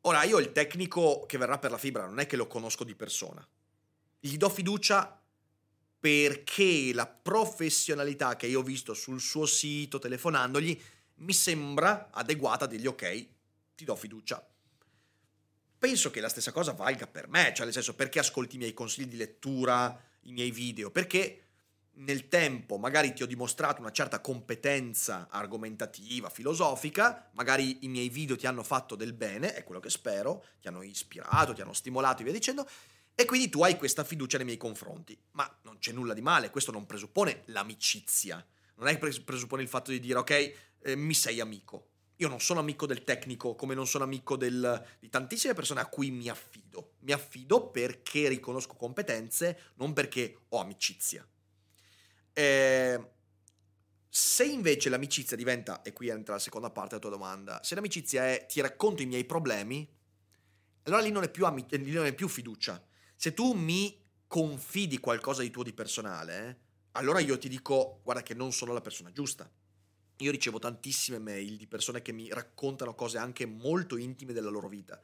Ora, 0.02 0.24
io 0.24 0.38
il 0.38 0.50
tecnico 0.50 1.26
che 1.26 1.38
verrà 1.38 1.58
per 1.58 1.70
la 1.70 1.78
fibra 1.78 2.06
non 2.06 2.18
è 2.18 2.26
che 2.26 2.36
lo 2.36 2.46
conosco 2.46 2.82
di 2.82 2.94
persona. 2.94 3.46
Gli 4.18 4.36
do 4.36 4.48
fiducia 4.48 5.20
perché 6.00 6.92
la 6.92 7.06
professionalità 7.06 8.34
che 8.34 8.46
io 8.46 8.60
ho 8.60 8.64
visto 8.64 8.94
sul 8.94 9.20
suo 9.20 9.46
sito 9.46 10.00
telefonandogli 10.00 10.80
mi 11.16 11.32
sembra 11.32 12.10
adeguata 12.10 12.64
a 12.64 12.68
dirgli 12.68 12.88
ok, 12.88 13.26
ti 13.76 13.84
do 13.84 13.94
fiducia. 13.94 14.44
Penso 15.78 16.10
che 16.10 16.20
la 16.20 16.28
stessa 16.28 16.50
cosa 16.50 16.72
valga 16.72 17.06
per 17.06 17.28
me, 17.28 17.52
cioè 17.54 17.64
nel 17.64 17.74
senso 17.74 17.94
perché 17.94 18.18
ascolti 18.18 18.56
i 18.56 18.58
miei 18.58 18.74
consigli 18.74 19.06
di 19.06 19.16
lettura, 19.16 20.00
i 20.22 20.32
miei 20.32 20.50
video, 20.50 20.90
perché 20.90 21.41
nel 21.94 22.28
tempo 22.28 22.78
magari 22.78 23.12
ti 23.12 23.22
ho 23.22 23.26
dimostrato 23.26 23.80
una 23.80 23.92
certa 23.92 24.20
competenza 24.20 25.28
argomentativa, 25.30 26.30
filosofica, 26.30 27.30
magari 27.32 27.84
i 27.84 27.88
miei 27.88 28.08
video 28.08 28.36
ti 28.36 28.46
hanno 28.46 28.62
fatto 28.62 28.94
del 28.94 29.12
bene, 29.12 29.54
è 29.54 29.64
quello 29.64 29.80
che 29.80 29.90
spero, 29.90 30.44
ti 30.60 30.68
hanno 30.68 30.82
ispirato, 30.82 31.52
ti 31.52 31.60
hanno 31.60 31.72
stimolato 31.72 32.20
e 32.20 32.24
via 32.24 32.32
dicendo, 32.32 32.66
e 33.14 33.24
quindi 33.24 33.48
tu 33.50 33.62
hai 33.62 33.76
questa 33.76 34.04
fiducia 34.04 34.38
nei 34.38 34.46
miei 34.46 34.58
confronti. 34.58 35.18
Ma 35.32 35.58
non 35.62 35.78
c'è 35.78 35.92
nulla 35.92 36.14
di 36.14 36.22
male, 36.22 36.50
questo 36.50 36.72
non 36.72 36.86
presuppone 36.86 37.42
l'amicizia, 37.46 38.44
non 38.76 38.88
è 38.88 38.98
presuppone 38.98 39.62
il 39.62 39.68
fatto 39.68 39.90
di 39.90 40.00
dire 40.00 40.18
ok, 40.18 40.52
eh, 40.82 40.96
mi 40.96 41.14
sei 41.14 41.40
amico. 41.40 41.88
Io 42.16 42.28
non 42.28 42.40
sono 42.40 42.60
amico 42.60 42.86
del 42.86 43.04
tecnico, 43.04 43.54
come 43.54 43.74
non 43.74 43.86
sono 43.86 44.04
amico 44.04 44.36
del, 44.36 44.86
di 45.00 45.08
tantissime 45.08 45.54
persone 45.54 45.80
a 45.80 45.86
cui 45.86 46.10
mi 46.10 46.28
affido. 46.28 46.92
Mi 47.00 47.12
affido 47.12 47.68
perché 47.70 48.28
riconosco 48.28 48.74
competenze, 48.74 49.72
non 49.76 49.92
perché 49.92 50.42
ho 50.50 50.60
amicizia. 50.60 51.26
Eh, 52.32 53.10
se 54.08 54.44
invece 54.44 54.90
l'amicizia 54.90 55.36
diventa, 55.36 55.82
e 55.82 55.92
qui 55.92 56.08
entra 56.08 56.34
la 56.34 56.40
seconda 56.40 56.70
parte 56.70 56.90
della 56.90 57.00
tua 57.00 57.10
domanda, 57.10 57.62
se 57.62 57.74
l'amicizia 57.74 58.26
è 58.26 58.46
ti 58.46 58.60
racconto 58.60 59.02
i 59.02 59.06
miei 59.06 59.24
problemi, 59.24 59.88
allora 60.84 61.02
lì 61.02 61.10
non 61.10 61.22
è 61.22 61.30
più, 61.30 61.46
ami- 61.46 61.64
lì 61.68 61.92
non 61.92 62.06
è 62.06 62.14
più 62.14 62.28
fiducia. 62.28 62.82
Se 63.16 63.32
tu 63.32 63.52
mi 63.52 64.00
confidi 64.26 64.98
qualcosa 64.98 65.42
di 65.42 65.50
tuo 65.50 65.62
di 65.62 65.72
personale, 65.72 66.48
eh, 66.48 66.56
allora 66.92 67.20
io 67.20 67.38
ti 67.38 67.48
dico, 67.48 68.00
guarda 68.02 68.22
che 68.22 68.34
non 68.34 68.52
sono 68.52 68.72
la 68.72 68.80
persona 68.80 69.12
giusta. 69.12 69.50
Io 70.18 70.30
ricevo 70.30 70.58
tantissime 70.58 71.18
mail 71.18 71.56
di 71.56 71.66
persone 71.66 72.02
che 72.02 72.12
mi 72.12 72.28
raccontano 72.28 72.94
cose 72.94 73.18
anche 73.18 73.46
molto 73.46 73.96
intime 73.96 74.32
della 74.32 74.50
loro 74.50 74.68
vita. 74.68 75.00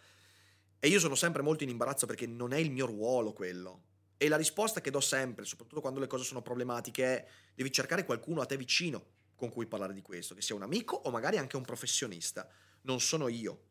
E 0.78 0.88
io 0.88 1.00
sono 1.00 1.14
sempre 1.14 1.42
molto 1.42 1.64
in 1.64 1.70
imbarazzo 1.70 2.06
perché 2.06 2.26
non 2.26 2.52
è 2.52 2.58
il 2.58 2.70
mio 2.70 2.86
ruolo 2.86 3.32
quello. 3.32 3.84
E 4.20 4.28
la 4.28 4.36
risposta 4.36 4.80
che 4.80 4.90
do 4.90 5.00
sempre, 5.00 5.44
soprattutto 5.44 5.80
quando 5.80 6.00
le 6.00 6.08
cose 6.08 6.24
sono 6.24 6.42
problematiche, 6.42 7.04
è 7.04 7.26
devi 7.54 7.70
cercare 7.70 8.04
qualcuno 8.04 8.40
a 8.40 8.46
te 8.46 8.56
vicino 8.56 9.16
con 9.36 9.48
cui 9.48 9.66
parlare 9.66 9.94
di 9.94 10.02
questo, 10.02 10.34
che 10.34 10.42
sia 10.42 10.56
un 10.56 10.62
amico 10.62 10.96
o 10.96 11.10
magari 11.10 11.38
anche 11.38 11.56
un 11.56 11.62
professionista. 11.62 12.48
Non 12.82 13.00
sono 13.00 13.28
io. 13.28 13.62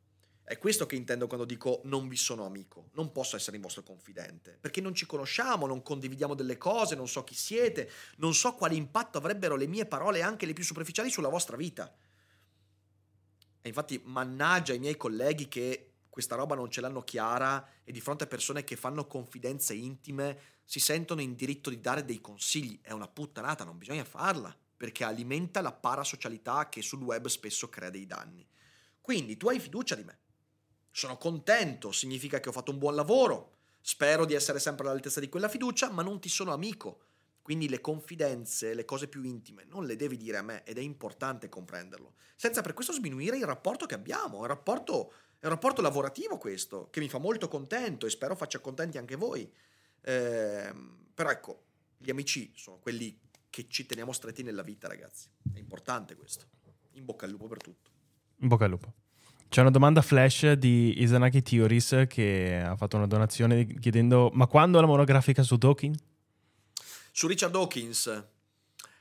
È 0.46 0.58
questo 0.58 0.86
che 0.86 0.96
intendo 0.96 1.28
quando 1.28 1.44
dico 1.46 1.82
non 1.84 2.08
vi 2.08 2.16
sono 2.16 2.46
amico, 2.46 2.92
non 2.94 3.12
posso 3.12 3.36
essere 3.36 3.58
il 3.58 3.62
vostro 3.62 3.84
confidente, 3.84 4.58
perché 4.58 4.80
non 4.80 4.96
ci 4.96 5.06
conosciamo, 5.06 5.68
non 5.68 5.82
condividiamo 5.82 6.36
delle 6.36 6.58
cose, 6.58 6.96
non 6.96 7.10
so 7.10 7.26
chi 7.26 7.36
siete, 7.36 7.92
non 8.16 8.34
so 8.34 8.54
quale 8.54 8.76
impatto 8.76 9.18
avrebbero 9.18 9.58
le 9.58 9.68
mie 9.68 9.86
parole, 9.86 10.22
anche 10.22 10.46
le 10.46 10.54
più 10.54 10.64
superficiali, 10.64 11.10
sulla 11.10 11.28
vostra 11.28 11.58
vita. 11.58 11.94
E 13.62 13.68
infatti 13.68 14.02
mannaggia 14.06 14.72
i 14.72 14.80
miei 14.80 14.96
colleghi 14.96 15.50
che 15.50 15.96
questa 16.18 16.34
roba 16.34 16.56
non 16.56 16.72
ce 16.72 16.82
l'hanno 16.82 17.04
chiara 17.04 17.64
e 17.84 17.92
di 17.92 18.02
fronte 18.02 18.24
a 18.24 18.28
persone 18.28 18.64
che 18.64 18.76
fanno 18.76 19.06
confidenze 19.06 19.76
intime 19.76 20.40
si 20.66 20.80
sentono 20.80 21.22
in 21.22 21.36
diritto 21.36 21.70
di 21.70 21.80
dare 21.80 22.06
dei 22.06 22.20
consigli. 22.22 22.80
È 22.82 22.92
una 22.92 23.08
puttanata, 23.08 23.64
non 23.64 23.78
bisogna 23.78 24.04
farla, 24.04 24.52
perché 24.76 25.04
alimenta 25.04 25.62
la 25.62 25.72
parasocialità 25.72 26.70
che 26.70 26.82
sul 26.82 27.04
web 27.04 27.28
spesso 27.28 27.70
crea 27.70 27.92
dei 27.92 28.08
danni. 28.08 28.44
Quindi 29.00 29.38
tu 29.38 29.48
hai 29.48 29.60
fiducia 29.60 29.94
di 29.94 30.04
me. 30.06 30.18
Sono 30.90 31.18
contento, 31.18 31.92
significa 31.92 32.40
che 32.40 32.50
ho 32.50 32.52
fatto 32.52 32.72
un 32.72 32.80
buon 32.80 32.96
lavoro. 32.96 33.58
Spero 33.80 34.26
di 34.26 34.34
essere 34.34 34.58
sempre 34.58 34.88
all'altezza 34.88 35.20
di 35.20 35.30
quella 35.30 35.50
fiducia, 35.50 35.92
ma 35.92 36.02
non 36.02 36.20
ti 36.20 36.30
sono 36.30 36.52
amico. 36.52 37.02
Quindi 37.44 37.70
le 37.70 37.80
confidenze, 37.80 38.74
le 38.74 38.86
cose 38.86 39.08
più 39.08 39.22
intime, 39.22 39.66
non 39.66 39.86
le 39.86 39.96
devi 39.96 40.18
dire 40.18 40.38
a 40.38 40.42
me 40.42 40.64
ed 40.64 40.80
è 40.80 40.82
importante 40.82 41.48
comprenderlo. 41.48 42.16
Senza 42.36 42.64
per 42.64 42.74
questo 42.74 42.92
sminuire 42.92 43.38
il 43.38 43.46
rapporto 43.46 43.86
che 43.86 43.94
abbiamo, 43.94 44.42
il 44.42 44.48
rapporto 44.48 45.14
è 45.40 45.46
un 45.46 45.52
rapporto 45.52 45.82
lavorativo 45.82 46.38
questo, 46.38 46.90
che 46.90 47.00
mi 47.00 47.10
fa 47.10 47.20
molto 47.20 47.48
contento 47.48 48.06
e 48.06 48.10
spero 48.10 48.36
faccia 48.36 48.60
contenti 48.60 48.98
anche 48.98 49.16
voi. 49.16 49.50
Eh, 50.02 50.74
però 51.14 51.30
ecco, 51.30 51.64
gli 51.98 52.10
amici 52.10 52.52
sono 52.56 52.78
quelli 52.80 53.20
che 53.50 53.68
ci 53.68 53.86
teniamo 53.86 54.12
stretti 54.12 54.44
nella 54.44 54.64
vita, 54.64 54.88
ragazzi. 54.88 55.30
È 55.54 55.60
importante 55.60 56.16
questo. 56.16 56.46
In 56.94 57.06
bocca 57.06 57.26
al 57.26 57.32
lupo 57.32 57.48
per 57.48 57.62
tutto. 57.62 57.90
In 58.38 58.48
bocca 58.48 58.66
al 58.66 58.72
lupo. 58.72 58.94
C'è 59.50 59.62
una 59.62 59.70
domanda 59.70 60.02
flash 60.02 60.52
di 60.54 61.02
Izanaki 61.02 61.42
Theories 61.42 62.06
che 62.08 62.62
ha 62.62 62.76
fatto 62.76 62.98
una 62.98 63.08
donazione 63.08 63.66
chiedendo 63.66 64.30
ma 64.34 64.46
quando 64.46 64.82
la 64.82 64.88
monografica 64.88 65.42
su 65.42 65.56
Dawkins? 65.56 66.04
Su 67.12 67.28
Richard 67.28 67.54
Dawkins 67.54 68.26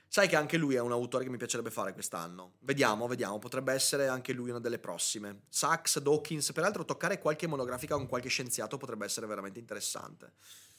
Sai 0.08 0.28
che 0.28 0.36
anche 0.36 0.56
lui 0.56 0.74
è 0.76 0.80
un 0.80 0.92
autore 0.92 1.24
che 1.24 1.30
mi 1.30 1.36
piacerebbe 1.36 1.70
fare 1.70 1.92
quest'anno. 1.92 2.54
Vediamo, 2.60 3.06
vediamo, 3.06 3.38
potrebbe 3.38 3.72
essere 3.72 4.08
anche 4.08 4.32
lui 4.32 4.50
una 4.50 4.60
delle 4.60 4.78
prossime. 4.78 5.42
Sachs, 5.48 6.00
Dawkins, 6.00 6.52
peraltro 6.52 6.84
toccare 6.84 7.18
qualche 7.18 7.46
monografica 7.46 7.96
con 7.96 8.06
qualche 8.06 8.28
scienziato 8.28 8.76
potrebbe 8.76 9.04
essere 9.04 9.26
veramente 9.26 9.58
interessante. 9.58 10.32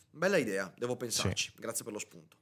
Bella 0.09 0.37
idea, 0.37 0.71
devo 0.75 0.95
pensarci. 0.95 1.51
Sì. 1.53 1.61
Grazie 1.61 1.83
per 1.83 1.93
lo 1.93 1.99
spunto. 1.99 2.37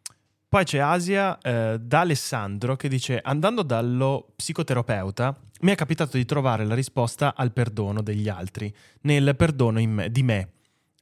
Poi 0.47 0.63
c'è 0.63 0.77
Asia 0.77 1.38
eh, 1.39 1.77
da 1.81 1.99
Alessandro 2.01 2.75
che 2.77 2.88
dice: 2.88 3.19
Andando 3.19 3.61
dallo 3.61 4.31
psicoterapeuta, 4.36 5.38
mi 5.61 5.71
è 5.71 5.75
capitato 5.75 6.15
di 6.15 6.23
trovare 6.23 6.65
la 6.65 6.75
risposta 6.75 7.36
al 7.36 7.51
perdono 7.51 8.01
degli 8.01 8.29
altri, 8.29 8.73
nel 9.01 9.36
perdono 9.36 9.86
me, 9.86 10.09
di 10.09 10.23
me. 10.23 10.51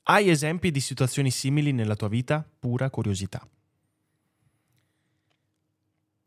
Hai 0.04 0.30
esempi 0.30 0.72
di 0.72 0.80
situazioni 0.80 1.30
simili 1.30 1.72
nella 1.72 1.96
tua 1.96 2.08
vita? 2.08 2.44
Pura 2.60 2.90
curiosità. 2.90 3.48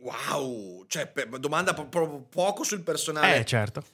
Wow, 0.07 0.86
cioè 0.86 1.12
domanda 1.40 1.74
proprio 1.74 2.20
poco 2.22 2.62
sul 2.62 2.82
personale. 2.82 3.38
Eh, 3.38 3.44
certo. 3.44 3.84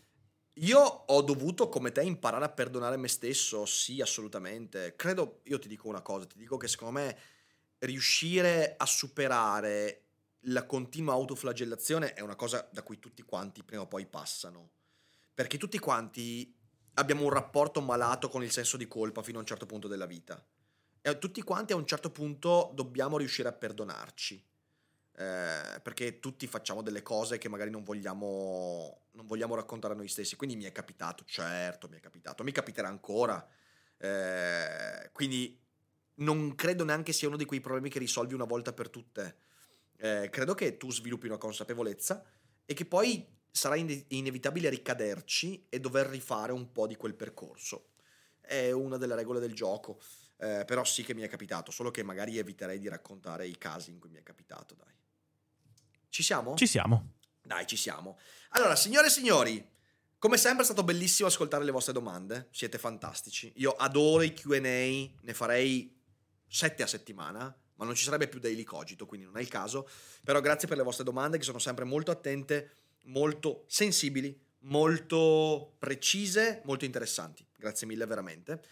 Io 0.56 0.78
ho 0.78 1.22
dovuto, 1.22 1.70
come 1.70 1.90
te, 1.90 2.02
imparare 2.02 2.44
a 2.44 2.50
perdonare 2.50 2.98
me 2.98 3.08
stesso, 3.08 3.64
sì, 3.64 4.02
assolutamente. 4.02 4.94
Credo, 4.94 5.40
io 5.44 5.58
ti 5.58 5.68
dico 5.68 5.88
una 5.88 6.02
cosa, 6.02 6.26
ti 6.26 6.36
dico 6.36 6.58
che 6.58 6.68
secondo 6.68 7.00
me 7.00 7.16
riuscire 7.78 8.74
a 8.76 8.84
superare 8.84 10.00
la 10.46 10.66
continua 10.66 11.14
autoflagellazione 11.14 12.12
è 12.12 12.20
una 12.20 12.36
cosa 12.36 12.68
da 12.70 12.82
cui 12.82 12.98
tutti 12.98 13.22
quanti 13.22 13.62
prima 13.62 13.82
o 13.82 13.86
poi 13.86 14.04
passano. 14.04 14.72
Perché 15.32 15.56
tutti 15.56 15.78
quanti 15.78 16.54
abbiamo 16.94 17.22
un 17.22 17.30
rapporto 17.30 17.80
malato 17.80 18.28
con 18.28 18.42
il 18.42 18.50
senso 18.50 18.76
di 18.76 18.86
colpa 18.86 19.22
fino 19.22 19.38
a 19.38 19.40
un 19.40 19.46
certo 19.46 19.64
punto 19.64 19.88
della 19.88 20.04
vita. 20.04 20.44
E 21.00 21.18
tutti 21.18 21.40
quanti 21.40 21.72
a 21.72 21.76
un 21.76 21.86
certo 21.86 22.10
punto 22.10 22.70
dobbiamo 22.74 23.16
riuscire 23.16 23.48
a 23.48 23.52
perdonarci 23.52 24.50
eh, 25.16 25.80
perché 25.82 26.18
tutti 26.18 26.46
facciamo 26.46 26.82
delle 26.82 27.02
cose 27.02 27.38
che 27.38 27.48
magari 27.48 27.70
non 27.70 27.84
vogliamo, 27.84 29.06
non 29.12 29.26
vogliamo 29.26 29.54
raccontare 29.54 29.94
a 29.94 29.96
noi 29.96 30.08
stessi. 30.08 30.36
Quindi 30.36 30.56
mi 30.56 30.64
è 30.64 30.72
capitato, 30.72 31.24
certo, 31.26 31.88
mi 31.88 31.96
è 31.96 32.00
capitato, 32.00 32.42
mi 32.42 32.52
capiterà 32.52 32.88
ancora. 32.88 33.46
Eh, 33.98 35.10
quindi 35.12 35.60
non 36.16 36.54
credo 36.54 36.84
neanche 36.84 37.12
sia 37.12 37.28
uno 37.28 37.36
di 37.36 37.44
quei 37.44 37.60
problemi 37.60 37.88
che 37.88 37.98
risolvi 37.98 38.34
una 38.34 38.44
volta 38.44 38.72
per 38.72 38.88
tutte. 38.88 39.36
Eh, 39.96 40.28
credo 40.30 40.54
che 40.54 40.76
tu 40.76 40.90
sviluppi 40.90 41.26
una 41.26 41.38
consapevolezza 41.38 42.24
e 42.64 42.74
che 42.74 42.86
poi 42.86 43.40
sarà 43.50 43.76
in- 43.76 44.04
inevitabile 44.08 44.70
ricaderci 44.70 45.66
e 45.68 45.78
dover 45.78 46.06
rifare 46.06 46.52
un 46.52 46.72
po' 46.72 46.86
di 46.86 46.96
quel 46.96 47.14
percorso. 47.14 47.90
È 48.40 48.70
una 48.70 48.96
delle 48.96 49.14
regole 49.14 49.40
del 49.40 49.54
gioco. 49.54 50.00
Eh, 50.38 50.64
però 50.64 50.82
sì 50.82 51.04
che 51.04 51.14
mi 51.14 51.22
è 51.22 51.28
capitato, 51.28 51.70
solo 51.70 51.92
che 51.92 52.02
magari 52.02 52.36
eviterei 52.36 52.80
di 52.80 52.88
raccontare 52.88 53.46
i 53.46 53.56
casi 53.56 53.90
in 53.90 54.00
cui 54.00 54.10
mi 54.10 54.18
è 54.18 54.24
capitato, 54.24 54.74
dai. 54.74 55.01
Ci 56.12 56.22
siamo? 56.22 56.54
Ci 56.56 56.66
siamo. 56.66 57.14
Dai, 57.42 57.66
ci 57.66 57.78
siamo. 57.78 58.18
Allora, 58.50 58.76
signore 58.76 59.06
e 59.06 59.10
signori, 59.10 59.66
come 60.18 60.36
sempre 60.36 60.60
è 60.60 60.66
stato 60.66 60.84
bellissimo 60.84 61.26
ascoltare 61.26 61.64
le 61.64 61.70
vostre 61.70 61.94
domande, 61.94 62.48
siete 62.50 62.76
fantastici. 62.76 63.50
Io 63.56 63.70
adoro 63.70 64.20
i 64.20 64.34
QA, 64.34 64.58
ne 64.60 65.32
farei 65.32 65.98
sette 66.46 66.82
a 66.82 66.86
settimana, 66.86 67.44
ma 67.76 67.86
non 67.86 67.94
ci 67.94 68.04
sarebbe 68.04 68.28
più 68.28 68.40
daily 68.40 68.62
cogito, 68.62 69.06
quindi 69.06 69.24
non 69.24 69.38
è 69.38 69.40
il 69.40 69.48
caso. 69.48 69.88
Però 70.22 70.38
grazie 70.42 70.68
per 70.68 70.76
le 70.76 70.82
vostre 70.82 71.02
domande 71.02 71.38
che 71.38 71.44
sono 71.44 71.58
sempre 71.58 71.84
molto 71.84 72.10
attente, 72.10 72.72
molto 73.04 73.64
sensibili, 73.66 74.38
molto 74.64 75.76
precise, 75.78 76.60
molto 76.64 76.84
interessanti. 76.84 77.42
Grazie 77.56 77.86
mille 77.86 78.04
veramente 78.04 78.62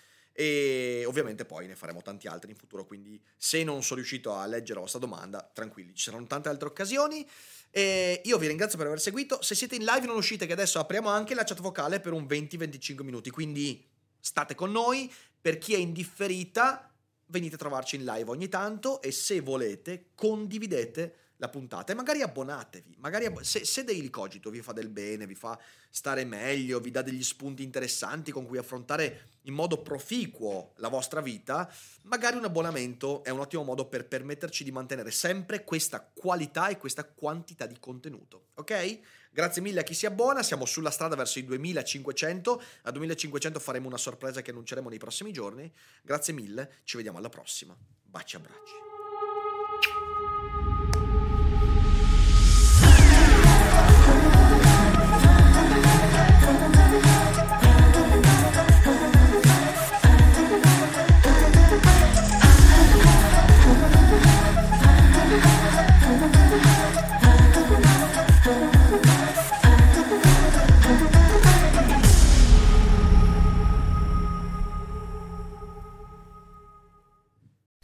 e 0.41 1.05
ovviamente 1.05 1.45
poi 1.45 1.67
ne 1.67 1.77
faremo 1.77 2.01
tanti 2.01 2.27
altri 2.27 2.51
in 2.51 2.57
futuro, 2.57 2.87
quindi 2.87 3.23
se 3.37 3.63
non 3.63 3.83
sono 3.83 3.97
riuscito 3.97 4.33
a 4.33 4.47
leggere 4.47 4.77
la 4.77 4.81
vostra 4.81 4.99
domanda, 4.99 5.47
tranquilli, 5.53 5.95
ci 5.95 6.05
saranno 6.05 6.27
tante 6.27 6.49
altre 6.49 6.67
occasioni. 6.67 7.29
E 7.71 8.23
io 8.25 8.39
vi 8.39 8.47
ringrazio 8.47 8.79
per 8.79 8.87
aver 8.87 9.01
seguito. 9.01 9.43
Se 9.43 9.55
siete 9.55 9.75
in 9.75 9.85
live 9.85 10.07
non 10.07 10.17
uscite, 10.17 10.47
che 10.47 10.55
adesso 10.55 10.79
apriamo 10.79 11.11
anche 11.11 11.35
la 11.35 11.45
chat 11.45 11.61
vocale 11.61 12.01
per 12.01 12.15
un 12.15 12.25
20-25 12.25 13.03
minuti, 13.03 13.29
quindi 13.29 13.87
state 14.19 14.55
con 14.55 14.71
noi. 14.73 15.13
Per 15.43 15.59
chi 15.59 15.75
è 15.75 15.77
indifferita, 15.77 16.91
venite 17.27 17.57
a 17.57 17.59
trovarci 17.59 17.97
in 17.97 18.07
live 18.07 18.31
ogni 18.31 18.49
tanto 18.49 19.03
e 19.03 19.13
se 19.13 19.41
volete 19.41 20.07
condividete 20.15 21.15
la 21.41 21.49
puntata 21.49 21.93
e 21.93 21.97
magari 21.97 22.21
abbonatevi. 22.23 22.97
Magari 22.99 23.25
abbo- 23.25 23.43
se, 23.43 23.65
se 23.65 23.83
Daily 23.83 24.11
Cogito 24.11 24.51
vi 24.51 24.61
fa 24.61 24.73
del 24.73 24.89
bene, 24.89 25.27
vi 25.27 25.35
fa 25.35 25.59
stare 25.89 26.25
meglio, 26.25 26.81
vi 26.81 26.91
dà 26.91 27.03
degli 27.03 27.23
spunti 27.23 27.63
interessanti 27.63 28.31
con 28.31 28.47
cui 28.47 28.59
affrontare 28.59 29.29
in 29.45 29.55
modo 29.55 29.81
proficuo 29.81 30.75
la 30.77 30.89
vostra 30.89 31.23
vita, 31.23 31.73
magari 32.03 32.37
un 32.37 32.45
abbonamento 32.45 33.25
è 33.25 33.31
un 33.31 33.41
ottimo 33.41 33.65
modo 33.65 33.87
per 33.87 34.07
permetterci 34.07 34.65
di 34.65 34.71
mantenere 34.71 35.11
sempre 35.11 35.65
questa 35.65 36.01
qualità 36.01 36.69
e 36.69 36.77
questa 36.77 37.05
quantità 37.05 37.65
di 37.65 37.79
contenuto. 37.81 38.49
Ok? 38.57 39.01
Grazie 39.31 39.63
mille 39.63 39.81
a 39.81 39.83
chi 39.83 39.95
si 39.95 40.05
abbona, 40.05 40.43
siamo 40.43 40.67
sulla 40.67 40.91
strada 40.91 41.17
verso 41.17 41.39
i 41.39 41.45
2500, 41.45 42.63
a 42.83 42.91
2500 42.91 43.59
faremo 43.61 43.87
una 43.87 43.97
sorpresa 43.97 44.43
che 44.43 44.51
annunceremo 44.51 44.91
nei 44.91 44.99
prossimi 44.99 45.33
giorni. 45.33 45.73
Grazie 46.03 46.35
mille, 46.35 46.81
ci 46.85 46.99
vediamo 46.99 47.17
alla 47.17 47.31
prossima. 47.31 47.75
Baci 48.05 48.37
e 48.37 48.39
abbracci. 48.39 48.73